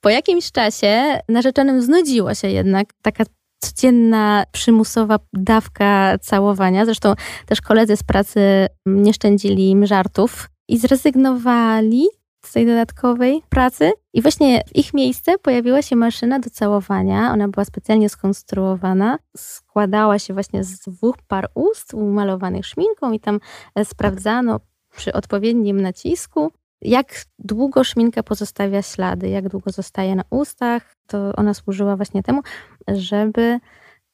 Po 0.00 0.08
jakimś 0.08 0.52
czasie 0.52 1.20
narzeczonym 1.28 1.82
znudziło 1.82 2.34
się 2.34 2.48
jednak 2.48 2.92
taka 3.02 3.24
codzienna, 3.60 4.44
przymusowa 4.52 5.18
dawka 5.32 6.18
całowania. 6.18 6.84
Zresztą 6.84 7.14
też 7.46 7.60
koledzy 7.60 7.96
z 7.96 8.02
pracy 8.02 8.66
nie 8.86 9.14
szczędzili 9.14 9.70
im 9.70 9.86
żartów 9.86 10.48
i 10.68 10.78
zrezygnowali 10.78 12.06
z 12.44 12.52
tej 12.52 12.66
dodatkowej 12.66 13.42
pracy. 13.48 13.92
I 14.12 14.22
właśnie 14.22 14.62
w 14.66 14.76
ich 14.76 14.94
miejsce 14.94 15.38
pojawiła 15.38 15.82
się 15.82 15.96
maszyna 15.96 16.38
do 16.38 16.50
całowania. 16.50 17.32
Ona 17.32 17.48
była 17.48 17.64
specjalnie 17.64 18.08
skonstruowana. 18.08 19.18
Składała 19.36 20.18
się 20.18 20.34
właśnie 20.34 20.64
z 20.64 20.78
dwóch 20.78 21.16
par 21.28 21.50
ust 21.54 21.94
umalowanych 21.94 22.66
szminką 22.66 23.12
i 23.12 23.20
tam 23.20 23.40
e, 23.74 23.84
sprawdzano 23.84 24.60
przy 24.96 25.12
odpowiednim 25.12 25.80
nacisku, 25.80 26.52
jak 26.82 27.24
długo 27.38 27.84
szminka 27.84 28.22
pozostawia 28.22 28.82
ślady, 28.82 29.28
jak 29.28 29.48
długo 29.48 29.70
zostaje 29.70 30.14
na 30.14 30.24
ustach. 30.30 30.92
To 31.06 31.32
ona 31.36 31.54
służyła 31.54 31.96
właśnie 31.96 32.22
temu, 32.22 32.42
żeby 32.88 33.60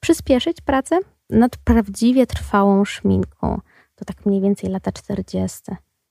przyspieszyć 0.00 0.60
pracę 0.60 0.98
nad 1.30 1.56
prawdziwie 1.56 2.26
trwałą 2.26 2.84
szminką. 2.84 3.60
To 3.94 4.04
tak 4.04 4.26
mniej 4.26 4.40
więcej 4.40 4.70
lata 4.70 4.92
40. 4.92 5.62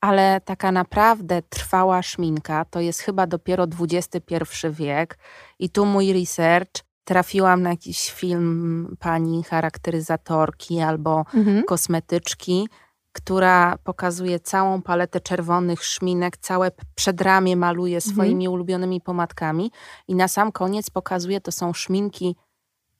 Ale 0.02 0.42
taka 0.46 0.72
naprawdę 0.72 1.42
trwała 1.42 2.02
szminka 2.02 2.66
to 2.66 2.80
jest 2.80 3.00
chyba 3.00 3.28
dopiero 3.28 3.68
XXI 3.80 4.36
wiek. 4.70 5.18
I 5.60 5.70
tu 5.70 5.86
mój 5.86 6.14
research 6.14 6.84
trafiłam 7.04 7.62
na 7.62 7.70
jakiś 7.70 8.12
film 8.12 8.96
pani 9.00 9.44
charakteryzatorki 9.44 10.80
albo 10.80 11.26
mhm. 11.34 11.64
kosmetyczki, 11.64 12.68
która 13.16 13.78
pokazuje 13.84 14.40
całą 14.40 14.82
paletę 14.82 15.20
czerwonych 15.20 15.84
szminek, 15.84 16.38
całe 16.38 16.72
przedramię 16.96 17.56
maluje 17.56 17.98
mhm. 17.98 18.14
swoimi 18.14 18.46
mhm. 18.46 18.54
ulubionymi 18.54 19.02
pomadkami 19.02 19.72
i 20.08 20.16
na 20.16 20.28
sam 20.28 20.52
koniec 20.52 20.90
pokazuje, 20.90 21.42
to 21.42 21.52
są 21.52 21.74
szminki, 21.74 22.36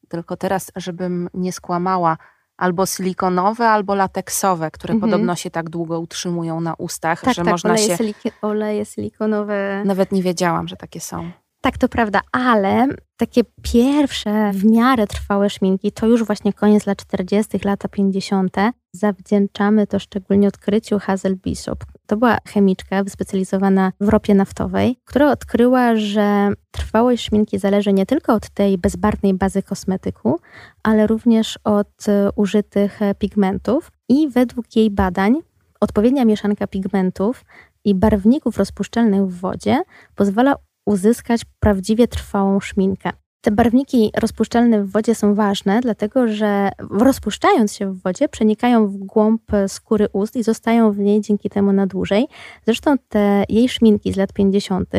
tylko 0.10 0.38
teraz, 0.38 0.72
żebym 0.76 1.30
nie 1.34 1.52
skłamała, 1.52 2.18
albo 2.58 2.86
silikonowe, 2.86 3.70
albo 3.70 3.96
lateksowe, 3.96 4.72
które 4.72 4.94
mhm. 4.94 5.12
podobno 5.12 5.36
się 5.36 5.52
tak 5.52 5.70
długo 5.70 6.00
utrzymują 6.00 6.62
na 6.62 6.74
ustach, 6.74 7.22
tak, 7.22 7.36
że 7.36 7.42
tak, 7.42 7.52
można 7.52 7.70
oleje 7.70 7.88
się... 7.88 7.98
Siliki, 7.98 8.32
oleje 8.42 8.86
silikonowe. 8.86 9.84
Nawet 9.86 10.12
nie 10.12 10.24
wiedziałam, 10.24 10.68
że 10.68 10.76
takie 10.76 11.00
są. 11.00 11.32
Tak, 11.62 11.78
to 11.78 11.90
prawda, 11.90 12.22
ale 12.32 12.88
takie 13.18 13.42
pierwsze 13.62 14.52
w 14.54 14.66
miarę 14.66 15.08
trwałe 15.08 15.50
szminki 15.50 15.92
to 15.92 16.08
już 16.08 16.24
właśnie 16.24 16.54
koniec 16.54 16.86
lat 16.86 16.98
40., 16.98 17.60
lata 17.66 17.88
50. 17.88 18.58
Zawdzięczamy 18.96 19.88
to 19.88 20.00
szczególnie 20.00 20.48
odkryciu 20.48 21.00
Hazel 21.00 21.36
Bishop. 21.36 21.86
To 22.08 22.18
była 22.18 22.38
chemiczka 22.48 23.04
wyspecjalizowana 23.04 23.92
w 24.00 24.10
ropie 24.10 24.36
naftowej, 24.36 24.98
która 25.06 25.32
odkryła, 25.32 25.96
że 25.96 26.50
trwałość 26.72 27.24
szminki 27.24 27.60
zależy 27.60 27.94
nie 27.94 28.06
tylko 28.06 28.34
od 28.34 28.50
tej 28.50 28.78
bezbarwnej 28.78 29.34
bazy 29.34 29.64
kosmetyku, 29.64 30.40
ale 30.84 31.08
również 31.08 31.60
od 31.64 32.08
e, 32.08 32.30
użytych 32.36 33.02
e, 33.02 33.16
pigmentów. 33.16 33.92
I 34.10 34.30
według 34.30 34.76
jej 34.76 34.92
badań 34.92 35.36
odpowiednia 35.80 36.26
mieszanka 36.26 36.68
pigmentów 36.68 37.46
i 37.86 37.96
barwników 37.96 38.58
rozpuszczalnych 38.58 39.28
w 39.28 39.40
wodzie 39.40 39.82
pozwala 40.16 40.56
uzyskać 40.86 41.42
prawdziwie 41.60 42.08
trwałą 42.08 42.60
szminkę. 42.60 43.12
Te 43.46 43.52
barwniki 43.52 44.12
rozpuszczalne 44.18 44.84
w 44.84 44.92
wodzie 44.92 45.16
są 45.16 45.36
ważne, 45.36 45.82
dlatego 45.82 46.28
że 46.28 46.70
rozpuszczając 46.90 47.74
się 47.74 47.92
w 47.92 48.02
wodzie, 48.02 48.30
przenikają 48.30 48.88
w 48.88 48.98
głąb 48.98 49.42
skóry 49.68 50.08
ust 50.14 50.36
i 50.36 50.44
zostają 50.44 50.92
w 50.92 51.00
niej 51.00 51.22
dzięki 51.22 51.50
temu 51.50 51.74
na 51.74 51.88
dłużej. 51.88 52.28
Zresztą 52.66 52.96
te 53.10 53.44
jej 53.50 53.70
szminki 53.70 54.14
z 54.14 54.18
lat 54.18 54.34
50. 54.34 54.90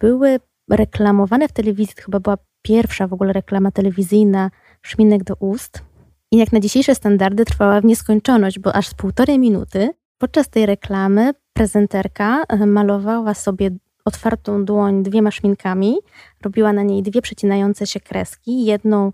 były 0.00 0.40
reklamowane 0.70 1.48
w 1.48 1.52
telewizji. 1.52 1.94
To 1.94 2.02
chyba 2.02 2.20
była 2.20 2.36
pierwsza 2.62 3.06
w 3.06 3.12
ogóle 3.12 3.32
reklama 3.32 3.70
telewizyjna 3.70 4.50
szminek 4.82 5.24
do 5.24 5.34
ust. 5.34 5.82
I 6.30 6.36
jak 6.36 6.52
na 6.52 6.60
dzisiejsze 6.60 6.94
standardy 6.94 7.44
trwała 7.44 7.80
w 7.80 7.84
nieskończoność, 7.84 8.58
bo 8.58 8.76
aż 8.76 8.88
z 8.88 8.94
półtorej 8.94 9.38
minuty. 9.38 9.90
Podczas 10.18 10.48
tej 10.48 10.66
reklamy 10.66 11.32
prezenterka 11.52 12.42
malowała 12.66 13.34
sobie 13.34 13.70
otwartą 14.04 14.64
dłoń 14.64 15.02
dwiema 15.02 15.30
szminkami, 15.30 15.96
robiła 16.42 16.72
na 16.72 16.82
niej 16.82 17.02
dwie 17.02 17.22
przecinające 17.22 17.86
się 17.86 18.00
kreski, 18.00 18.64
jedną 18.64 19.12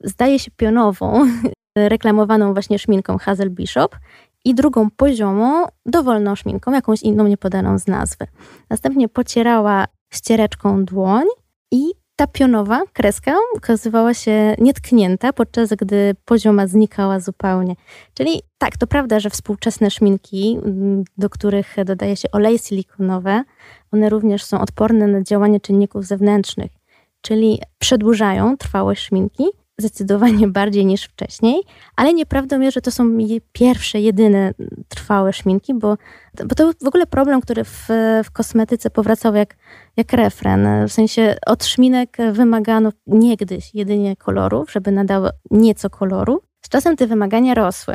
zdaje 0.00 0.38
się 0.38 0.50
pionową, 0.50 1.26
reklamowaną 1.76 2.52
właśnie 2.52 2.78
szminką 2.78 3.18
Hazel 3.18 3.50
Bishop 3.50 3.96
i 4.44 4.54
drugą 4.54 4.90
poziomą, 4.90 5.66
dowolną 5.86 6.36
szminką, 6.36 6.72
jakąś 6.72 7.02
inną 7.02 7.26
niepodaną 7.26 7.78
z 7.78 7.86
nazwy. 7.86 8.26
Następnie 8.70 9.08
pocierała 9.08 9.84
ściereczką 10.12 10.84
dłoń 10.84 11.24
i 11.70 11.99
ta 12.20 12.26
pionowa 12.26 12.82
kreska 12.92 13.36
okazywała 13.56 14.14
się 14.14 14.54
nietknięta, 14.58 15.32
podczas 15.32 15.70
gdy 15.70 16.14
pozioma 16.24 16.66
znikała 16.66 17.20
zupełnie. 17.20 17.74
Czyli 18.14 18.42
tak, 18.58 18.76
to 18.76 18.86
prawda, 18.86 19.20
że 19.20 19.30
współczesne 19.30 19.90
szminki, 19.90 20.58
mm, 20.64 21.04
do 21.18 21.30
których 21.30 21.76
dodaje 21.84 22.16
się 22.16 22.30
oleje 22.30 22.58
silikonowe, 22.58 23.42
one 23.92 24.08
również 24.08 24.44
są 24.44 24.60
odporne 24.60 25.06
na 25.06 25.22
działanie 25.22 25.60
czynników 25.60 26.04
zewnętrznych, 26.04 26.70
czyli 27.22 27.58
przedłużają 27.78 28.56
trwałość 28.56 29.02
szminki, 29.02 29.44
zdecydowanie 29.80 30.48
bardziej 30.48 30.86
niż 30.86 31.04
wcześniej, 31.04 31.62
ale 31.96 32.14
nieprawdą 32.14 32.60
jest, 32.60 32.74
że 32.74 32.80
to 32.80 32.90
są 32.90 33.18
pierwsze, 33.52 34.00
jedyne 34.00 34.52
trwałe 34.88 35.32
szminki, 35.32 35.74
bo, 35.74 35.96
bo 36.46 36.54
to 36.54 36.72
w 36.82 36.86
ogóle 36.86 37.06
problem, 37.06 37.40
który 37.40 37.64
w, 37.64 37.88
w 38.24 38.30
kosmetyce 38.32 38.90
powracał 38.90 39.34
jak, 39.34 39.56
jak 39.96 40.12
refren. 40.12 40.88
W 40.88 40.92
sensie 40.92 41.36
od 41.46 41.64
szminek 41.64 42.16
wymagano 42.32 42.90
niegdyś 43.06 43.74
jedynie 43.74 44.16
kolorów, 44.16 44.72
żeby 44.72 44.92
nadały 44.92 45.30
nieco 45.50 45.90
koloru. 45.90 46.42
Z 46.60 46.68
czasem 46.68 46.96
te 46.96 47.06
wymagania 47.06 47.54
rosły. 47.54 47.94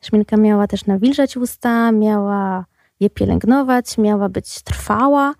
Szminka 0.00 0.36
miała 0.36 0.66
też 0.66 0.86
nawilżać 0.86 1.36
usta, 1.36 1.92
miała 1.92 2.64
je 3.00 3.10
pielęgnować, 3.10 3.98
miała 3.98 4.28
być 4.28 4.62
trwała. 4.62 5.34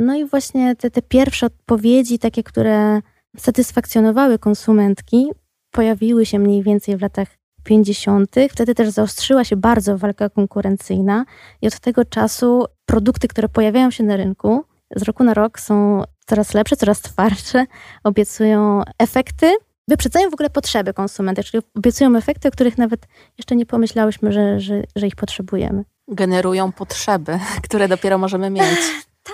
No 0.00 0.14
i 0.14 0.24
właśnie 0.24 0.76
te, 0.76 0.90
te 0.90 1.02
pierwsze 1.02 1.46
odpowiedzi, 1.46 2.18
takie, 2.18 2.42
które 2.42 3.00
satysfakcjonowały 3.36 4.38
konsumentki, 4.38 5.30
pojawiły 5.70 6.26
się 6.26 6.38
mniej 6.38 6.62
więcej 6.62 6.96
w 6.96 7.02
latach 7.02 7.28
50. 7.64 8.34
Wtedy 8.50 8.74
też 8.74 8.88
zaostrzyła 8.88 9.44
się 9.44 9.56
bardzo 9.56 9.98
walka 9.98 10.28
konkurencyjna 10.28 11.24
i 11.62 11.66
od 11.66 11.80
tego 11.80 12.04
czasu 12.04 12.66
produkty, 12.86 13.28
które 13.28 13.48
pojawiają 13.48 13.90
się 13.90 14.04
na 14.04 14.16
rynku, 14.16 14.64
z 14.96 15.02
roku 15.02 15.24
na 15.24 15.34
rok 15.34 15.60
są 15.60 16.04
coraz 16.26 16.54
lepsze, 16.54 16.76
coraz 16.76 17.00
twardsze, 17.00 17.66
obiecują 18.04 18.82
efekty, 18.98 19.56
wyprzedzają 19.88 20.30
w 20.30 20.34
ogóle 20.34 20.50
potrzeby 20.50 20.94
konsumenta, 20.94 21.42
czyli 21.42 21.62
obiecują 21.76 22.16
efekty, 22.16 22.48
o 22.48 22.50
których 22.50 22.78
nawet 22.78 23.06
jeszcze 23.38 23.56
nie 23.56 23.66
pomyślałyśmy, 23.66 24.32
że, 24.32 24.60
że, 24.60 24.82
że 24.96 25.06
ich 25.06 25.16
potrzebujemy. 25.16 25.84
Generują 26.08 26.72
potrzeby, 26.72 27.38
które 27.64 27.88
dopiero 27.88 28.18
możemy 28.18 28.50
mieć. 28.50 28.78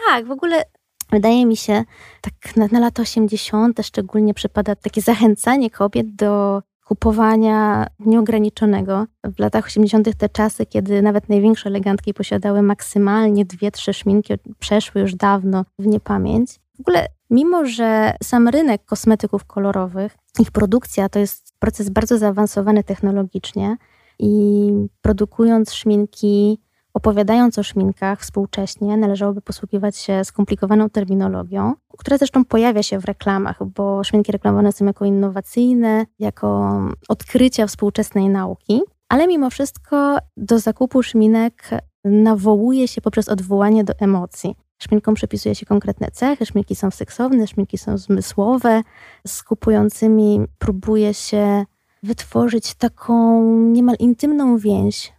tak, 0.08 0.26
w 0.26 0.30
ogóle 0.30 0.64
Wydaje 1.10 1.46
mi 1.46 1.56
się, 1.56 1.84
tak 2.20 2.56
na, 2.56 2.66
na 2.72 2.80
lata 2.80 3.02
80. 3.02 3.80
szczególnie 3.82 4.34
przypada 4.34 4.74
takie 4.74 5.00
zachęcanie 5.00 5.70
kobiet 5.70 6.14
do 6.14 6.62
kupowania 6.86 7.86
nieograniczonego. 8.00 9.06
W 9.24 9.38
latach 9.38 9.66
80. 9.66 10.16
te 10.16 10.28
czasy, 10.28 10.66
kiedy 10.66 11.02
nawet 11.02 11.28
największe 11.28 11.68
elegantki 11.68 12.14
posiadały 12.14 12.62
maksymalnie 12.62 13.44
dwie, 13.44 13.70
trzy 13.70 13.92
szminki, 13.92 14.34
przeszły 14.58 15.00
już 15.00 15.14
dawno 15.14 15.64
w 15.78 15.86
niepamięć. 15.86 16.50
W 16.76 16.80
ogóle, 16.80 17.06
mimo 17.30 17.66
że 17.66 18.14
sam 18.22 18.48
rynek 18.48 18.84
kosmetyków 18.84 19.44
kolorowych, 19.44 20.16
ich 20.38 20.50
produkcja 20.50 21.08
to 21.08 21.18
jest 21.18 21.54
proces 21.58 21.90
bardzo 21.90 22.18
zaawansowany 22.18 22.84
technologicznie 22.84 23.76
i 24.18 24.70
produkując 25.02 25.74
szminki 25.74 26.58
Opowiadając 26.96 27.58
o 27.58 27.62
szminkach 27.62 28.20
współcześnie, 28.20 28.96
należałoby 28.96 29.40
posługiwać 29.40 29.96
się 29.96 30.24
skomplikowaną 30.24 30.90
terminologią, 30.90 31.74
która 31.98 32.18
zresztą 32.18 32.44
pojawia 32.44 32.82
się 32.82 32.98
w 32.98 33.04
reklamach, 33.04 33.64
bo 33.64 34.04
szminki 34.04 34.32
reklamowane 34.32 34.72
są 34.72 34.84
jako 34.84 35.04
innowacyjne, 35.04 36.06
jako 36.18 36.80
odkrycia 37.08 37.66
współczesnej 37.66 38.28
nauki. 38.28 38.80
Ale 39.08 39.26
mimo 39.26 39.50
wszystko 39.50 40.18
do 40.36 40.58
zakupu 40.58 41.02
szminek 41.02 41.70
nawołuje 42.04 42.88
się 42.88 43.00
poprzez 43.00 43.28
odwołanie 43.28 43.84
do 43.84 43.92
emocji. 44.00 44.56
Szminkom 44.78 45.14
przypisuje 45.14 45.54
się 45.54 45.66
konkretne 45.66 46.10
cechy, 46.10 46.46
szminki 46.46 46.76
są 46.76 46.90
seksowne, 46.90 47.46
szminki 47.46 47.78
są 47.78 47.98
zmysłowe. 47.98 48.82
Z 49.26 49.42
kupującymi 49.42 50.40
próbuje 50.58 51.14
się 51.14 51.64
wytworzyć 52.02 52.74
taką 52.74 53.42
niemal 53.52 53.96
intymną 53.98 54.58
więź 54.58 55.15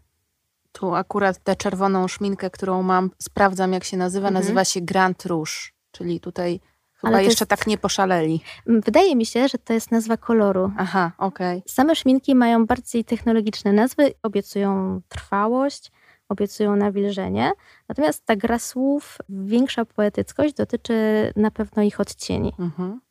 tu 0.78 0.96
akurat 0.96 1.44
tę 1.44 1.56
czerwoną 1.56 2.08
szminkę, 2.08 2.50
którą 2.50 2.84
mam, 2.84 3.12
sprawdzam 3.20 3.74
jak 3.74 3.84
się 3.84 3.98
nazywa, 3.98 4.28
mhm. 4.28 4.44
nazywa 4.44 4.66
się 4.66 4.82
Grand 4.82 5.26
Rouge, 5.26 5.52
czyli 5.92 6.20
tutaj 6.20 6.60
chyba 6.94 7.14
Ale 7.14 7.24
jeszcze 7.24 7.44
jest... 7.44 7.50
tak 7.50 7.68
nie 7.68 7.78
poszaleli. 7.78 8.42
Mm, 8.68 8.82
wydaje 8.82 9.16
mi 9.16 9.26
się, 9.26 9.48
że 9.48 9.58
to 9.58 9.74
jest 9.74 9.92
nazwa 9.92 10.18
koloru. 10.18 10.72
Aha, 10.78 11.12
okej. 11.18 11.58
Okay. 11.58 11.74
Same 11.74 11.96
szminki 11.96 12.36
mają 12.36 12.66
bardziej 12.66 13.06
technologiczne 13.06 13.74
nazwy, 13.74 14.14
obiecują 14.24 15.02
trwałość, 15.10 15.92
obiecują 16.30 16.76
nawilżenie. 16.76 17.52
Natomiast 17.90 18.26
ta 18.26 18.36
gra 18.36 18.60
słów, 18.60 19.18
większa 19.30 19.86
poetyckość 19.86 20.54
dotyczy 20.54 20.94
na 21.36 21.52
pewno 21.52 21.84
ich 21.84 22.00
odcieni. 22.00 22.54
Mhm. 22.60 23.02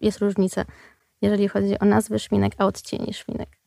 Jest 0.00 0.18
różnica, 0.18 0.64
jeżeli 1.22 1.48
chodzi 1.48 1.78
o 1.78 1.84
nazwy 1.84 2.18
szminek, 2.18 2.52
a 2.58 2.66
odcieni 2.66 3.14
szminek. 3.14 3.57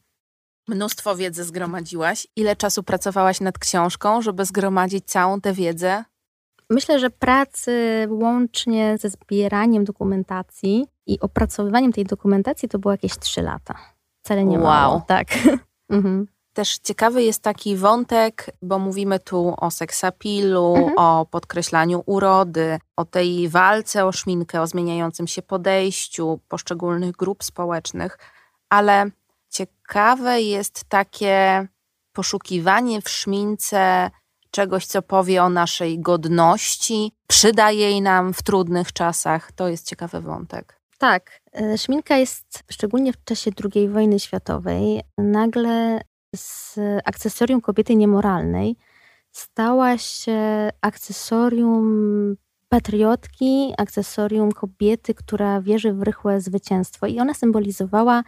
Mnóstwo 0.72 1.16
wiedzy 1.16 1.44
zgromadziłaś. 1.44 2.28
Ile 2.36 2.56
czasu 2.56 2.84
pracowałaś 2.84 3.42
nad 3.42 3.60
książką, 3.60 4.22
żeby 4.22 4.46
zgromadzić 4.46 5.06
całą 5.06 5.42
tę 5.42 5.54
wiedzę? 5.54 6.04
Myślę, 6.70 7.00
że 7.00 7.10
pracy 7.10 8.08
łącznie 8.10 8.98
ze 8.98 9.10
zbieraniem 9.10 9.84
dokumentacji 9.84 10.88
i 11.08 11.20
opracowywaniem 11.20 11.94
tej 11.94 12.06
dokumentacji 12.06 12.70
to 12.70 12.80
było 12.80 12.92
jakieś 12.92 13.20
trzy 13.20 13.42
lata. 13.42 13.76
Wcale 14.24 14.46
nie 14.46 14.58
wow. 14.58 14.68
mało. 14.68 15.04
Tak. 15.08 15.28
mhm. 15.90 16.28
Też 16.54 16.78
ciekawy 16.78 17.24
jest 17.24 17.44
taki 17.44 17.76
wątek, 17.76 18.52
bo 18.62 18.80
mówimy 18.80 19.20
tu 19.20 19.54
o 19.58 19.72
seksapilu, 19.72 20.76
mhm. 20.76 20.94
o 20.98 21.26
podkreślaniu 21.26 22.04
urody, 22.06 22.80
o 22.96 23.06
tej 23.06 23.50
walce 23.50 24.06
o 24.06 24.12
szminkę, 24.12 24.62
o 24.62 24.68
zmieniającym 24.68 25.28
się 25.28 25.42
podejściu 25.42 26.40
poszczególnych 26.48 27.12
grup 27.12 27.44
społecznych, 27.44 28.18
ale 28.70 29.12
ciekawe 29.52 30.42
jest 30.42 30.84
takie 30.84 31.68
poszukiwanie 32.14 33.02
w 33.02 33.10
szmince 33.10 34.12
czegoś, 34.52 34.86
co 34.86 35.02
powie 35.02 35.44
o 35.44 35.50
naszej 35.50 36.00
godności, 36.00 37.12
przyda 37.28 37.72
jej 37.72 38.02
nam 38.02 38.34
w 38.34 38.44
trudnych 38.44 38.94
czasach. 38.94 39.52
To 39.52 39.68
jest 39.68 39.88
ciekawy 39.88 40.22
wątek. 40.22 40.82
Tak. 40.98 41.42
E, 41.54 41.78
szminka 41.78 42.18
jest, 42.18 42.64
szczególnie 42.72 43.14
w 43.14 43.24
czasie 43.24 43.52
II 43.76 43.90
wojny 43.90 44.20
światowej, 44.20 45.02
nagle 45.18 46.02
z 46.36 46.80
akcesorium 47.06 47.62
kobiety 47.62 47.96
niemoralnej 47.96 48.76
stała 49.32 49.98
się 49.98 50.70
akcesorium 50.82 52.36
patriotki, 52.70 53.74
akcesorium 53.78 54.52
kobiety, 54.52 55.14
która 55.14 55.62
wierzy 55.62 55.94
w 55.94 56.02
rychłe 56.02 56.42
zwycięstwo. 56.42 57.08
I 57.08 57.20
ona 57.20 57.34
symbolizowała 57.34 58.24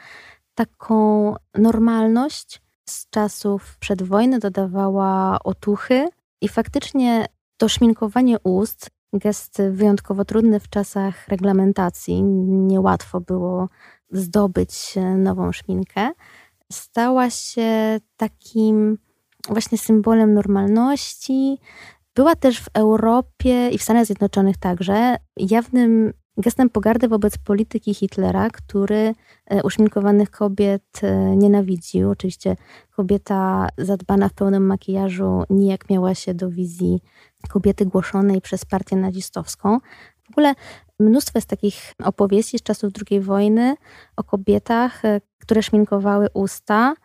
taką 0.56 1.36
normalność 1.58 2.62
z 2.90 3.10
czasów 3.10 3.78
przedwojny, 3.80 4.40
dodawała 4.40 5.40
otuchy 5.44 6.08
i 6.42 6.50
faktycznie 6.50 7.26
to 7.58 7.70
szminkowanie 7.70 8.40
ust, 8.40 8.90
gest 9.14 9.62
wyjątkowo 9.72 10.26
trudny 10.26 10.60
w 10.60 10.70
czasach 10.70 11.28
reglamentacji, 11.28 12.24
niełatwo 12.24 13.22
było 13.22 13.70
zdobyć 14.12 14.96
nową 15.18 15.52
szminkę, 15.52 16.12
stała 16.72 17.30
się 17.30 18.00
takim 18.18 18.98
właśnie 19.50 19.78
symbolem 19.78 20.34
normalności. 20.34 21.58
Była 22.16 22.36
też 22.36 22.60
w 22.60 22.68
Europie 22.74 23.70
i 23.70 23.78
w 23.78 23.84
Stanach 23.84 24.06
Zjednoczonych 24.06 24.58
także 24.58 25.16
jawnym 25.38 26.14
gestem 26.38 26.70
pogardy 26.70 27.08
wobec 27.08 27.38
polityki 27.38 27.94
Hitlera, 27.94 28.50
który 28.50 29.16
e, 29.46 29.64
uszminkowanych 29.64 30.32
kobiet 30.32 31.00
e, 31.02 31.36
nienawidził. 31.36 32.10
Oczywiście 32.10 32.56
kobieta 32.92 33.68
zadbana 33.78 34.30
w 34.30 34.34
pełnym 34.34 34.66
makijażu 34.66 35.44
nijak 35.50 35.90
miała 35.90 36.16
się 36.16 36.34
do 36.34 36.50
wizji 36.50 37.02
kobiety 37.50 37.86
głoszonej 37.86 38.42
przez 38.42 38.66
partię 38.66 38.96
nazistowską. 38.96 39.80
W 40.24 40.30
ogóle 40.30 40.54
Mnóstwo 41.00 41.38
jest 41.38 41.50
takich 41.50 41.94
opowieści 42.04 42.60
z 42.60 42.64
czasów 42.64 42.94
II 43.10 43.20
wojny 43.20 43.76
o 44.16 44.24
kobietach, 44.24 45.06
e, 45.06 45.22
które 45.40 45.64
szminkowały 45.64 46.28
usta. 46.34 46.96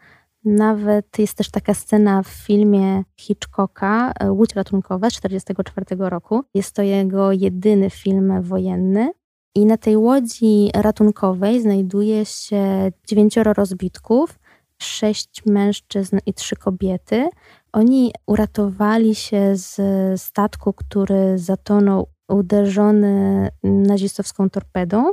Nawet 0.45 1.19
jest 1.19 1.35
też 1.35 1.51
taka 1.51 1.75
scena 1.75 2.23
w 2.23 2.29
filmie 2.29 3.05
Hitchcocka, 3.21 4.13
Łódź 4.29 4.55
ratunkowa 4.55 5.11
z 5.11 5.21
1944 5.21 6.11
roku. 6.11 6.45
Jest 6.55 6.75
to 6.75 6.83
jego 6.83 7.33
jedyny 7.33 7.91
film 7.91 8.43
wojenny. 8.43 9.13
I 9.55 9.67
na 9.67 9.77
tej 9.77 9.97
łodzi 9.97 10.71
ratunkowej 10.75 11.63
znajduje 11.63 12.25
się 12.25 12.93
dziewięcioro 13.07 13.53
rozbitków, 13.53 14.39
sześć 14.83 15.43
mężczyzn 15.47 16.19
i 16.27 16.35
trzy 16.35 16.57
kobiety. 16.57 17.29
Oni 17.73 18.13
uratowali 18.27 19.15
się 19.15 19.57
z 19.57 19.81
statku, 20.21 20.73
który 20.73 21.39
zatonął 21.39 22.09
uderzony 22.29 23.49
nazistowską 23.63 24.51
torpedą 24.51 25.13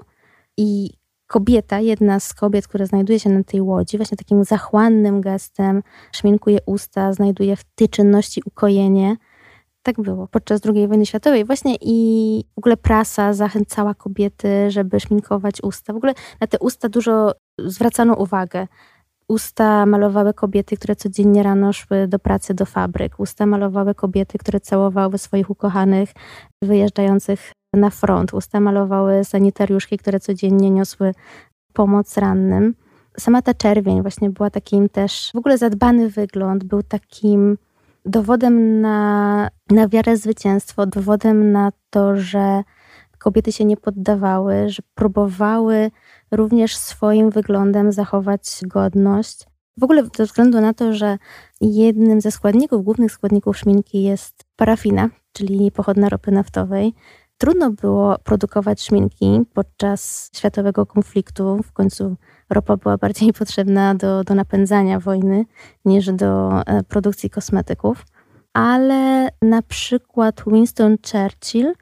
i 0.58 0.90
kobieta, 1.28 1.80
jedna 1.80 2.20
z 2.20 2.34
kobiet, 2.34 2.68
która 2.68 2.86
znajduje 2.86 3.20
się 3.20 3.30
na 3.30 3.44
tej 3.44 3.62
łodzi, 3.62 3.98
właśnie 3.98 4.18
takim 4.18 4.44
zachłannym 4.44 5.22
gestem 5.22 5.84
szminkuje 6.12 6.60
usta, 6.66 7.14
znajduje 7.14 7.56
w 7.56 7.64
tej 7.64 7.90
czynności 7.90 8.42
ukojenie. 8.46 9.18
Tak 9.86 10.02
było 10.02 10.28
podczas 10.28 10.62
II 10.66 10.88
wojny 10.88 11.06
światowej. 11.06 11.46
Właśnie 11.46 11.76
i 11.82 12.44
w 12.56 12.58
ogóle 12.58 12.78
prasa 12.78 13.34
zachęcała 13.34 13.94
kobiety, 13.94 14.72
żeby 14.72 15.00
szminkować 15.00 15.62
usta. 15.64 15.94
W 15.94 15.96
ogóle 15.96 16.14
na 16.42 16.48
te 16.48 16.60
usta 16.60 16.90
dużo 16.90 17.32
zwracano 17.60 18.14
uwagę. 18.14 18.68
Usta 19.28 19.86
malowały 19.86 20.34
kobiety, 20.34 20.78
które 20.78 20.96
codziennie 20.96 21.44
rano 21.44 21.74
szły 21.74 22.08
do 22.08 22.20
pracy 22.20 22.54
do 22.54 22.66
fabryk. 22.66 23.20
Usta 23.20 23.46
malowały 23.46 23.96
kobiety, 23.96 24.38
które 24.38 24.60
całowały 24.60 25.18
swoich 25.18 25.50
ukochanych 25.50 26.10
wyjeżdżających 26.62 27.52
na 27.74 27.90
front. 27.90 28.34
Usta 28.34 28.60
malowały 28.60 29.24
sanitariuszki, 29.24 29.98
które 29.98 30.20
codziennie 30.20 30.70
niosły 30.70 31.14
pomoc 31.74 32.18
rannym. 32.18 32.76
Sama 33.20 33.42
ta 33.42 33.54
czerwień 33.54 34.02
właśnie 34.02 34.30
była 34.30 34.50
takim 34.50 34.90
też, 34.90 35.32
w 35.34 35.38
ogóle 35.38 35.58
zadbany 35.58 36.10
wygląd, 36.10 36.64
był 36.64 36.84
takim 36.84 37.58
dowodem 38.06 38.82
na, 38.82 39.50
na 39.72 39.88
wiarę 39.88 40.18
zwycięstwo, 40.18 40.86
dowodem 40.86 41.52
na 41.52 41.72
to, 41.90 42.16
że 42.16 42.64
kobiety 43.18 43.52
się 43.52 43.66
nie 43.66 43.78
poddawały, 43.78 44.70
że 44.70 44.82
próbowały 44.96 45.92
również 46.32 46.78
swoim 46.78 47.30
wyglądem 47.30 47.92
zachować 47.92 48.60
godność. 48.62 49.46
W 49.78 49.84
ogóle 49.84 50.04
ze 50.18 50.26
względu 50.26 50.62
na 50.62 50.74
to, 50.74 50.94
że 50.94 51.18
jednym 51.62 52.22
ze 52.22 52.32
składników, 52.32 52.84
głównych 52.84 53.12
składników 53.12 53.58
szminki 53.58 54.04
jest 54.04 54.44
parafina, 54.56 55.10
czyli 55.34 55.72
pochodna 55.72 56.10
ropy 56.10 56.32
naftowej. 56.32 56.94
Trudno 57.38 57.72
było 57.72 58.18
produkować 58.24 58.82
szminki 58.82 59.42
podczas 59.54 60.30
światowego 60.36 60.86
konfliktu. 60.86 61.64
W 61.64 61.72
końcu 61.74 62.16
ropa 62.50 62.78
była 62.78 62.98
bardziej 62.98 63.34
potrzebna 63.40 63.96
do, 63.96 64.24
do 64.24 64.36
napędzania 64.36 65.00
wojny 65.00 65.46
niż 65.86 66.12
do 66.12 66.62
e, 66.62 66.84
produkcji 66.84 67.30
kosmetyków. 67.30 68.06
Ale 68.54 69.30
na 69.42 69.62
przykład 69.62 70.44
Winston 70.48 70.98
Churchill 71.12 71.74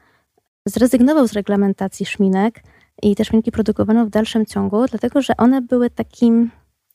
zrezygnował 0.66 1.28
z 1.28 1.32
reglamentacji 1.32 2.06
szminek 2.06 2.62
i 3.02 3.16
te 3.16 3.24
szminki 3.24 3.52
produkowano 3.52 4.06
w 4.06 4.10
dalszym 4.10 4.46
ciągu, 4.46 4.86
dlatego 4.86 5.22
że 5.22 5.36
one 5.36 5.62
były 5.62 5.90
takim, 5.90 6.50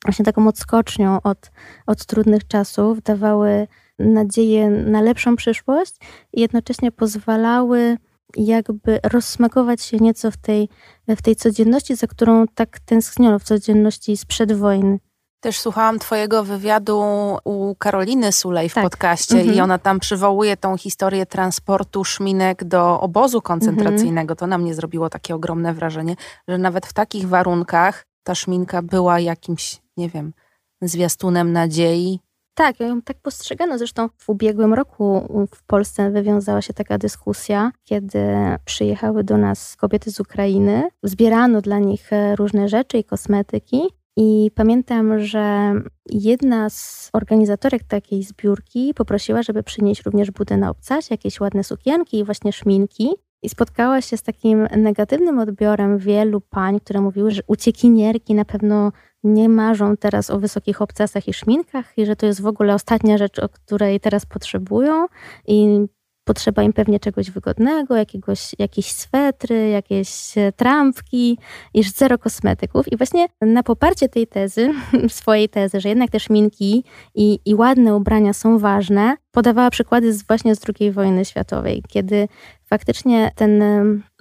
właśnie 0.05 0.25
taką 0.25 0.47
odskocznią 0.47 1.21
od, 1.21 1.51
od 1.87 2.05
trudnych 2.05 2.47
czasów, 2.47 3.01
dawały 3.01 3.67
nadzieję 3.99 4.69
na 4.69 5.01
lepszą 5.01 5.35
przyszłość 5.35 5.95
i 6.33 6.41
jednocześnie 6.41 6.91
pozwalały 6.91 7.97
jakby 8.35 8.99
rozsmakować 9.03 9.81
się 9.81 9.97
nieco 9.97 10.31
w 10.31 10.37
tej, 10.37 10.69
w 11.07 11.21
tej 11.21 11.35
codzienności, 11.35 11.95
za 11.95 12.07
którą 12.07 12.45
tak 12.55 12.79
tęskniono, 12.79 13.39
w 13.39 13.43
codzienności 13.43 14.17
sprzed 14.17 14.53
wojny. 14.53 14.99
Też 15.41 15.59
słuchałam 15.59 15.99
Twojego 15.99 16.43
wywiadu 16.43 17.03
u 17.43 17.75
Karoliny 17.75 18.31
Sulej 18.31 18.69
w 18.69 18.73
tak. 18.73 18.83
podcaście 18.83 19.37
mhm. 19.37 19.57
i 19.57 19.61
ona 19.61 19.77
tam 19.77 19.99
przywołuje 19.99 20.57
tą 20.57 20.77
historię 20.77 21.25
transportu 21.25 22.03
szminek 22.03 22.63
do 22.63 23.01
obozu 23.01 23.41
koncentracyjnego. 23.41 24.33
Mhm. 24.33 24.37
To 24.37 24.47
na 24.47 24.57
mnie 24.57 24.73
zrobiło 24.73 25.09
takie 25.09 25.35
ogromne 25.35 25.73
wrażenie, 25.73 26.15
że 26.47 26.57
nawet 26.57 26.85
w 26.85 26.93
takich 26.93 27.27
warunkach 27.27 28.05
ta 28.23 28.35
szminka 28.35 28.81
była 28.81 29.19
jakimś, 29.19 29.81
nie 29.97 30.09
wiem, 30.09 30.33
zwiastunem 30.81 31.51
nadziei. 31.51 32.19
Tak, 32.59 32.79
ja 32.79 32.87
ją 32.87 33.01
tak 33.01 33.17
postrzegano. 33.21 33.77
Zresztą 33.77 34.09
w 34.17 34.29
ubiegłym 34.29 34.73
roku 34.73 35.27
w 35.55 35.63
Polsce 35.63 36.11
wywiązała 36.11 36.61
się 36.61 36.73
taka 36.73 36.97
dyskusja, 36.97 37.71
kiedy 37.83 38.19
przyjechały 38.65 39.23
do 39.23 39.37
nas 39.37 39.75
kobiety 39.75 40.11
z 40.11 40.19
Ukrainy. 40.19 40.89
Zbierano 41.03 41.61
dla 41.61 41.79
nich 41.79 42.09
różne 42.35 42.69
rzeczy 42.69 42.97
i 42.97 43.03
kosmetyki. 43.03 43.81
I 44.17 44.51
pamiętam, 44.55 45.19
że 45.19 45.73
jedna 46.09 46.69
z 46.69 47.09
organizatorek 47.13 47.83
takiej 47.83 48.23
zbiórki 48.23 48.93
poprosiła, 48.93 49.43
żeby 49.43 49.63
przynieść 49.63 50.03
również 50.05 50.31
budę 50.31 50.57
na 50.57 50.69
obcasie, 50.69 51.07
jakieś 51.11 51.39
ładne 51.39 51.63
sukienki 51.63 52.19
i 52.19 52.23
właśnie 52.23 52.53
szminki. 52.53 53.09
I 53.41 53.49
spotkała 53.49 54.01
się 54.01 54.17
z 54.17 54.23
takim 54.23 54.67
negatywnym 54.77 55.39
odbiorem 55.39 55.97
wielu 55.97 56.41
pań, 56.41 56.79
które 56.79 57.01
mówiły, 57.01 57.31
że 57.31 57.41
uciekinierki 57.47 58.35
na 58.35 58.45
pewno 58.45 58.91
nie 59.23 59.49
marzą 59.49 59.97
teraz 59.97 60.29
o 60.29 60.39
wysokich 60.39 60.81
obcasach 60.81 61.27
i 61.27 61.33
szminkach 61.33 61.97
i 61.97 62.05
że 62.05 62.15
to 62.15 62.25
jest 62.25 62.41
w 62.41 62.47
ogóle 62.47 62.73
ostatnia 62.73 63.17
rzecz, 63.17 63.39
o 63.39 63.49
której 63.49 63.99
teraz 63.99 64.25
potrzebują 64.25 65.05
i 65.47 65.85
potrzeba 66.29 66.63
im 66.63 66.73
pewnie 66.73 66.99
czegoś 66.99 67.31
wygodnego, 67.31 67.95
jakiegoś, 67.95 68.55
jakieś 68.59 68.91
swetry, 68.91 69.69
jakieś 69.69 70.37
e, 70.37 70.51
trampki 70.51 71.37
i 71.73 71.83
zero 71.83 72.17
kosmetyków. 72.17 72.91
I 72.91 72.97
właśnie 72.97 73.27
na 73.41 73.63
poparcie 73.63 74.09
tej 74.09 74.27
tezy, 74.27 74.73
swojej 75.09 75.49
tezy, 75.49 75.81
że 75.81 75.89
jednak 75.89 76.11
te 76.11 76.19
szminki 76.19 76.83
i, 77.15 77.39
i 77.45 77.55
ładne 77.55 77.95
ubrania 77.95 78.33
są 78.33 78.59
ważne, 78.59 79.15
podawała 79.31 79.69
przykłady 79.69 80.13
z, 80.13 80.27
właśnie 80.27 80.55
z 80.55 80.61
II 80.79 80.91
wojny 80.91 81.25
światowej, 81.25 81.83
kiedy 81.87 82.27
faktycznie 82.65 83.31
ten 83.35 83.63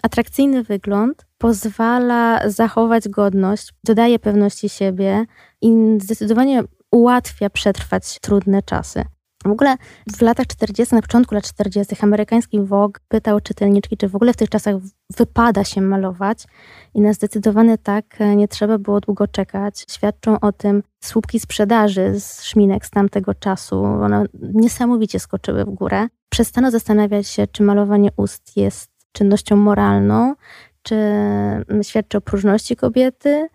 atrakcyjny 0.03 0.63
wygląd 0.63 1.27
pozwala 1.39 2.51
zachować 2.51 3.09
godność, 3.09 3.73
dodaje 3.85 4.19
pewności 4.19 4.69
siebie 4.69 5.25
i 5.63 5.99
zdecydowanie 6.01 6.63
ułatwia 6.91 7.51
przetrwać 7.51 8.19
trudne 8.21 8.63
czasy. 8.63 9.05
W 9.45 9.51
ogóle 9.51 9.77
w 10.17 10.23
latach 10.23 10.47
40., 10.47 10.95
na 10.95 11.03
początku 11.03 11.35
lat 11.35 11.45
40., 11.45 11.97
amerykański 12.01 12.61
Vogue 12.61 12.99
pytał 13.09 13.41
czytelniczki, 13.41 13.97
czy 13.97 14.09
w 14.09 14.17
ogóle 14.17 14.33
w 14.33 14.37
tych 14.37 14.49
czasach 14.49 14.75
wypada 15.17 15.65
się 15.65 15.81
malować. 15.81 16.45
I 16.95 17.01
na 17.01 17.13
zdecydowane 17.13 17.79
tak 17.79 18.05
nie 18.37 18.49
trzeba 18.49 18.79
było 18.79 19.01
długo 19.01 19.29
czekać. 19.29 19.85
Świadczą 19.91 20.41
o 20.41 20.53
tym 20.53 20.83
słupki 21.05 21.41
sprzedaży 21.41 22.21
z 22.21 22.43
szminek 22.43 22.87
z 22.87 22.91
tamtego 22.91 23.35
czasu. 23.35 23.85
One 23.85 24.25
niesamowicie 24.55 25.21
skoczyły 25.21 25.65
w 25.65 25.71
górę. 25.71 26.09
Przestano 26.29 26.71
zastanawiać 26.71 27.29
się, 27.29 27.47
czy 27.47 27.63
malowanie 27.63 28.11
ust 28.17 28.57
jest 28.57 28.91
czynnością 29.13 29.57
moralną, 29.57 30.35
czy 30.83 30.97
świadczy 31.83 32.19
o 32.19 32.21
próżności 32.21 32.77
kobiety, 32.77 33.49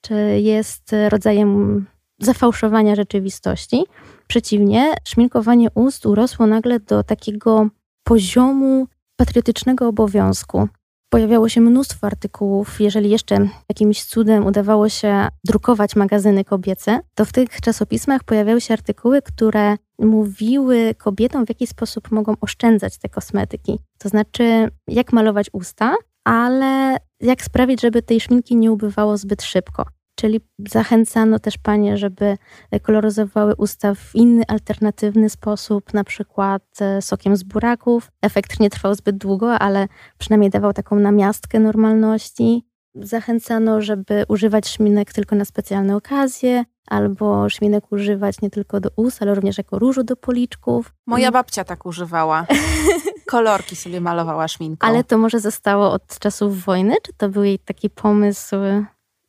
czy 0.00 0.14
jest 0.40 0.94
rodzajem 1.08 1.86
zafałszowania 2.20 2.94
rzeczywistości. 2.94 3.84
Przeciwnie, 4.26 4.92
szminkowanie 5.04 5.68
ust 5.74 6.06
urosło 6.06 6.46
nagle 6.46 6.80
do 6.80 7.02
takiego 7.02 7.68
poziomu 8.04 8.86
patriotycznego 9.16 9.88
obowiązku. 9.88 10.68
Pojawiało 11.10 11.48
się 11.48 11.60
mnóstwo 11.60 12.06
artykułów. 12.06 12.80
Jeżeli 12.80 13.10
jeszcze 13.10 13.48
jakimś 13.68 14.04
cudem 14.04 14.46
udawało 14.46 14.88
się 14.88 15.28
drukować 15.44 15.96
magazyny 15.96 16.44
kobiece, 16.44 17.00
to 17.14 17.24
w 17.24 17.32
tych 17.32 17.60
czasopismach 17.60 18.24
pojawiały 18.24 18.60
się 18.60 18.74
artykuły, 18.74 19.22
które 19.22 19.76
mówiły 19.98 20.94
kobietom, 20.98 21.46
w 21.46 21.48
jaki 21.48 21.66
sposób 21.66 22.10
mogą 22.10 22.34
oszczędzać 22.40 22.98
te 22.98 23.08
kosmetyki. 23.08 23.78
To 23.98 24.08
znaczy, 24.08 24.68
jak 24.88 25.12
malować 25.12 25.46
usta, 25.52 25.94
ale 26.24 26.96
jak 27.20 27.42
sprawić, 27.42 27.80
żeby 27.80 28.02
tej 28.02 28.20
szminki 28.20 28.56
nie 28.56 28.72
ubywało 28.72 29.16
zbyt 29.16 29.42
szybko. 29.42 29.84
Czyli 30.16 30.40
zachęcano 30.58 31.38
też 31.38 31.58
panie, 31.58 31.96
żeby 31.96 32.38
koloryzowały 32.82 33.54
usta 33.54 33.94
w 33.94 34.14
inny, 34.14 34.42
alternatywny 34.48 35.30
sposób, 35.30 35.94
na 35.94 36.04
przykład 36.04 36.62
e, 36.80 37.02
sokiem 37.02 37.36
z 37.36 37.42
buraków. 37.42 38.10
Efekt 38.22 38.60
nie 38.60 38.70
trwał 38.70 38.94
zbyt 38.94 39.16
długo, 39.16 39.58
ale 39.58 39.88
przynajmniej 40.18 40.50
dawał 40.50 40.72
taką 40.72 40.96
namiastkę 40.96 41.60
normalności. 41.60 42.66
Zachęcano, 42.94 43.82
żeby 43.82 44.24
używać 44.28 44.68
szminek 44.68 45.12
tylko 45.12 45.36
na 45.36 45.44
specjalne 45.44 45.96
okazje, 45.96 46.64
albo 46.86 47.48
szminek 47.48 47.92
używać 47.92 48.40
nie 48.40 48.50
tylko 48.50 48.80
do 48.80 48.90
ust, 48.96 49.22
ale 49.22 49.34
również 49.34 49.58
jako 49.58 49.78
różu 49.78 50.04
do 50.04 50.16
policzków. 50.16 50.92
Moja 51.06 51.30
babcia 51.32 51.64
tak 51.64 51.86
używała. 51.86 52.46
Kolorki 53.26 53.76
sobie 53.76 54.00
malowała 54.00 54.48
szminką. 54.48 54.88
Ale 54.88 55.04
to 55.04 55.18
może 55.18 55.40
zostało 55.40 55.92
od 55.92 56.18
czasów 56.18 56.64
wojny, 56.64 56.94
czy 57.02 57.12
to 57.12 57.28
był 57.28 57.44
jej 57.44 57.58
taki 57.58 57.90
pomysł 57.90 58.56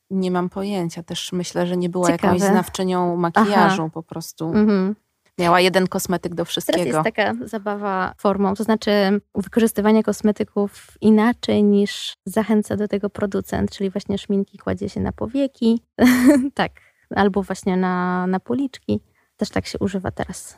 nie 0.10 0.32
mam 0.32 0.50
pojęcia. 0.50 1.04
Też 1.04 1.32
myślę, 1.32 1.68
że 1.68 1.78
nie 1.78 1.90
była 1.90 2.08
Ciekawe. 2.08 2.34
jakąś 2.34 2.50
znawczynią 2.50 3.16
makijażu 3.16 3.82
Aha. 3.82 3.92
po 3.94 4.04
prostu. 4.04 4.46
Mhm. 4.46 4.96
Miała 5.40 5.60
jeden 5.62 5.88
kosmetyk 5.88 6.36
do 6.36 6.46
wszystkiego. 6.46 6.86
Teraz 6.86 7.06
jest 7.06 7.16
taka 7.16 7.34
zabawa 7.48 8.14
formą, 8.18 8.56
to 8.56 8.64
znaczy 8.64 8.92
wykorzystywanie 9.36 10.04
kosmetyków 10.04 10.98
inaczej 11.02 11.64
niż 11.64 12.14
zachęca 12.26 12.76
do 12.76 12.88
tego 12.88 13.10
producent, 13.10 13.72
czyli 13.72 13.90
właśnie 13.90 14.18
szminki 14.18 14.58
kładzie 14.58 14.90
się 14.90 15.00
na 15.00 15.12
powieki, 15.12 15.82
tak, 16.54 16.72
albo 17.16 17.44
właśnie 17.44 17.78
na, 17.78 18.28
na 18.28 18.40
policzki. 18.40 19.00
Też 19.38 19.50
tak 19.50 19.66
się 19.66 19.80
używa 19.80 20.12
teraz. 20.12 20.58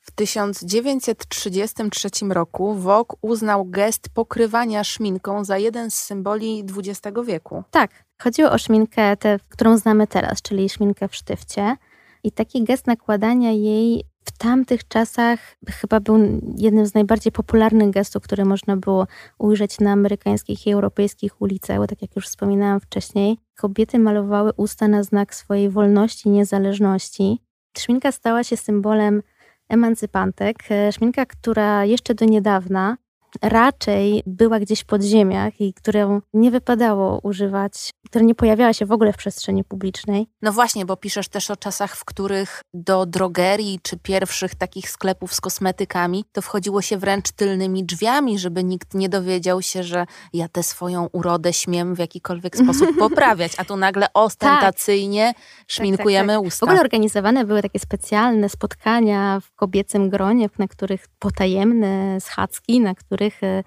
W 0.00 0.10
1933 0.10 2.08
roku 2.30 2.74
Vogue 2.74 3.16
uznał 3.22 3.64
gest 3.64 4.08
pokrywania 4.14 4.84
szminką 4.84 5.44
za 5.44 5.58
jeden 5.58 5.90
z 5.90 5.94
symboli 5.94 6.64
XX 6.76 7.00
wieku. 7.26 7.62
Tak, 7.70 7.90
chodziło 8.22 8.50
o 8.50 8.58
szminkę, 8.58 9.16
tę, 9.16 9.38
którą 9.48 9.78
znamy 9.78 10.06
teraz, 10.06 10.42
czyli 10.42 10.68
szminkę 10.68 11.08
w 11.08 11.14
sztywcie. 11.14 11.76
I 12.24 12.32
taki 12.32 12.64
gest 12.64 12.86
nakładania 12.86 13.50
jej 13.50 14.04
w 14.24 14.38
tamtych 14.38 14.88
czasach 14.88 15.38
chyba 15.68 16.00
był 16.00 16.40
jednym 16.56 16.86
z 16.86 16.94
najbardziej 16.94 17.32
popularnych 17.32 17.90
gestów, 17.90 18.22
które 18.22 18.44
można 18.44 18.76
było 18.76 19.06
ujrzeć 19.38 19.80
na 19.80 19.92
amerykańskich 19.92 20.66
i 20.66 20.72
europejskich 20.72 21.42
ulicach, 21.42 21.78
bo 21.78 21.86
tak 21.86 22.02
jak 22.02 22.16
już 22.16 22.26
wspominałam 22.26 22.80
wcześniej, 22.80 23.38
kobiety 23.56 23.98
malowały 23.98 24.52
usta 24.56 24.88
na 24.88 25.02
znak 25.02 25.34
swojej 25.34 25.70
wolności 25.70 26.28
niezależności. 26.28 27.38
Szminka 27.78 28.12
stała 28.12 28.44
się 28.44 28.56
symbolem 28.56 29.22
emancypantek. 29.68 30.56
E, 30.70 30.92
szminka, 30.92 31.26
która 31.26 31.84
jeszcze 31.84 32.14
do 32.14 32.24
niedawna 32.24 32.96
raczej 33.42 34.22
była 34.26 34.60
gdzieś 34.60 34.80
w 34.80 34.84
podziemiach 34.84 35.60
i 35.60 35.74
którą 35.74 36.20
nie 36.34 36.50
wypadało 36.50 37.20
używać, 37.22 37.90
która 38.06 38.24
nie 38.24 38.34
pojawiała 38.34 38.72
się 38.72 38.86
w 38.86 38.92
ogóle 38.92 39.12
w 39.12 39.16
przestrzeni 39.16 39.64
publicznej. 39.64 40.26
No 40.42 40.52
właśnie, 40.52 40.86
bo 40.86 40.96
piszesz 40.96 41.28
też 41.28 41.50
o 41.50 41.56
czasach, 41.56 41.96
w 41.96 42.04
których 42.04 42.62
do 42.74 43.06
drogerii 43.06 43.80
czy 43.82 43.96
pierwszych 43.96 44.54
takich 44.54 44.90
sklepów 44.90 45.34
z 45.34 45.40
kosmetykami 45.40 46.24
to 46.32 46.42
wchodziło 46.42 46.82
się 46.82 46.98
wręcz 46.98 47.32
tylnymi 47.32 47.84
drzwiami, 47.84 48.38
żeby 48.38 48.64
nikt 48.64 48.94
nie 48.94 49.08
dowiedział 49.08 49.62
się, 49.62 49.82
że 49.82 50.06
ja 50.32 50.48
tę 50.48 50.62
swoją 50.62 51.08
urodę 51.12 51.52
śmiem 51.52 51.94
w 51.94 51.98
jakikolwiek 51.98 52.56
sposób 52.56 52.88
poprawiać, 52.98 53.52
a 53.56 53.64
tu 53.64 53.76
nagle 53.76 54.06
ostentacyjnie 54.14 55.34
tak. 55.34 55.44
szminkujemy 55.66 56.32
tak, 56.32 56.36
tak, 56.36 56.46
usta. 56.46 56.66
W 56.66 56.68
ogóle 56.68 56.80
organizowane 56.80 57.44
były 57.44 57.62
takie 57.62 57.78
specjalne 57.78 58.48
spotkania 58.48 59.40
w 59.40 59.54
kobiecym 59.54 60.10
gronie, 60.10 60.50
na 60.58 60.68
których 60.68 61.06
potajemne 61.18 62.20
schadzki, 62.20 62.80
na 62.80 62.94
których 62.94 63.17
których 63.18 63.42
e, 63.42 63.64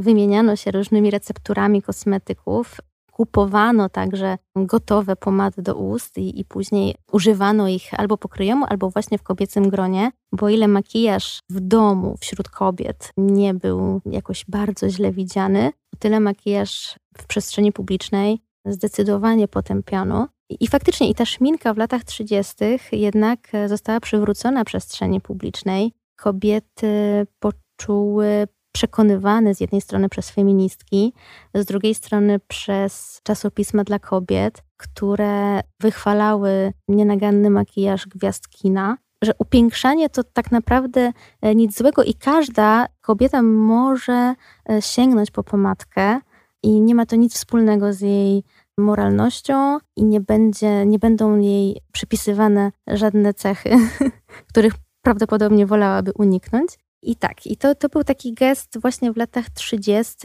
wymieniano 0.00 0.56
się 0.56 0.70
różnymi 0.70 1.10
recepturami 1.10 1.82
kosmetyków. 1.82 2.76
Kupowano 3.12 3.88
także 3.88 4.38
gotowe 4.56 5.16
pomady 5.16 5.62
do 5.62 5.74
ust 5.74 6.18
i, 6.18 6.40
i 6.40 6.44
później 6.44 6.94
używano 7.12 7.68
ich 7.68 7.94
albo 8.00 8.16
pokryjomu, 8.16 8.66
albo 8.68 8.90
właśnie 8.90 9.18
w 9.18 9.22
kobiecym 9.22 9.68
gronie, 9.68 10.10
bo 10.32 10.48
ile 10.48 10.68
makijaż 10.68 11.40
w 11.50 11.60
domu 11.60 12.16
wśród 12.20 12.48
kobiet 12.48 13.10
nie 13.16 13.54
był 13.54 14.00
jakoś 14.06 14.44
bardzo 14.48 14.90
źle 14.90 15.12
widziany, 15.12 15.72
o 15.94 15.96
tyle 15.98 16.20
makijaż 16.20 16.98
w 17.18 17.26
przestrzeni 17.26 17.72
publicznej 17.72 18.38
zdecydowanie 18.66 19.48
potępiano. 19.48 20.28
I, 20.60 20.68
faktycznie 20.68 21.10
i 21.10 21.14
ta 21.14 21.24
szminka 21.24 21.74
w 21.74 21.76
latach 21.76 22.04
30. 22.04 22.54
jednak 22.92 23.52
została 23.66 24.00
przywrócona 24.00 24.64
przestrzeni 24.64 25.20
publicznej. 25.20 25.92
Kobiety 26.16 27.26
poczuły 27.38 28.46
przekonywany 28.76 29.54
z 29.54 29.60
jednej 29.60 29.80
strony 29.80 30.08
przez 30.08 30.30
feministki, 30.30 31.12
z 31.54 31.64
drugiej 31.64 31.94
strony 31.94 32.40
przez 32.48 33.20
czasopisma 33.22 33.84
dla 33.84 33.98
kobiet, 33.98 34.62
które 34.76 35.60
wychwalały 35.80 36.72
nienaganny 36.88 37.50
makijaż 37.50 38.06
gwiazd 38.06 38.48
kina, 38.48 38.96
że 39.22 39.32
upiększanie 39.38 40.10
to 40.10 40.24
tak 40.24 40.52
naprawdę 40.52 41.12
e, 41.40 41.54
nic 41.54 41.78
złego 41.78 42.04
i 42.04 42.14
każda 42.14 42.86
kobieta 43.00 43.42
może 43.42 44.34
e, 44.70 44.82
sięgnąć 44.82 45.30
po 45.30 45.42
pomadkę 45.42 46.20
i 46.62 46.80
nie 46.80 46.94
ma 46.94 47.06
to 47.06 47.16
nic 47.16 47.34
wspólnego 47.34 47.92
z 47.92 48.00
jej 48.00 48.44
moralnością 48.78 49.78
i 49.96 50.04
nie, 50.04 50.20
będzie, 50.20 50.86
nie 50.86 50.98
będą 50.98 51.38
jej 51.38 51.80
przypisywane 51.92 52.72
żadne 52.86 53.34
cechy, 53.34 53.70
których 54.50 54.72
prawdopodobnie 55.02 55.66
wolałaby 55.66 56.12
uniknąć. 56.18 56.85
I 57.06 57.16
tak, 57.16 57.46
i 57.46 57.56
to, 57.56 57.74
to 57.74 57.88
był 57.88 58.04
taki 58.04 58.34
gest 58.34 58.78
właśnie 58.80 59.12
w 59.12 59.16
latach 59.16 59.50
30., 59.50 60.18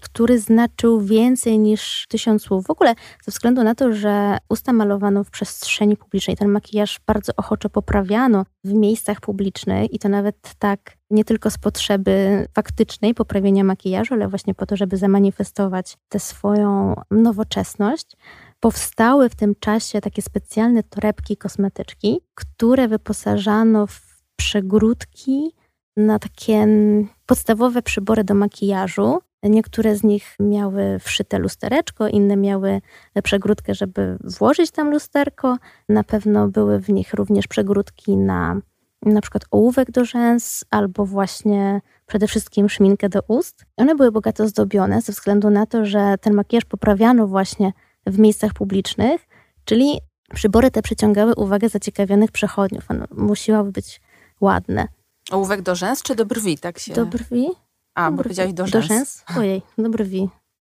który 0.00 0.38
znaczył 0.38 1.00
więcej 1.00 1.58
niż 1.58 2.06
tysiąc 2.08 2.42
słów. 2.42 2.66
W 2.66 2.70
ogóle 2.70 2.94
ze 3.24 3.32
względu 3.32 3.64
na 3.64 3.74
to, 3.74 3.92
że 3.92 4.38
usta 4.48 4.72
malowano 4.72 5.24
w 5.24 5.30
przestrzeni 5.30 5.96
publicznej, 5.96 6.36
ten 6.36 6.48
makijaż 6.48 7.00
bardzo 7.06 7.32
ochoczo 7.36 7.70
poprawiano 7.70 8.44
w 8.64 8.72
miejscach 8.72 9.20
publicznych 9.20 9.92
i 9.92 9.98
to 9.98 10.08
nawet 10.08 10.54
tak 10.58 10.96
nie 11.10 11.24
tylko 11.24 11.50
z 11.50 11.58
potrzeby 11.58 12.46
faktycznej 12.54 13.14
poprawienia 13.14 13.64
makijażu, 13.64 14.14
ale 14.14 14.28
właśnie 14.28 14.54
po 14.54 14.66
to, 14.66 14.76
żeby 14.76 14.96
zamanifestować 14.96 15.96
tę 16.08 16.20
swoją 16.20 16.94
nowoczesność. 17.10 18.06
Powstały 18.60 19.28
w 19.28 19.34
tym 19.34 19.54
czasie 19.60 20.00
takie 20.00 20.22
specjalne 20.22 20.82
torebki 20.82 21.36
kosmetyczki, 21.36 22.20
które 22.34 22.88
wyposażano 22.88 23.86
w 23.86 24.22
przegródki 24.36 25.57
na 25.98 26.18
takie 26.18 26.66
podstawowe 27.26 27.82
przybory 27.82 28.24
do 28.24 28.34
makijażu. 28.34 29.18
Niektóre 29.42 29.96
z 29.96 30.02
nich 30.02 30.36
miały 30.40 30.98
wszyte 30.98 31.38
lustereczko, 31.38 32.08
inne 32.08 32.36
miały 32.36 32.80
przegródkę, 33.22 33.74
żeby 33.74 34.18
włożyć 34.24 34.70
tam 34.70 34.90
lusterko. 34.90 35.56
Na 35.88 36.04
pewno 36.04 36.48
były 36.48 36.80
w 36.80 36.88
nich 36.88 37.14
również 37.14 37.46
przegródki 37.46 38.16
na 38.16 38.60
na 39.02 39.20
przykład 39.20 39.44
ołówek 39.50 39.90
do 39.90 40.04
rzęs 40.04 40.64
albo 40.70 41.06
właśnie 41.06 41.80
przede 42.06 42.26
wszystkim 42.26 42.68
szminkę 42.68 43.08
do 43.08 43.20
ust. 43.28 43.64
One 43.76 43.94
były 43.94 44.12
bogato 44.12 44.48
zdobione 44.48 45.02
ze 45.02 45.12
względu 45.12 45.50
na 45.50 45.66
to, 45.66 45.84
że 45.84 46.14
ten 46.20 46.34
makijaż 46.34 46.64
poprawiano 46.64 47.26
właśnie 47.26 47.72
w 48.06 48.18
miejscach 48.18 48.52
publicznych, 48.52 49.26
czyli 49.64 49.98
przybory 50.34 50.70
te 50.70 50.82
przyciągały 50.82 51.34
uwagę 51.34 51.68
zaciekawionych 51.68 52.32
przechodniów. 52.32 52.90
One 52.90 53.06
musiały 53.10 53.72
być 53.72 54.00
ładne. 54.40 54.88
Ołówek 55.30 55.62
do 55.62 55.74
rzęs 55.74 56.02
czy 56.02 56.14
do 56.14 56.26
brwi, 56.26 56.58
tak 56.58 56.78
się... 56.78 56.94
Do 56.94 57.06
brwi? 57.06 57.48
A, 57.94 58.10
do 58.10 58.16
bo 58.16 58.22
powiedziałaś 58.22 58.52
do 58.52 58.66
rzęs. 58.66 58.88
Do 58.88 58.94
rzęs? 58.94 59.24
Ojej, 59.36 59.62
do 59.78 59.88
brwi. 59.88 60.28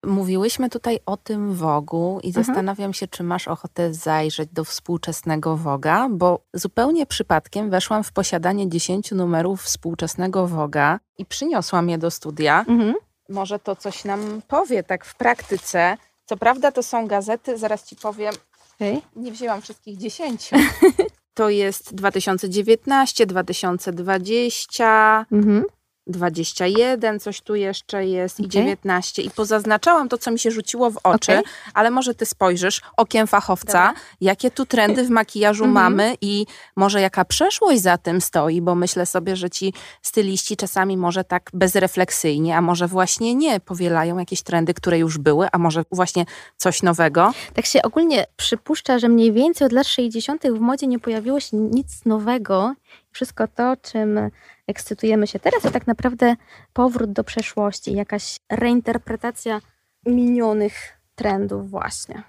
Mówiłyśmy 0.05 0.69
tutaj 0.69 0.99
o 1.05 1.17
tym 1.17 1.53
wogu 1.53 2.19
i 2.23 2.27
mhm. 2.27 2.45
zastanawiam 2.45 2.93
się, 2.93 3.07
czy 3.07 3.23
masz 3.23 3.47
ochotę 3.47 3.93
zajrzeć 3.93 4.49
do 4.49 4.63
współczesnego 4.63 5.57
woga, 5.57 6.09
bo 6.09 6.39
zupełnie 6.53 7.05
przypadkiem 7.05 7.69
weszłam 7.69 8.03
w 8.03 8.11
posiadanie 8.11 8.69
10 8.69 9.11
numerów 9.11 9.63
współczesnego 9.63 10.47
woga 10.47 10.99
i 11.17 11.25
przyniosłam 11.25 11.89
je 11.89 11.97
do 11.97 12.11
studia. 12.11 12.65
Mhm. 12.67 12.93
Może 13.29 13.59
to 13.59 13.75
coś 13.75 14.05
nam 14.05 14.41
powie 14.47 14.83
tak 14.83 15.05
w 15.05 15.15
praktyce. 15.15 15.97
Co 16.25 16.37
prawda 16.37 16.71
to 16.71 16.83
są 16.83 17.07
gazety, 17.07 17.57
zaraz 17.57 17.83
ci 17.83 17.95
powiem. 17.95 18.33
Okay. 18.75 19.01
Nie 19.15 19.31
wzięłam 19.31 19.61
wszystkich 19.61 19.97
10. 19.97 20.51
to 21.33 21.49
jest 21.49 21.95
2019, 21.95 23.25
2020, 23.25 25.25
mhm. 25.31 25.63
21, 26.07 27.19
coś 27.19 27.41
tu 27.41 27.55
jeszcze 27.55 28.05
jest 28.05 28.35
okay. 28.35 28.45
i 28.45 28.49
19. 28.49 29.21
I 29.21 29.29
pozaznaczałam 29.29 30.09
to, 30.09 30.17
co 30.17 30.31
mi 30.31 30.39
się 30.39 30.51
rzuciło 30.51 30.91
w 30.91 30.97
oczy, 31.03 31.31
okay. 31.31 31.51
ale 31.73 31.91
może 31.91 32.15
ty 32.15 32.25
spojrzysz 32.25 32.81
okiem 32.97 33.27
fachowca, 33.27 33.87
Dobra. 33.87 33.93
jakie 34.21 34.51
tu 34.51 34.65
trendy 34.65 35.03
w 35.03 35.09
makijażu 35.09 35.63
mm 35.63 35.75
-hmm. 35.75 35.79
mamy 35.79 36.17
i 36.21 36.45
może 36.75 37.01
jaka 37.01 37.25
przeszłość 37.25 37.81
za 37.81 37.97
tym 37.97 38.21
stoi, 38.21 38.61
bo 38.61 38.75
myślę 38.75 39.05
sobie, 39.05 39.35
że 39.35 39.49
ci 39.49 39.73
styliści 40.01 40.57
czasami 40.57 40.97
może 40.97 41.23
tak 41.23 41.49
bezrefleksyjnie, 41.53 42.57
a 42.57 42.61
może 42.61 42.87
właśnie 42.87 43.35
nie, 43.35 43.59
powielają 43.59 44.17
jakieś 44.17 44.41
trendy, 44.41 44.73
które 44.73 44.99
już 44.99 45.17
były, 45.17 45.47
a 45.51 45.57
może 45.57 45.83
właśnie 45.91 46.25
coś 46.57 46.83
nowego. 46.83 47.33
Tak 47.53 47.65
się 47.65 47.81
ogólnie 47.81 48.25
przypuszcza, 48.37 48.99
że 48.99 49.09
mniej 49.09 49.31
więcej 49.31 49.65
od 49.65 49.71
lat 49.71 49.87
60. 49.87 50.43
w 50.47 50.59
modzie 50.59 50.87
nie 50.87 50.99
pojawiło 50.99 51.39
się 51.39 51.57
nic 51.57 52.05
nowego. 52.05 52.75
Wszystko 53.13 53.47
to, 53.47 53.77
czym 53.81 54.19
ekscytujemy 54.67 55.27
się 55.27 55.39
teraz, 55.39 55.61
to 55.61 55.71
tak 55.71 55.87
naprawdę 55.87 56.35
powrót 56.73 57.11
do 57.11 57.23
przeszłości, 57.23 57.93
jakaś 57.93 58.39
reinterpretacja 58.51 59.61
minionych 60.05 60.73
trendów 61.15 61.69
właśnie. 61.69 62.23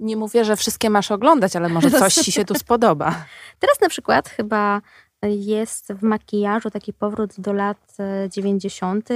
Nie 0.00 0.16
mówię, 0.16 0.44
że 0.44 0.56
wszystkie 0.56 0.90
masz 0.90 1.10
oglądać, 1.10 1.56
ale 1.56 1.68
może 1.68 1.90
coś 1.90 2.14
ci 2.14 2.32
się 2.32 2.44
tu 2.44 2.54
spodoba. 2.64 3.24
Teraz 3.58 3.80
na 3.80 3.88
przykład 3.88 4.28
chyba 4.28 4.80
jest 5.22 5.92
w 5.92 6.02
makijażu 6.02 6.70
taki 6.70 6.92
powrót 6.92 7.40
do 7.40 7.52
lat 7.52 7.96
90. 8.30 9.08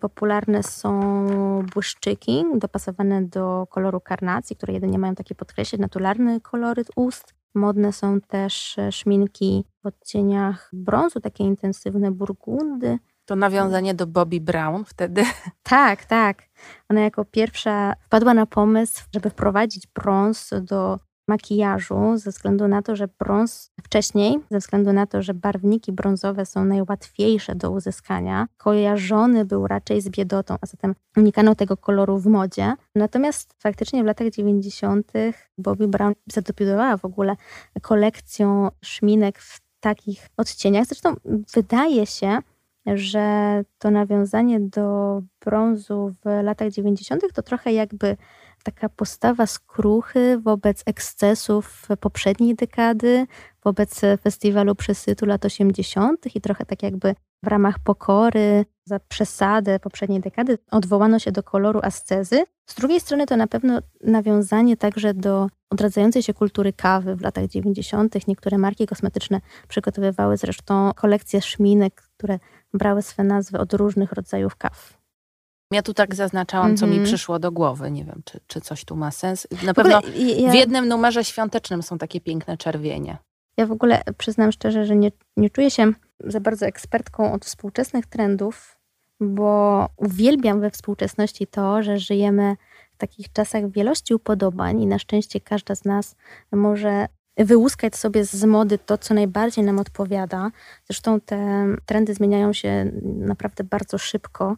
Popularne 0.00 0.62
są 0.62 1.00
błyszczyki 1.74 2.44
dopasowane 2.54 3.22
do 3.22 3.66
koloru 3.70 4.00
karnacji, 4.00 4.56
które 4.56 4.72
jedynie 4.74 4.98
mają 4.98 5.14
takie 5.14 5.34
podkreślić 5.34 5.80
naturalny 5.80 6.40
koloryt 6.40 6.88
ust. 6.96 7.39
Modne 7.54 7.92
są 7.92 8.20
też 8.20 8.78
e, 8.78 8.92
szminki 8.92 9.64
w 9.82 9.86
odcieniach 9.86 10.70
brązu, 10.72 11.20
takie 11.20 11.44
intensywne 11.44 12.10
burgundy. 12.10 12.98
To 13.24 13.36
nawiązanie 13.36 13.94
do 13.94 14.06
Bobby 14.06 14.40
Brown 14.40 14.84
wtedy. 14.84 15.24
Tak, 15.62 16.04
tak. 16.04 16.42
Ona 16.88 17.00
jako 17.00 17.24
pierwsza 17.24 17.94
wpadła 18.00 18.34
na 18.34 18.46
pomysł, 18.46 19.04
żeby 19.14 19.30
wprowadzić 19.30 19.86
brąz 19.86 20.50
do 20.62 20.98
makijażu, 21.30 22.16
ze 22.16 22.30
względu 22.30 22.68
na 22.68 22.82
to, 22.82 22.96
że 22.96 23.08
brąz 23.18 23.72
wcześniej, 23.84 24.38
ze 24.50 24.58
względu 24.58 24.92
na 24.92 25.06
to, 25.06 25.22
że 25.22 25.34
barwniki 25.34 25.92
brązowe 25.92 26.46
są 26.46 26.64
najłatwiejsze 26.64 27.54
do 27.54 27.70
uzyskania, 27.70 28.46
kojarzony 28.56 29.44
był 29.44 29.66
raczej 29.66 30.00
z 30.00 30.08
biedotą, 30.08 30.54
a 30.60 30.66
zatem 30.66 30.94
unikano 31.16 31.54
tego 31.54 31.76
koloru 31.76 32.18
w 32.18 32.26
modzie. 32.26 32.74
Natomiast 32.94 33.54
faktycznie 33.58 34.02
w 34.02 34.06
latach 34.06 34.30
90. 34.30 35.12
Bobby 35.58 35.88
Brown 35.88 36.14
zadebiutowała 36.32 36.96
w 36.96 37.04
ogóle 37.04 37.36
kolekcją 37.82 38.68
szminek 38.84 39.38
w 39.38 39.60
takich 39.80 40.28
odcieniach. 40.36 40.86
Zresztą 40.86 41.14
wydaje 41.54 42.06
się, 42.06 42.38
że 42.86 43.24
to 43.78 43.90
nawiązanie 43.90 44.60
do 44.60 45.20
brązu 45.44 46.14
w 46.24 46.42
latach 46.42 46.70
90. 46.70 47.22
to 47.34 47.42
trochę 47.42 47.72
jakby 47.72 48.16
taka 48.62 48.88
postawa 48.88 49.46
skruchy 49.46 50.38
wobec 50.38 50.82
ekscesów 50.86 51.88
poprzedniej 52.00 52.54
dekady, 52.54 53.26
wobec 53.64 54.00
festiwalu 54.22 54.74
przesytu 54.74 55.26
lat 55.26 55.44
80. 55.44 56.36
i 56.36 56.40
trochę 56.40 56.66
tak 56.66 56.82
jakby 56.82 57.14
w 57.42 57.46
ramach 57.46 57.78
pokory 57.78 58.64
za 58.84 59.00
przesadę 59.00 59.80
poprzedniej 59.80 60.20
dekady 60.20 60.58
odwołano 60.70 61.18
się 61.18 61.32
do 61.32 61.42
koloru 61.42 61.80
ascezy. 61.82 62.44
Z 62.66 62.74
drugiej 62.74 63.00
strony 63.00 63.26
to 63.26 63.36
na 63.36 63.46
pewno 63.46 63.78
nawiązanie 64.04 64.76
także 64.76 65.14
do 65.14 65.48
odradzającej 65.70 66.22
się 66.22 66.34
kultury 66.34 66.72
kawy 66.72 67.16
w 67.16 67.20
latach 67.20 67.46
90. 67.46 68.28
Niektóre 68.28 68.58
marki 68.58 68.86
kosmetyczne 68.86 69.40
przygotowywały 69.68 70.36
zresztą 70.36 70.90
kolekcje 70.94 71.42
szminek, 71.42 72.02
które 72.16 72.38
brały 72.74 73.02
swe 73.02 73.24
nazwy 73.24 73.58
od 73.58 73.74
różnych 73.74 74.12
rodzajów 74.12 74.56
kaw. 74.56 74.99
Ja 75.72 75.82
tu 75.82 75.94
tak 75.94 76.14
zaznaczałam, 76.14 76.76
co 76.76 76.86
mi 76.86 76.92
mhm. 76.92 77.06
przyszło 77.06 77.38
do 77.38 77.52
głowy. 77.52 77.90
Nie 77.90 78.04
wiem, 78.04 78.22
czy, 78.24 78.40
czy 78.46 78.60
coś 78.60 78.84
tu 78.84 78.96
ma 78.96 79.10
sens. 79.10 79.46
Na 79.62 79.74
pewno 79.74 80.00
w 80.50 80.54
jednym 80.54 80.88
numerze 80.88 81.24
świątecznym 81.24 81.82
są 81.82 81.98
takie 81.98 82.20
piękne 82.20 82.56
czerwienie. 82.56 83.18
Ja 83.56 83.66
w 83.66 83.72
ogóle 83.72 84.02
przyznam 84.18 84.52
szczerze, 84.52 84.86
że 84.86 84.96
nie, 84.96 85.12
nie 85.36 85.50
czuję 85.50 85.70
się 85.70 85.92
za 86.24 86.40
bardzo 86.40 86.66
ekspertką 86.66 87.32
od 87.32 87.44
współczesnych 87.44 88.06
trendów, 88.06 88.78
bo 89.20 89.88
uwielbiam 89.96 90.60
we 90.60 90.70
współczesności 90.70 91.46
to, 91.46 91.82
że 91.82 91.98
żyjemy 91.98 92.56
w 92.92 92.96
takich 92.96 93.32
czasach 93.32 93.70
wielości 93.70 94.14
upodobań 94.14 94.82
i 94.82 94.86
na 94.86 94.98
szczęście 94.98 95.40
każda 95.40 95.74
z 95.74 95.84
nas 95.84 96.16
może 96.52 97.06
wyłuskać 97.36 97.96
sobie 97.96 98.24
z 98.24 98.44
mody 98.44 98.78
to, 98.78 98.98
co 98.98 99.14
najbardziej 99.14 99.64
nam 99.64 99.78
odpowiada. 99.78 100.50
Zresztą 100.84 101.20
te 101.20 101.66
trendy 101.86 102.14
zmieniają 102.14 102.52
się 102.52 102.90
naprawdę 103.02 103.64
bardzo 103.64 103.98
szybko 103.98 104.56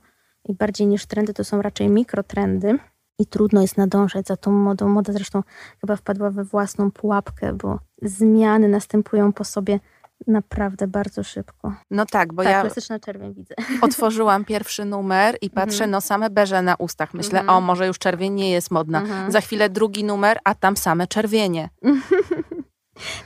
i 0.49 0.55
bardziej 0.55 0.87
niż 0.87 1.07
trendy 1.07 1.35
to 1.35 1.45
są 1.45 1.63
raczej 1.63 1.89
mikrotrendy 1.89 2.79
i 3.19 3.27
trudno 3.27 3.63
jest 3.63 3.77
nadążać 3.77 4.27
za 4.27 4.37
tą 4.37 4.53
modą. 4.53 4.89
Moda 4.89 5.13
zresztą 5.13 5.43
chyba 5.81 5.97
wpadła 5.97 6.31
we 6.31 6.45
własną 6.45 6.91
pułapkę, 6.91 7.53
bo 7.53 7.79
zmiany 8.03 8.69
następują 8.69 9.33
po 9.33 9.45
sobie 9.45 9.81
naprawdę 10.27 10.87
bardzo 10.87 11.23
szybko. 11.23 11.75
No 11.91 12.07
tak, 12.07 12.33
bo 12.33 12.43
tak, 12.43 12.53
ja 12.53 12.61
klasyczna 12.61 12.99
czerwień 12.99 13.35
widzę. 13.35 13.55
Otworzyłam 13.83 14.45
pierwszy 14.45 14.85
numer 14.85 15.39
i 15.41 15.51
patrzę, 15.51 15.75
mhm. 15.75 15.91
no 15.91 16.01
same 16.01 16.31
beże 16.31 16.63
na 16.63 16.75
ustach. 16.75 17.15
Myślę, 17.15 17.41
mhm. 17.41 17.59
o 17.59 17.61
może 17.61 17.87
już 17.87 17.99
czerwień 17.99 18.35
nie 18.35 18.51
jest 18.51 18.71
modna. 18.71 19.01
Mhm. 19.01 19.33
Za 19.33 19.41
chwilę 19.41 19.71
drugi 19.71 20.05
numer, 20.05 20.39
a 20.45 20.55
tam 20.55 20.77
same 20.77 21.07
czerwienie. 21.07 21.69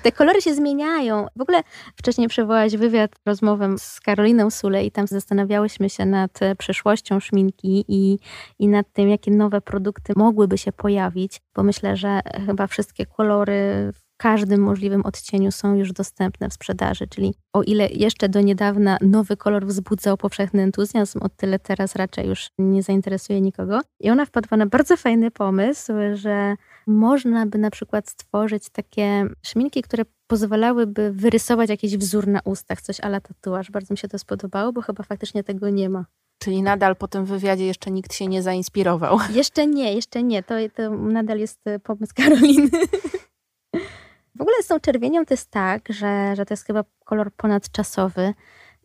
Te 0.02 0.12
kolory 0.12 0.42
się 0.42 0.54
zmieniają. 0.54 1.26
W 1.36 1.40
ogóle 1.40 1.62
wcześniej 1.96 2.28
przywołałaś 2.28 2.76
wywiad, 2.76 3.10
rozmowę 3.26 3.78
z 3.78 4.00
Karoliną 4.00 4.50
Sule 4.50 4.84
i 4.84 4.90
tam 4.90 5.06
zastanawiałyśmy 5.06 5.90
się 5.90 6.06
nad 6.06 6.40
przyszłością 6.58 7.20
szminki 7.20 7.84
i, 7.88 8.18
i 8.58 8.68
nad 8.68 8.92
tym, 8.92 9.08
jakie 9.08 9.30
nowe 9.30 9.60
produkty 9.60 10.12
mogłyby 10.16 10.58
się 10.58 10.72
pojawić, 10.72 11.40
bo 11.54 11.62
myślę, 11.62 11.96
że 11.96 12.20
chyba 12.46 12.66
wszystkie 12.66 13.06
kolory 13.06 13.90
w 13.94 14.06
każdym 14.16 14.60
możliwym 14.60 15.06
odcieniu 15.06 15.52
są 15.52 15.74
już 15.74 15.92
dostępne 15.92 16.48
w 16.48 16.52
sprzedaży, 16.52 17.06
czyli 17.06 17.34
o 17.52 17.62
ile 17.62 17.88
jeszcze 17.88 18.28
do 18.28 18.40
niedawna 18.40 18.98
nowy 19.00 19.36
kolor 19.36 19.66
wzbudzał 19.66 20.16
powszechny 20.16 20.62
entuzjazm, 20.62 21.18
o 21.22 21.28
tyle 21.28 21.58
teraz 21.58 21.96
raczej 21.96 22.28
już 22.28 22.50
nie 22.58 22.82
zainteresuje 22.82 23.40
nikogo. 23.40 23.80
I 24.00 24.10
ona 24.10 24.26
wpadła 24.26 24.56
na 24.56 24.66
bardzo 24.66 24.96
fajny 24.96 25.30
pomysł, 25.30 25.92
że 26.14 26.56
można 26.86 27.46
by 27.46 27.58
na 27.58 27.70
przykład 27.70 28.10
stworzyć 28.10 28.70
takie 28.70 29.26
szminki, 29.42 29.82
które 29.82 30.04
pozwalałyby 30.26 31.12
wyrysować 31.12 31.70
jakiś 31.70 31.96
wzór 31.96 32.26
na 32.28 32.40
ustach, 32.44 32.82
coś 32.82 33.00
ala 33.00 33.20
tatuaż. 33.20 33.70
Bardzo 33.70 33.94
mi 33.94 33.98
się 33.98 34.08
to 34.08 34.18
spodobało, 34.18 34.72
bo 34.72 34.82
chyba 34.82 35.02
faktycznie 35.02 35.44
tego 35.44 35.70
nie 35.70 35.88
ma. 35.88 36.04
Czyli 36.38 36.62
nadal 36.62 36.96
po 36.96 37.08
tym 37.08 37.24
wywiadzie 37.24 37.66
jeszcze 37.66 37.90
nikt 37.90 38.14
się 38.14 38.26
nie 38.26 38.42
zainspirował. 38.42 39.18
Jeszcze 39.34 39.66
nie, 39.66 39.94
jeszcze 39.94 40.22
nie. 40.22 40.42
To, 40.42 40.54
to 40.74 40.90
nadal 40.90 41.38
jest 41.38 41.60
pomysł 41.82 42.12
Karoliny. 42.22 42.68
W 44.34 44.40
ogóle 44.40 44.62
z 44.62 44.66
tą 44.66 44.80
czerwienią 44.80 45.24
to 45.24 45.34
jest 45.34 45.50
tak, 45.50 45.88
że, 45.88 46.36
że 46.36 46.46
to 46.46 46.54
jest 46.54 46.66
chyba 46.66 46.84
kolor 47.04 47.32
ponadczasowy 47.32 48.34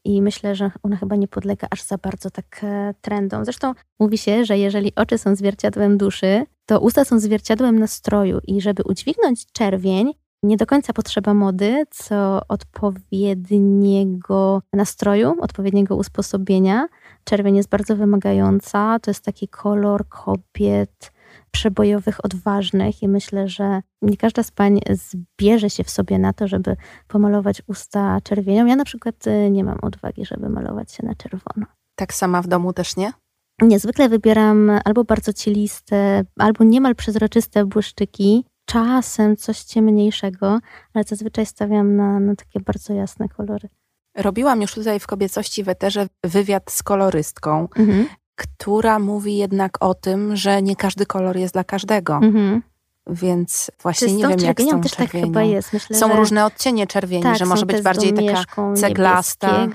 i 0.05 0.21
myślę, 0.21 0.55
że 0.55 0.71
ona 0.83 0.97
chyba 0.97 1.15
nie 1.15 1.27
podlega 1.27 1.67
aż 1.71 1.83
za 1.83 1.97
bardzo 1.97 2.29
tak 2.29 2.61
e, 2.63 2.93
trendom. 3.01 3.45
Zresztą 3.45 3.73
mówi 3.99 4.17
się, 4.17 4.45
że 4.45 4.57
jeżeli 4.57 4.95
oczy 4.95 5.17
są 5.17 5.35
zwierciadłem 5.35 5.97
duszy, 5.97 6.45
to 6.65 6.79
usta 6.79 7.05
są 7.05 7.19
zwierciadłem 7.19 7.79
nastroju 7.79 8.39
i 8.47 8.61
żeby 8.61 8.83
udźwignąć 8.83 9.51
czerwień, 9.51 10.13
nie 10.43 10.57
do 10.57 10.65
końca 10.65 10.93
potrzeba 10.93 11.33
mody, 11.33 11.83
co 11.89 12.41
odpowiedniego 12.47 14.61
nastroju, 14.73 15.35
odpowiedniego 15.41 15.95
usposobienia. 15.95 16.87
Czerwień 17.23 17.57
jest 17.57 17.69
bardzo 17.69 17.95
wymagająca, 17.95 18.99
to 18.99 19.11
jest 19.11 19.25
taki 19.25 19.47
kolor 19.47 20.07
kobiet 20.09 21.11
przebojowych, 21.51 22.25
odważnych 22.25 23.03
i 23.03 23.07
myślę, 23.07 23.47
że 23.47 23.81
nie 24.01 24.17
każda 24.17 24.43
z 24.43 24.51
pań 24.51 24.79
zbierze 24.89 25.69
się 25.69 25.83
w 25.83 25.89
sobie 25.89 26.19
na 26.19 26.33
to, 26.33 26.47
żeby 26.47 26.75
pomalować 27.07 27.61
usta 27.67 28.17
czerwienią. 28.23 28.65
Ja 28.65 28.75
na 28.75 28.85
przykład 28.85 29.27
y, 29.27 29.51
nie 29.51 29.63
mam 29.63 29.77
odwagi, 29.81 30.25
żeby 30.25 30.49
malować 30.49 30.91
się 30.91 31.05
na 31.05 31.15
czerwono. 31.15 31.65
Tak 31.95 32.13
sama 32.13 32.41
w 32.41 32.47
domu 32.47 32.73
też 32.73 32.97
nie? 32.97 33.13
Niezwykle 33.61 34.09
wybieram 34.09 34.71
albo 34.85 35.03
bardzo 35.03 35.33
cieliste, 35.33 36.23
albo 36.39 36.63
niemal 36.63 36.95
przezroczyste 36.95 37.65
błyszczyki, 37.65 38.45
czasem 38.65 39.37
coś 39.37 39.63
ciemniejszego, 39.63 40.59
ale 40.93 41.03
zazwyczaj 41.03 41.45
stawiam 41.45 41.95
na, 41.95 42.19
na 42.19 42.35
takie 42.35 42.59
bardzo 42.59 42.93
jasne 42.93 43.29
kolory. 43.29 43.69
Robiłam 44.17 44.61
już 44.61 44.73
tutaj 44.73 44.99
w 44.99 45.07
kobiecości 45.07 45.63
w 45.63 45.69
eterze 45.69 46.07
wywiad 46.25 46.71
z 46.71 46.83
kolorystką 46.83 47.67
mhm 47.75 48.07
która 48.41 48.99
mówi 48.99 49.37
jednak 49.37 49.77
o 49.79 49.93
tym, 49.93 50.35
że 50.35 50.61
nie 50.61 50.75
każdy 50.75 51.05
kolor 51.05 51.37
jest 51.37 51.53
dla 51.53 51.63
każdego. 51.63 52.15
Mhm. 52.15 52.61
Więc 53.07 53.71
właśnie 53.81 54.13
nie 54.13 54.27
wiem, 54.27 54.39
jak 54.39 54.61
z 54.61 54.67
tą 54.67 54.81
też 54.81 54.91
czerwienią. 54.91 55.25
tak 55.25 55.27
chyba 55.27 55.43
jest. 55.43 55.73
Myślę, 55.73 55.97
są 55.97 56.07
że... 56.07 56.15
różne 56.15 56.45
odcienie 56.45 56.87
czerwieni, 56.87 57.23
tak, 57.23 57.37
że 57.37 57.45
może 57.45 57.65
być 57.65 57.81
bardziej 57.81 58.13
taka 58.13 58.43
ceglasta. 58.75 59.67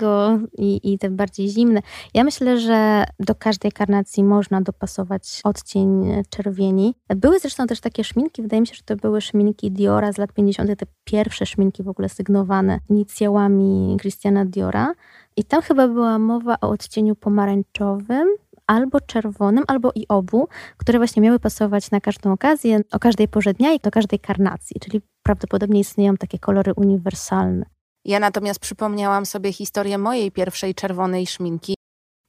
I, 0.57 0.93
I 0.93 0.97
te 0.97 1.09
bardziej 1.09 1.49
zimne. 1.49 1.81
Ja 2.13 2.23
myślę, 2.23 2.59
że 2.59 3.03
do 3.19 3.35
każdej 3.35 3.71
karnacji 3.71 4.23
można 4.23 4.61
dopasować 4.61 5.41
odcień 5.43 6.13
czerwieni. 6.29 6.95
Były 7.15 7.39
zresztą 7.39 7.67
też 7.67 7.79
takie 7.79 8.03
szminki, 8.03 8.41
wydaje 8.41 8.61
mi 8.61 8.67
się, 8.67 8.75
że 8.75 8.83
to 8.83 8.95
były 8.95 9.21
szminki 9.21 9.71
Diora 9.71 10.11
z 10.11 10.17
lat 10.17 10.33
50., 10.33 10.79
te 10.79 10.85
pierwsze 11.03 11.45
szminki 11.45 11.83
w 11.83 11.89
ogóle 11.89 12.09
sygnowane 12.09 12.79
inicjałami 12.89 13.97
Christiana 14.01 14.45
Diora. 14.45 14.93
I 15.35 15.43
tam 15.43 15.61
chyba 15.61 15.87
była 15.87 16.19
mowa 16.19 16.55
o 16.61 16.69
odcieniu 16.69 17.15
pomarańczowym, 17.15 18.27
albo 18.67 19.01
czerwonym, 19.01 19.63
albo 19.67 19.91
i 19.95 20.07
obu, 20.07 20.47
które 20.77 20.99
właśnie 20.99 21.21
miały 21.21 21.39
pasować 21.39 21.91
na 21.91 22.01
każdą 22.01 22.31
okazję, 22.31 22.79
o 22.91 22.99
każdej 22.99 23.27
porze 23.27 23.53
dnia 23.53 23.73
i 23.73 23.79
do 23.79 23.91
każdej 23.91 24.19
karnacji, 24.19 24.79
czyli 24.79 25.01
prawdopodobnie 25.23 25.79
istnieją 25.79 26.17
takie 26.17 26.39
kolory 26.39 26.73
uniwersalne. 26.75 27.65
Ja 28.05 28.19
natomiast 28.19 28.59
przypomniałam 28.59 29.25
sobie 29.25 29.53
historię 29.53 29.97
mojej 29.97 30.31
pierwszej 30.31 30.75
czerwonej 30.75 31.27
szminki. 31.27 31.75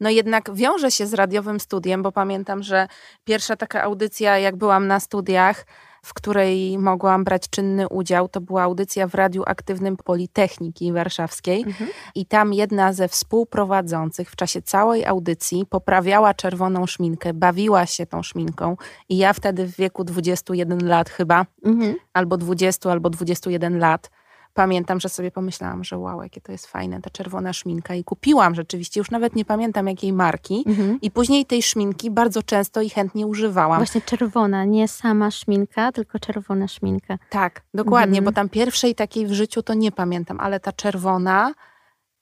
No 0.00 0.10
jednak 0.10 0.54
wiąże 0.54 0.90
się 0.90 1.06
z 1.06 1.14
radiowym 1.14 1.60
studiem, 1.60 2.02
bo 2.02 2.12
pamiętam, 2.12 2.62
że 2.62 2.88
pierwsza 3.24 3.56
taka 3.56 3.82
audycja, 3.82 4.38
jak 4.38 4.56
byłam 4.56 4.86
na 4.86 5.00
studiach, 5.00 5.66
w 6.08 6.14
której 6.14 6.78
mogłam 6.78 7.24
brać 7.24 7.48
czynny 7.50 7.88
udział. 7.88 8.28
To 8.28 8.40
była 8.40 8.62
audycja 8.62 9.06
w 9.06 9.14
Radiu 9.14 9.42
Aktywnym 9.46 9.96
Politechniki 9.96 10.92
Warszawskiej 10.92 11.62
mhm. 11.62 11.90
i 12.14 12.26
tam 12.26 12.52
jedna 12.52 12.92
ze 12.92 13.08
współprowadzących 13.08 14.30
w 14.30 14.36
czasie 14.36 14.62
całej 14.62 15.06
audycji 15.06 15.66
poprawiała 15.70 16.34
czerwoną 16.34 16.86
szminkę, 16.86 17.34
bawiła 17.34 17.86
się 17.86 18.06
tą 18.06 18.22
szminką 18.22 18.76
i 19.08 19.16
ja 19.16 19.32
wtedy 19.32 19.66
w 19.66 19.76
wieku 19.76 20.04
21 20.04 20.88
lat 20.88 21.10
chyba, 21.10 21.46
mhm. 21.64 21.94
albo 22.12 22.36
20, 22.36 22.92
albo 22.92 23.10
21 23.10 23.78
lat, 23.78 24.10
pamiętam, 24.58 25.00
że 25.00 25.08
sobie 25.08 25.30
pomyślałam, 25.30 25.84
że 25.84 25.98
wow, 25.98 26.22
jakie 26.22 26.40
to 26.40 26.52
jest 26.52 26.66
fajne, 26.66 27.00
ta 27.00 27.10
czerwona 27.10 27.52
szminka 27.52 27.94
i 27.94 28.04
kupiłam 28.04 28.54
rzeczywiście, 28.54 29.00
już 29.00 29.10
nawet 29.10 29.36
nie 29.36 29.44
pamiętam 29.44 29.86
jakiej 29.86 30.12
marki 30.12 30.64
mhm. 30.66 30.98
i 31.02 31.10
później 31.10 31.46
tej 31.46 31.62
szminki 31.62 32.10
bardzo 32.10 32.42
często 32.42 32.80
i 32.80 32.90
chętnie 32.90 33.26
używałam. 33.26 33.78
Właśnie 33.78 34.00
czerwona, 34.00 34.64
nie 34.64 34.88
sama 34.88 35.30
szminka, 35.30 35.92
tylko 35.92 36.18
czerwona 36.18 36.68
szminka. 36.68 37.18
Tak, 37.30 37.62
dokładnie, 37.74 38.18
mhm. 38.18 38.24
bo 38.24 38.32
tam 38.32 38.48
pierwszej 38.48 38.94
takiej 38.94 39.26
w 39.26 39.32
życiu 39.32 39.62
to 39.62 39.74
nie 39.74 39.92
pamiętam, 39.92 40.40
ale 40.40 40.60
ta 40.60 40.72
czerwona 40.72 41.52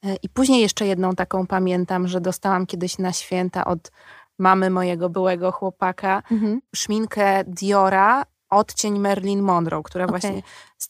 e, 0.05 0.15
i 0.23 0.29
później 0.29 0.61
jeszcze 0.61 0.87
jedną 0.87 1.15
taką 1.15 1.47
pamiętam, 1.47 2.07
że 2.07 2.21
dostałam 2.21 2.65
kiedyś 2.65 2.97
na 2.97 3.13
święta 3.13 3.65
od 3.65 3.91
mamy 4.39 4.69
mojego 4.69 5.09
byłego 5.09 5.51
chłopaka 5.51 6.23
mhm. 6.31 6.61
szminkę 6.75 7.43
Diora 7.47 8.25
odcień 8.49 8.99
Marilyn 8.99 9.41
Monroe, 9.41 9.83
która 9.83 10.05
Okej. 10.05 10.19
właśnie 10.19 10.41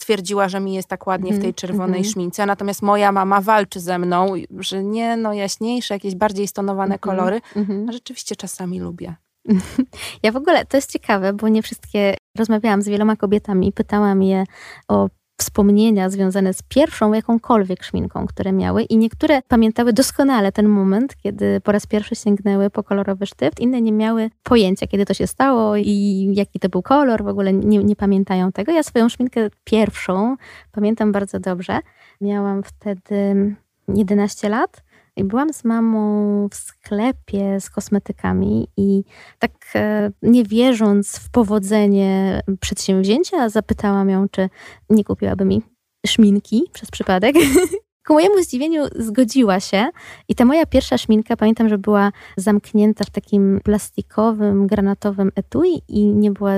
stwierdziła, 0.01 0.49
że 0.49 0.59
mi 0.59 0.73
jest 0.73 0.87
tak 0.87 1.07
ładnie 1.07 1.31
w 1.31 1.35
Mhm, 1.35 1.41
tej 1.43 1.53
czerwonej 1.53 1.97
mhm. 1.99 2.03
szmince. 2.13 2.45
Natomiast 2.45 2.81
moja 2.81 3.11
mama 3.11 3.41
walczy 3.41 3.79
ze 3.79 3.99
mną, 3.99 4.33
że 4.59 4.83
nie, 4.83 5.17
no 5.17 5.33
jaśniejsze, 5.33 5.93
jakieś 5.93 6.15
bardziej 6.15 6.47
stonowane 6.47 6.95
Mhm, 6.95 6.99
kolory. 6.99 7.41
mhm. 7.55 7.89
A 7.89 7.91
rzeczywiście 7.91 8.35
czasami 8.35 8.79
lubię. 8.79 9.15
Ja 10.23 10.31
w 10.31 10.35
ogóle, 10.35 10.65
to 10.65 10.77
jest 10.77 10.91
ciekawe, 10.91 11.33
bo 11.33 11.47
nie 11.47 11.61
wszystkie, 11.61 12.15
rozmawiałam 12.37 12.81
z 12.81 12.87
wieloma 12.87 13.15
kobietami, 13.15 13.71
pytałam 13.73 14.23
je 14.23 14.43
o 14.87 15.09
wspomnienia 15.37 16.09
związane 16.09 16.53
z 16.53 16.61
pierwszą 16.61 17.13
jakąkolwiek 17.13 17.83
szminką, 17.83 18.27
które 18.27 18.51
miały 18.51 18.83
i 18.83 18.97
niektóre 18.97 19.41
pamiętały 19.47 19.93
doskonale 19.93 20.51
ten 20.51 20.67
moment, 20.67 21.15
kiedy 21.23 21.61
po 21.61 21.71
raz 21.71 21.85
pierwszy 21.87 22.15
sięgnęły 22.15 22.69
po 22.69 22.83
kolorowy 22.83 23.25
sztyft, 23.25 23.59
inne 23.59 23.81
nie 23.81 23.91
miały 23.91 24.29
pojęcia, 24.43 24.87
kiedy 24.87 25.05
to 25.05 25.13
się 25.13 25.27
stało 25.27 25.75
i 25.75 26.27
jaki 26.35 26.59
to 26.59 26.69
był 26.69 26.81
kolor, 26.81 27.23
w 27.23 27.27
ogóle 27.27 27.53
nie, 27.53 27.83
nie 27.83 27.95
pamiętają 27.95 28.51
tego. 28.51 28.71
Ja 28.71 28.83
swoją 28.83 29.09
szminkę 29.09 29.49
pierwszą 29.63 30.35
pamiętam 30.71 31.11
bardzo 31.11 31.39
dobrze. 31.39 31.79
Miałam 32.21 32.63
wtedy 32.63 33.55
11 33.87 34.49
lat 34.49 34.83
i 35.17 35.23
byłam 35.23 35.53
z 35.53 35.63
mamą 35.63 36.47
w 36.51 36.55
sklepie 36.55 37.59
z 37.59 37.69
kosmetykami 37.69 38.67
i 38.77 39.03
tak 39.39 39.51
e, 39.75 40.11
nie 40.21 40.43
wierząc 40.43 41.17
w 41.17 41.31
powodzenie 41.31 42.41
przedsięwzięcia, 42.59 43.49
zapytałam 43.49 44.09
ją, 44.09 44.29
czy 44.29 44.49
nie 44.89 45.03
kupiłaby 45.03 45.45
mi 45.45 45.61
szminki 46.07 46.63
przez 46.73 46.91
przypadek. 46.91 47.35
Ku 48.07 48.13
mojemu 48.13 48.43
zdziwieniu 48.43 48.83
zgodziła 48.95 49.59
się 49.59 49.89
i 50.27 50.35
ta 50.35 50.45
moja 50.45 50.65
pierwsza 50.65 50.97
szminka, 50.97 51.37
pamiętam, 51.37 51.69
że 51.69 51.77
była 51.77 52.11
zamknięta 52.37 53.03
w 53.03 53.09
takim 53.09 53.59
plastikowym, 53.63 54.67
granatowym 54.67 55.31
etui 55.35 55.81
i 55.87 56.05
nie 56.05 56.31
była 56.31 56.51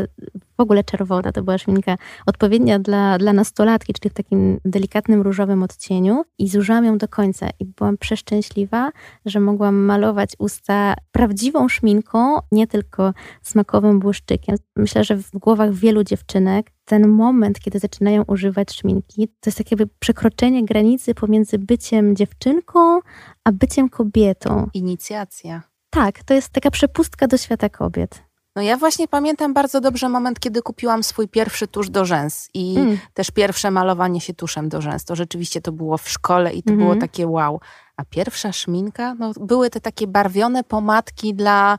w 0.60 0.62
ogóle 0.62 0.84
czerwona. 0.84 1.32
To 1.32 1.44
była 1.44 1.58
szminka 1.58 1.96
odpowiednia 2.26 2.80
dla, 2.80 3.18
dla 3.18 3.34
nastolatki, 3.34 3.94
czyli 3.94 4.10
w 4.10 4.14
takim 4.14 4.60
delikatnym 4.66 5.22
różowym 5.22 5.64
odcieniu 5.64 6.24
i 6.38 6.50
zużyłam 6.50 6.86
ją 6.86 6.98
do 6.98 7.08
końca 7.08 7.50
i 7.60 7.66
byłam 7.66 7.98
przeszczęśliwa, 7.98 8.92
że 9.26 9.40
mogłam 9.40 9.76
malować 9.76 10.30
usta 10.40 10.94
prawdziwą 11.12 11.70
szminką, 11.70 12.38
nie 12.52 12.68
tylko 12.68 13.14
smakowym 13.42 14.00
błyszczykiem. 14.00 14.56
Myślę, 14.76 15.04
że 15.04 15.16
w 15.16 15.32
głowach 15.32 15.74
wielu 15.74 16.04
dziewczynek 16.04 16.72
ten 16.86 17.08
moment, 17.08 17.60
kiedy 17.60 17.80
zaczynają 17.80 18.24
używać 18.24 18.74
szminki, 18.74 19.28
to 19.28 19.48
jest 19.50 19.58
takie 19.58 19.76
jakby 19.76 19.94
przekroczenie 20.00 20.66
granicy 20.66 21.16
pomiędzy 21.16 21.60
byciem 21.60 22.16
dziewczynką, 22.16 23.00
a 23.44 23.52
byciem 23.52 23.90
kobietą. 23.90 24.70
Inicjacja. 24.74 25.62
Tak, 25.90 26.24
to 26.24 26.34
jest 26.34 26.50
taka 26.50 26.72
przepustka 26.72 27.28
do 27.28 27.38
świata 27.38 27.70
kobiet. 27.70 28.29
No 28.60 28.64
ja 28.64 28.78
właśnie 28.78 29.08
pamiętam 29.08 29.54
bardzo 29.54 29.82
dobrze 29.82 30.10
moment, 30.10 30.40
kiedy 30.40 30.62
kupiłam 30.62 31.04
swój 31.04 31.28
pierwszy 31.28 31.68
tusz 31.68 31.90
do 31.90 32.06
rzęs 32.06 32.50
i 32.54 32.76
Mm. 32.78 32.98
też 33.14 33.32
pierwsze 33.32 33.72
malowanie 33.72 34.22
się 34.22 34.34
tuszem 34.34 34.70
do 34.70 34.82
rzęs. 34.82 35.06
To 35.06 35.16
rzeczywiście 35.16 35.62
to 35.62 35.72
było 35.72 35.98
w 35.98 36.10
szkole 36.10 36.54
i 36.54 36.64
to 36.64 36.72
Mhm. 36.72 36.90
było 36.90 37.02
takie 37.02 37.28
wow. 37.28 37.60
A 37.98 38.06
pierwsza 38.06 38.52
szminka, 38.52 39.14
no 39.16 39.32
były 39.42 39.70
te 39.70 39.82
takie 39.82 40.08
barwione 40.08 40.64
pomadki 40.64 41.34
dla 41.36 41.78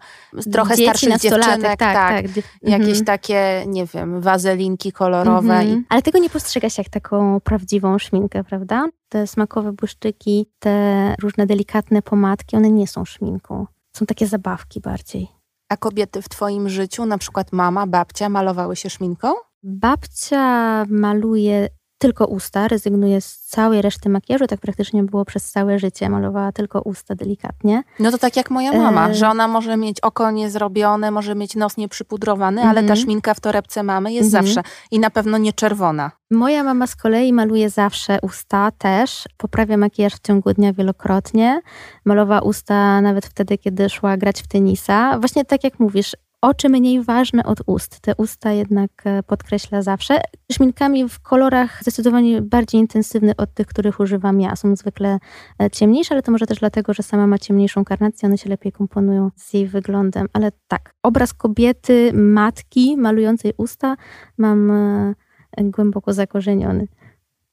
trochę 0.53 0.77
Dzieci, 0.77 0.83
starszych 0.83 1.17
dziewczynek, 1.21 1.61
tak, 1.79 1.79
tak. 1.79 2.29
Dziew- 2.29 2.45
Jakieś 2.63 2.89
mhm. 2.89 3.05
takie, 3.05 3.65
nie 3.67 3.87
wiem, 3.87 4.21
wazelinki 4.21 4.93
kolorowe 4.93 5.55
Mhm. 5.55 5.69
i 5.69 5.85
Ale 5.89 6.03
tego 6.03 6.19
nie 6.19 6.31
postrzega 6.31 6.71
się 6.71 6.83
jak 6.83 6.93
taką 6.93 7.41
prawdziwą 7.41 7.99
szminkę, 7.99 8.45
prawda? 8.45 8.87
Te 9.09 9.27
smakowe 9.27 9.73
błyszczyki, 9.73 10.47
te 10.59 11.15
różne 11.23 11.47
delikatne 11.47 12.03
pomadki, 12.03 12.57
one 12.57 12.71
nie 12.71 12.87
są 12.87 13.05
szminką. 13.05 13.67
Są 13.93 14.07
takie 14.07 14.27
zabawki 14.27 14.81
bardziej. 14.81 15.40
A 15.71 15.77
kobiety 15.77 16.23
w 16.23 16.29
twoim 16.29 16.69
życiu, 16.69 17.07
na 17.07 17.19
przykład 17.19 17.53
mama, 17.53 17.87
babcia, 17.87 18.29
malowały 18.29 18.77
się 18.77 18.91
szminką? 18.91 19.33
Babcia 19.63 20.85
maluje 20.89 21.69
tylko 22.01 22.27
usta, 22.27 22.69
rezygnuje 22.69 23.21
z 23.21 23.39
całej 23.41 23.83
reszty 23.83 24.09
makijażu, 24.09 24.47
tak 24.47 24.61
praktycznie 24.61 25.03
było 25.03 25.25
przez 25.25 25.51
całe 25.51 25.79
życie. 25.79 26.09
Malowała 26.11 26.53
tylko 26.53 26.81
usta 26.81 27.15
delikatnie. 27.15 27.83
No 27.99 28.11
to 28.11 28.19
tak 28.19 28.37
jak 28.37 28.51
moja 28.51 28.73
mama, 28.73 29.09
E. 29.11 29.15
że 29.15 29.29
ona 29.29 29.49
może 29.49 29.77
mieć 29.77 30.01
oko 30.01 30.31
niezrobione, 30.31 31.11
może 31.11 31.35
mieć 31.35 31.55
nos 31.57 31.77
nieprzypudrowany, 31.77 32.63
ale 32.63 32.75
ta 32.75 32.81
Mhm. 32.81 32.97
szminka 32.97 33.35
w 33.35 33.41
torebce 33.41 33.83
mamy 33.83 34.13
jest 34.13 34.35
Mhm. 34.35 34.45
zawsze 34.47 34.63
i 34.91 34.99
na 34.99 35.11
pewno 35.11 35.39
nie 35.39 35.53
czerwona. 35.53 36.11
Moja 36.31 36.65
mama 36.65 36.87
z 36.87 36.97
kolei 36.97 37.33
maluje 37.33 37.71
zawsze 37.71 38.19
usta 38.23 38.71
też. 38.79 39.25
Poprawia 39.37 39.77
makijaż 39.77 40.13
w 40.15 40.21
ciągu 40.21 40.53
dnia 40.55 40.73
wielokrotnie. 40.73 41.61
Malowała 42.05 42.41
usta 42.41 43.01
nawet 43.01 43.27
wtedy, 43.27 43.59
kiedy 43.59 43.89
szła 43.89 44.17
grać 44.17 44.43
w 44.43 44.47
tenisa. 44.49 45.19
Właśnie 45.19 45.45
tak 45.45 45.65
jak 45.65 45.79
mówisz, 45.81 46.17
oczy 46.41 46.69
mniej 46.69 47.03
ważne 47.03 47.45
od 47.45 47.59
ust. 47.67 48.01
Te 48.01 48.15
usta 48.17 48.53
jednak 48.53 48.91
e, 49.05 49.23
podkreśla 49.23 49.83
zawsze. 49.83 50.21
Szminkami 50.53 51.09
w 51.09 51.21
kolorach 51.21 51.79
zdecydowanie 51.83 52.43
bardziej 52.43 52.81
intensywnych 52.81 53.35
od 53.37 53.55
tych, 53.55 53.67
których 53.67 54.01
używam 54.01 54.41
ja. 54.41 54.57
Są 54.57 54.77
zwykle 54.77 55.19
e, 55.63 55.71
ciemniejsze, 55.71 56.15
ale 56.15 56.23
to 56.23 56.33
może 56.33 56.47
też 56.47 56.59
dlatego, 56.59 56.95
że 56.95 57.03
sama 57.03 57.27
ma 57.27 57.39
ciemniejszą 57.39 57.85
karnację, 57.85 58.27
one 58.27 58.39
się 58.39 58.51
lepiej 58.51 58.73
komponują 58.73 59.31
z 59.37 59.55
jej 59.55 59.67
wyglądem. 59.67 60.27
Ale 60.33 60.53
tak, 60.69 60.95
obraz 61.03 61.35
kobiety, 61.35 62.13
matki 62.15 62.97
malującej 62.97 63.53
usta 63.57 63.97
mam 64.39 64.71
e, 64.71 65.15
głęboko 65.59 66.13
zakorzeniony. 66.13 66.87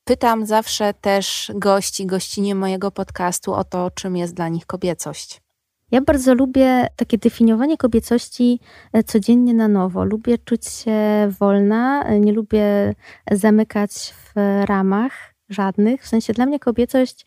Pytam 0.04 0.46
zawsze 0.46 0.94
też 0.94 1.52
gości, 1.56 2.06
gościnie 2.06 2.56
mojego 2.56 2.92
podcastu 2.92 3.54
o 3.54 3.64
to, 3.64 3.92
czym 3.92 4.18
jest 4.18 4.34
dla 4.34 4.50
nich 4.50 4.66
kobiecość. 4.66 5.47
Ja 5.92 6.02
bardzo 6.02 6.36
lubię 6.36 6.88
takie 6.96 7.18
definiowanie 7.18 7.78
kobiecości 7.78 8.60
e, 8.94 9.04
codziennie 9.04 9.54
na 9.54 9.68
nowo. 9.68 10.06
Lubię 10.06 10.38
czuć 10.38 10.68
się 10.68 10.98
wolna, 11.40 12.04
e, 12.04 12.20
nie 12.20 12.34
lubię 12.34 12.94
zamykać 13.32 14.14
w 14.14 14.32
ramach 14.66 15.34
żadnych. 15.50 16.04
W 16.04 16.08
sensie 16.08 16.34
dla 16.34 16.46
mnie 16.46 16.60
kobiecość 16.60 17.26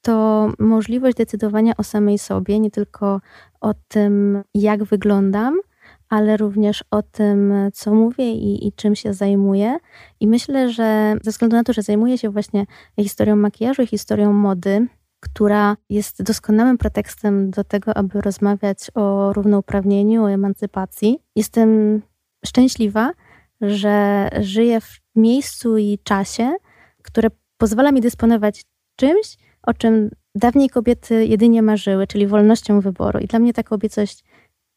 to 0.00 0.48
możliwość 0.58 1.16
decydowania 1.16 1.76
o 1.76 1.82
samej 1.82 2.18
sobie, 2.18 2.60
nie 2.60 2.70
tylko 2.70 3.20
o 3.60 3.74
tym, 3.88 4.42
jak 4.54 4.84
wyglądam, 4.84 5.60
ale 6.08 6.36
również 6.36 6.84
o 6.90 7.02
tym, 7.02 7.52
co 7.72 7.94
mówię 7.94 8.32
i, 8.32 8.66
i 8.66 8.72
czym 8.72 8.96
się 8.96 9.14
zajmuję. 9.14 9.78
I 10.20 10.28
myślę, 10.28 10.70
że 10.70 11.16
ze 11.22 11.30
względu 11.30 11.56
na 11.56 11.64
to, 11.64 11.72
że 11.72 11.82
zajmuję 11.82 12.18
się 12.18 12.30
właśnie 12.30 12.66
historią 13.00 13.36
makijażu 13.36 13.82
i 13.82 13.86
historią 13.86 14.32
mody, 14.32 14.86
która 15.34 15.76
jest 15.90 16.22
doskonałym 16.22 16.78
pretekstem 16.78 17.50
do 17.50 17.64
tego, 17.64 17.96
aby 17.96 18.20
rozmawiać 18.20 18.78
o 18.94 19.32
równouprawnieniu, 19.32 20.24
o 20.24 20.30
emancypacji. 20.30 21.18
Jestem 21.36 22.02
szczęśliwa, 22.46 23.12
że 23.60 24.28
żyję 24.40 24.80
w 24.80 25.00
miejscu 25.16 25.78
i 25.78 25.98
czasie, 26.04 26.56
które 27.02 27.28
pozwala 27.58 27.92
mi 27.92 28.00
dysponować 28.00 28.64
czymś, 28.96 29.36
o 29.62 29.74
czym 29.74 30.10
dawniej 30.34 30.68
kobiety 30.68 31.26
jedynie 31.26 31.62
marzyły, 31.62 32.06
czyli 32.06 32.26
wolnością 32.26 32.80
wyboru. 32.80 33.18
I 33.18 33.26
dla 33.26 33.38
mnie 33.38 33.52
ta 33.52 33.62
kobiecość 33.62 34.24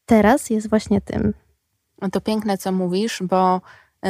teraz 0.06 0.50
jest 0.50 0.68
właśnie 0.68 1.00
tym. 1.00 1.34
No 2.02 2.10
To 2.10 2.20
piękne, 2.20 2.58
co 2.58 2.72
mówisz, 2.72 3.22
bo 3.22 3.60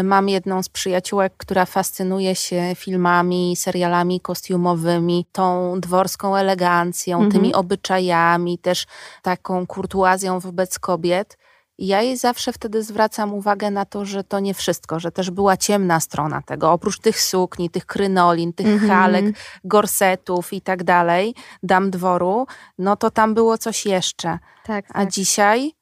mam 0.03 0.29
jedną 0.29 0.63
z 0.63 0.69
przyjaciółek, 0.69 1.33
która 1.37 1.67
fascynuje 1.67 2.35
się 2.35 2.63
filmami, 2.77 3.57
serialami 3.57 4.21
kostiumowymi, 4.21 5.27
tą 5.33 5.75
dworską 5.81 6.37
elegancją, 6.37 7.17
Mhm. 7.17 7.33
tymi 7.33 7.55
obyczajami, 7.55 8.59
też 8.59 8.87
taką 9.23 9.67
kurtuazją 9.67 10.41
wobec 10.41 10.79
kobiet. 10.79 11.39
Ja 11.79 12.03
jej 12.03 12.17
zawsze 12.17 12.53
wtedy 12.53 12.83
zwracam 12.83 13.35
uwagę 13.35 13.71
na 13.71 13.85
to, 13.85 14.05
że 14.05 14.25
to 14.25 14.41
nie 14.41 14.55
wszystko, 14.55 15.01
że 15.01 15.13
też 15.13 15.31
była 15.31 15.57
ciemna 15.57 16.01
strona 16.01 16.43
tego. 16.43 16.73
Oprócz 16.73 16.99
tych 17.01 17.21
sukni, 17.21 17.71
tych 17.71 17.87
krynolin, 17.87 18.53
tych 18.53 18.67
Mhm. 18.67 18.91
halek, 18.91 19.25
gorsetów 19.65 20.53
i 20.53 20.61
tak 20.61 20.85
dalej, 20.85 21.35
dam 21.63 21.91
dworu, 21.91 22.47
no 22.79 22.97
to 22.97 23.11
tam 23.11 23.35
było 23.35 23.59
coś 23.59 23.87
jeszcze. 23.87 24.39
Tak, 24.65 24.85
A 24.95 25.07
dzisiaj 25.07 25.73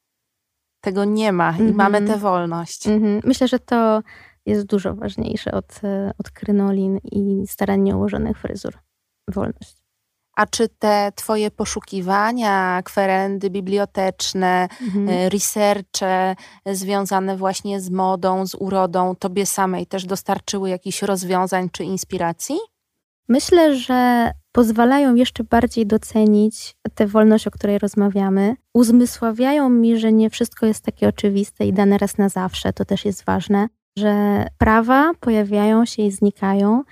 tego 0.84 1.04
nie 1.04 1.32
ma 1.32 1.50
i 1.50 1.60
Mhm. 1.60 1.74
mamy 1.76 2.02
tę 2.02 2.16
wolność. 2.16 2.86
Mhm. 2.86 3.20
Myślę, 3.24 3.48
że 3.48 3.58
to 3.58 4.02
jest 4.46 4.66
dużo 4.66 4.94
ważniejsze 4.94 5.52
od, 5.52 5.80
e, 5.84 6.12
od 6.18 6.30
krynolin 6.30 6.98
i 7.12 7.46
starannie 7.46 7.96
ułożonych 7.96 8.38
fryzur. 8.38 8.78
Wolność. 9.28 9.76
A 10.36 10.46
czy 10.46 10.68
te 10.68 11.12
twoje 11.14 11.50
poszukiwania, 11.50 12.82
kwerendy 12.84 13.50
biblioteczne, 13.50 14.68
Mhm. 14.82 15.08
e, 15.08 15.28
researche 15.28 16.36
związane 16.66 17.36
właśnie 17.36 17.80
z 17.80 17.90
modą, 17.90 18.46
z 18.46 18.54
urodą, 18.54 19.14
tobie 19.16 19.46
samej 19.46 19.86
też 19.86 20.04
dostarczyły 20.06 20.70
jakichś 20.70 21.02
rozwiązań 21.02 21.70
czy 21.72 21.84
inspiracji? 21.84 22.56
Myślę, 23.28 23.76
że 23.76 24.30
pozwalają 24.54 25.14
jeszcze 25.14 25.44
bardziej 25.44 25.86
docenić 25.86 26.76
tę 26.94 27.06
wolność, 27.06 27.46
o 27.46 27.50
której 27.50 27.78
rozmawiamy. 27.78 28.56
Uzmysławiają 28.74 29.70
mi, 29.70 29.98
że 29.98 30.12
nie 30.12 30.30
wszystko 30.30 30.66
jest 30.66 30.84
takie 30.84 31.08
oczywiste 31.08 31.66
i 31.66 31.72
dane 31.72 31.98
raz 31.98 32.18
na 32.18 32.28
zawsze. 32.28 32.72
To 32.72 32.84
też 32.84 33.04
jest 33.04 33.24
ważne, 33.24 33.68
że 33.98 34.44
prawa 34.58 35.12
pojawiają 35.20 35.84
się 35.84 36.02
i 36.02 36.10
znikają. 36.10 36.82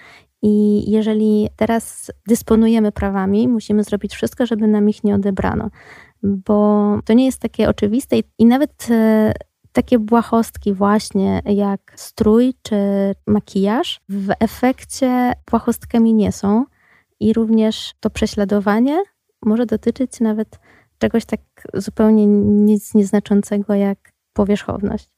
I 0.42 0.84
jeżeli 0.90 1.48
teraz 1.56 2.12
dysponujemy 2.26 2.92
prawami, 2.92 3.48
musimy 3.48 3.84
zrobić 3.84 4.14
wszystko, 4.14 4.46
żeby 4.46 4.66
nam 4.66 4.88
ich 4.88 5.04
nie 5.04 5.14
odebrano, 5.14 5.70
bo 6.22 6.98
to 7.04 7.12
nie 7.12 7.26
jest 7.26 7.38
takie 7.38 7.68
oczywiste 7.68 8.16
i, 8.38 8.46
nawet 8.46 8.86
e, 8.90 9.32
takie 9.72 9.98
błahostki 9.98 10.72
właśnie 10.72 11.42
jak 11.44 11.92
strój 11.96 12.54
czy 12.62 12.76
makijaż 13.26 14.00
w 14.08 14.30
efekcie 14.40 15.32
błahostkami 15.50 16.14
nie 16.14 16.32
są 16.32 16.64
i 17.22 17.32
również 17.32 17.94
to 18.00 18.10
prześladowanie 18.10 19.02
może 19.42 19.66
dotyczyć 19.66 20.20
nawet 20.20 20.58
czegoś 20.98 21.24
tak 21.24 21.40
zupełnie 21.74 22.26
nic 22.26 22.94
nieznaczącego 22.94 23.74
jak 23.74 23.98
powierzchowność. 24.32 25.08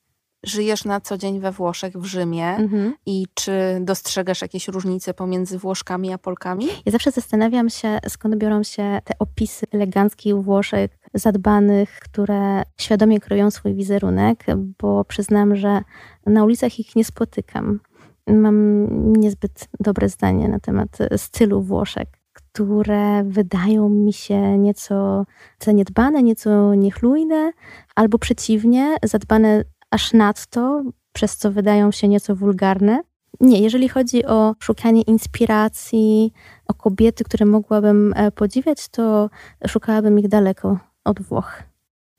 Żyjesz 0.43 0.85
na 0.85 1.01
co 1.01 1.19
dzień 1.19 1.41
we 1.41 1.53
Włoszech, 1.53 1.99
w 1.99 2.05
Rzymie 2.05 2.49
mhm. 2.49 2.95
i 3.07 3.27
czy 3.35 3.53
dostrzegasz 3.81 4.43
jakieś 4.43 4.69
różnice 4.69 5.15
pomiędzy 5.15 5.59
Włoszkami 5.59 6.13
a 6.13 6.19
Polkami? 6.19 6.67
Ja 6.87 6.93
zawsze 6.93 7.11
zastanawiam 7.11 7.71
się, 7.71 7.99
skąd 8.09 8.37
biorą 8.37 8.63
się 8.63 8.99
te 9.05 9.15
opisy 9.19 9.67
eleganckich 9.71 10.35
Włoszek, 10.35 10.99
zadbanych, 11.15 11.99
które 12.01 12.63
świadomie 12.81 13.21
kreują 13.21 13.51
swój 13.51 13.75
wizerunek, 13.75 14.45
bo 14.81 15.05
przyznam, 15.05 15.57
że 15.57 15.81
na 16.27 16.45
ulicach 16.45 16.79
ich 16.79 16.97
nie 16.97 17.05
spotykam. 17.05 17.81
Mam 18.27 18.87
niezbyt 19.13 19.69
dobre 19.81 20.09
zdanie 20.09 20.49
na 20.49 20.61
temat 20.61 20.99
stylu 21.17 21.63
Włoszek 21.63 22.25
które 22.35 23.25
wydają 23.25 23.89
mi 23.89 24.13
się 24.13 24.59
nieco 24.59 25.27
zaniedbane, 25.59 26.23
nieco 26.23 26.75
niechlujne, 26.75 27.53
albo 27.95 28.19
przeciwnie, 28.19 28.97
zadbane 29.03 29.65
aż 29.91 30.13
nadto, 30.13 30.83
przez 31.13 31.37
co 31.37 31.53
wydają 31.53 31.91
się 31.91 32.09
nieco 32.09 32.37
wulgarne. 32.37 33.03
Nie, 33.41 33.61
jeżeli 33.61 33.89
chodzi 33.89 34.27
o 34.27 34.55
szukanie 34.59 35.03
inspiracji, 35.03 36.33
o 36.67 36.75
kobiety, 36.75 37.25
które 37.25 37.47
mogłabym 37.47 38.15
e, 38.17 38.31
podziwiać, 38.31 38.89
to 38.89 39.31
szukałabym 39.69 40.19
ich 40.19 40.29
daleko 40.29 40.79
od 41.05 41.23
Włoch. 41.23 41.63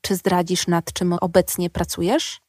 Czy 0.00 0.16
zdradzisz, 0.16 0.66
nad 0.66 0.92
czym 0.92 1.12
obecnie 1.12 1.70
pracujesz? 1.70 2.40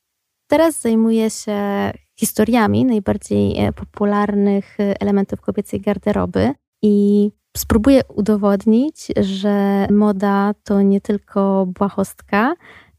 Teraz 0.47 0.81
zajmuję 0.81 1.29
się 1.29 1.91
historiami 2.19 2.85
najbardziej 2.85 3.65
e, 3.65 3.73
popularnych 3.73 4.79
e, 4.79 5.01
elementów 5.01 5.41
kobiecej 5.41 5.81
garderoby 5.81 6.53
i 6.81 7.29
spróbuję 7.57 8.01
udowodnić, 8.15 9.07
że 9.17 9.87
moda 9.91 10.53
to 10.63 10.81
nie 10.81 11.01
tylko 11.01 11.65
błahostka 11.65 12.53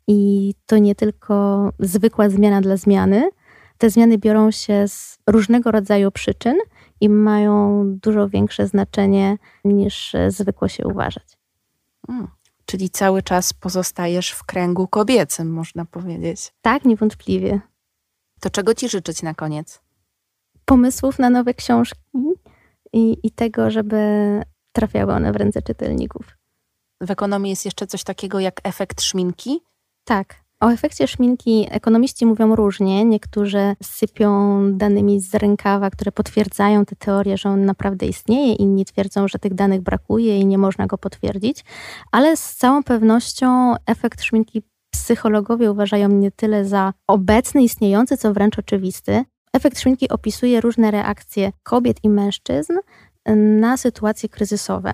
i 0.07 0.55
to 0.67 0.79
nie 0.79 0.95
tylko 0.95 1.69
zwykła 1.79 2.31
zmiana 2.31 2.61
dla 2.61 2.77
zmiany. 2.77 3.31
Te 3.79 3.91
zmiany 3.91 4.19
biorą 4.19 4.51
się 4.51 4.89
z 4.89 5.19
różnego 5.27 5.71
rodzaju 5.71 6.11
przyczyn 6.11 6.57
i 7.01 7.09
mają 7.09 7.85
dużo 8.03 8.29
większe 8.29 8.67
znaczenie 8.67 9.37
niż 9.65 10.17
zwykło 10.29 10.69
się 10.69 10.87
uważać. 10.87 11.39
Hmm, 12.07 12.29
czyli 12.67 12.91
cały 12.91 13.23
czas 13.23 13.53
pozostajesz 13.53 14.31
w 14.31 14.45
kręgu 14.45 14.89
kobiecym, 14.89 15.53
można 15.53 15.85
powiedzieć. 15.85 16.53
Tak, 16.63 16.85
niewątpliwie. 16.85 17.61
To 18.41 18.51
czego 18.51 18.75
ci 18.75 18.89
życzyć 18.89 19.23
na 19.23 19.35
koniec? 19.35 19.81
Pomysłów 20.65 21.19
na 21.19 21.31
nowe 21.31 21.55
książki 21.55 22.01
i, 22.93 23.17
i 23.23 23.31
tego, 23.31 23.71
żeby 23.71 23.97
trafiały 24.73 25.13
one 25.13 25.33
w 25.33 25.37
ręce 25.37 25.63
czytelników. 25.63 26.37
W 27.01 27.11
ekonomii 27.11 27.51
jest 27.51 27.65
jeszcze 27.65 27.87
coś 27.87 28.05
takiego 28.05 28.41
jak 28.41 28.61
efekt 28.65 29.03
szminki? 29.03 29.61
Tak. 30.05 30.49
O 30.61 30.71
efekcie 30.71 31.09
szminki 31.09 31.67
ekonomiści 31.71 32.27
mówią 32.27 32.57
różnie. 32.57 33.05
Niektórzy 33.05 33.77
sypią 33.83 34.63
danymi 34.77 35.21
z 35.21 35.35
rękawa, 35.35 35.91
które 35.91 36.13
potwierdzają 36.13 36.85
tę 36.85 36.97
teorię, 36.97 37.37
że 37.37 37.49
on 37.49 37.65
naprawdę 37.65 38.07
istnieje. 38.07 38.55
Inni 38.55 38.85
twierdzą, 38.85 39.29
że 39.29 39.39
tych 39.39 39.55
danych 39.55 39.81
brakuje 39.81 40.41
i 40.41 40.47
nie 40.47 40.59
można 40.59 40.87
go 40.87 40.99
potwierdzić. 40.99 41.65
Ale 42.13 42.37
z 42.37 42.57
całą 42.57 42.83
pewnością 42.83 43.75
efekt 43.87 44.23
szminki 44.23 44.63
psychologowie 45.09 45.71
uważają 45.71 46.09
nie 46.09 46.31
tyle 46.31 46.65
za 46.65 46.93
obecny, 47.07 47.63
istniejący, 47.63 48.17
co 48.17 48.33
wręcz 48.33 48.59
oczywisty. 48.59 49.25
Efekt 49.53 49.81
szminki 49.81 50.09
opisuje 50.09 50.61
różne 50.61 50.91
reakcje 50.91 51.53
kobiet 51.63 51.97
i 52.03 52.09
mężczyzn 52.09 52.73
na 53.61 53.77
sytuacje 53.77 54.29
kryzysowe. 54.29 54.93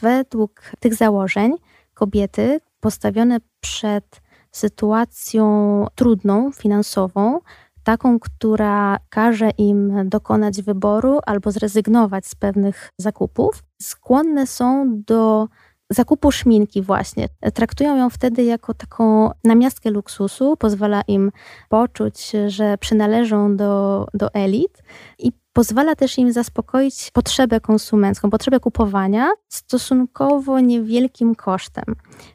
Według 0.00 0.62
tych 0.80 0.94
założeń 0.94 1.52
kobiety 1.94 2.60
postawione 2.80 3.38
przed 3.60 4.20
sytuacją 4.52 5.46
trudną, 5.94 6.52
finansową, 6.52 7.40
taką, 7.84 8.18
która 8.18 8.98
każe 9.10 9.50
im 9.58 10.08
dokonać 10.08 10.62
wyboru 10.62 11.18
albo 11.26 11.50
zrezygnować 11.50 12.26
z 12.26 12.34
pewnych 12.34 12.90
zakupów, 12.98 13.62
skłonne 13.82 14.46
są 14.46 14.84
do 15.06 15.48
zakupu 15.90 16.32
szminki 16.32 16.82
właśnie. 16.82 17.28
Traktują 17.54 17.96
ją 17.96 18.10
wtedy 18.10 18.44
jako 18.44 18.74
taką 18.74 19.30
namiastkę 19.44 19.90
luksusu, 19.90 20.56
pozwala 20.56 21.02
im 21.08 21.32
poczuć, 21.68 22.32
że 22.46 22.78
przynależą 22.78 23.56
do, 23.56 24.06
do 24.14 24.34
elit 24.34 24.82
i 25.18 25.32
pozwala 25.52 25.94
też 25.94 26.18
im 26.18 26.32
zaspokoić 26.32 27.10
potrzebę 27.12 27.60
konsumencką, 27.60 28.30
potrzebę 28.30 28.60
kupowania 28.60 29.30
stosunkowo 29.48 30.60
niewielkim 30.60 31.34
kosztem. 31.34 31.84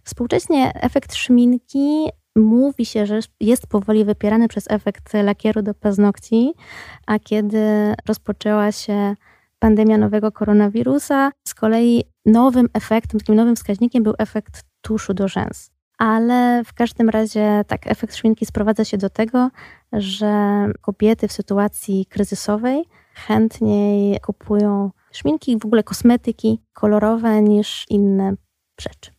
Współcześnie 0.03 0.71
efekt 0.75 1.15
szminki 1.15 2.09
mówi 2.35 2.85
się, 2.85 3.05
że 3.05 3.19
jest 3.39 3.67
powoli 3.67 4.05
wypierany 4.05 4.47
przez 4.47 4.71
efekt 4.71 5.13
lakieru 5.13 5.61
do 5.61 5.73
paznokci, 5.73 6.53
a 7.07 7.19
kiedy 7.19 7.93
rozpoczęła 8.07 8.71
się 8.71 9.15
pandemia 9.61 9.97
nowego 9.97 10.31
koronawirusa, 10.31 11.31
z 11.47 11.53
kolei 11.53 12.03
nowym 12.25 12.69
efektem, 12.73 13.19
takim 13.19 13.35
nowym 13.35 13.55
wskaźnikiem 13.55 14.03
był 14.03 14.13
efekt 14.17 14.63
tuszu 14.81 15.13
do 15.13 15.27
rzęs. 15.27 15.69
Ale 15.97 16.63
w 16.65 16.73
każdym 16.73 17.09
razie 17.09 17.63
tak, 17.67 17.87
efekt 17.87 18.15
szminki 18.15 18.45
sprowadza 18.45 18.85
się 18.85 18.97
do 18.97 19.09
tego, 19.09 19.49
że 19.93 20.33
kobiety 20.81 21.27
w 21.27 21.31
sytuacji 21.31 22.05
kryzysowej 22.05 22.85
chętniej 23.13 24.19
kupują 24.19 24.91
szminki, 25.11 25.59
w 25.59 25.65
ogóle 25.65 25.83
kosmetyki 25.83 26.61
kolorowe 26.73 27.41
niż 27.41 27.85
inne 27.89 28.33
rzeczy. 28.81 29.11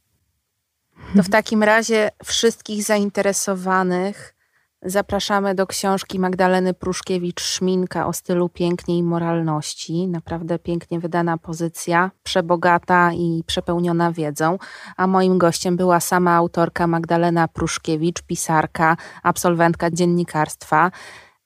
To 1.16 1.22
w 1.22 1.28
takim 1.28 1.62
razie 1.62 2.10
wszystkich 2.24 2.82
zainteresowanych 2.82 4.34
zapraszamy 4.82 5.54
do 5.54 5.66
książki 5.66 6.18
Magdaleny 6.18 6.74
Pruszkiewicz 6.74 7.40
Szminka 7.40 8.06
o 8.06 8.12
stylu 8.12 8.48
pięknie 8.48 8.98
i 8.98 9.02
moralności. 9.02 10.08
Naprawdę 10.08 10.58
pięknie 10.58 11.00
wydana 11.00 11.38
pozycja, 11.38 12.10
przebogata 12.22 13.12
i 13.12 13.44
przepełniona 13.46 14.12
wiedzą. 14.12 14.58
A 14.96 15.06
moim 15.06 15.38
gościem 15.38 15.76
była 15.76 16.00
sama 16.00 16.34
autorka 16.34 16.86
Magdalena 16.86 17.48
Pruszkiewicz, 17.48 18.22
pisarka, 18.22 18.96
absolwentka 19.22 19.90
dziennikarstwa, 19.90 20.90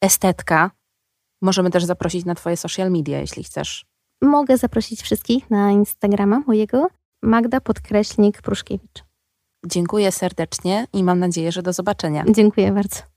estetka, 0.00 0.70
Możemy 1.42 1.70
też 1.70 1.84
zaprosić 1.84 2.24
na 2.24 2.34
Twoje 2.34 2.56
social 2.56 2.90
media, 2.90 3.20
jeśli 3.20 3.44
chcesz. 3.44 3.86
Mogę 4.22 4.58
zaprosić 4.58 5.02
wszystkich 5.02 5.50
na 5.50 5.70
Instagrama 5.70 6.42
mojego 6.46 6.88
Magda 7.22 7.60
Podkreślnik 7.60 8.42
Pruszkiewicz. 8.42 9.04
Dziękuję 9.66 10.12
serdecznie 10.12 10.86
i 10.92 11.04
mam 11.04 11.18
nadzieję, 11.18 11.52
że 11.52 11.62
do 11.62 11.72
zobaczenia. 11.72 12.24
Dziękuję 12.30 12.72
bardzo. 12.72 13.15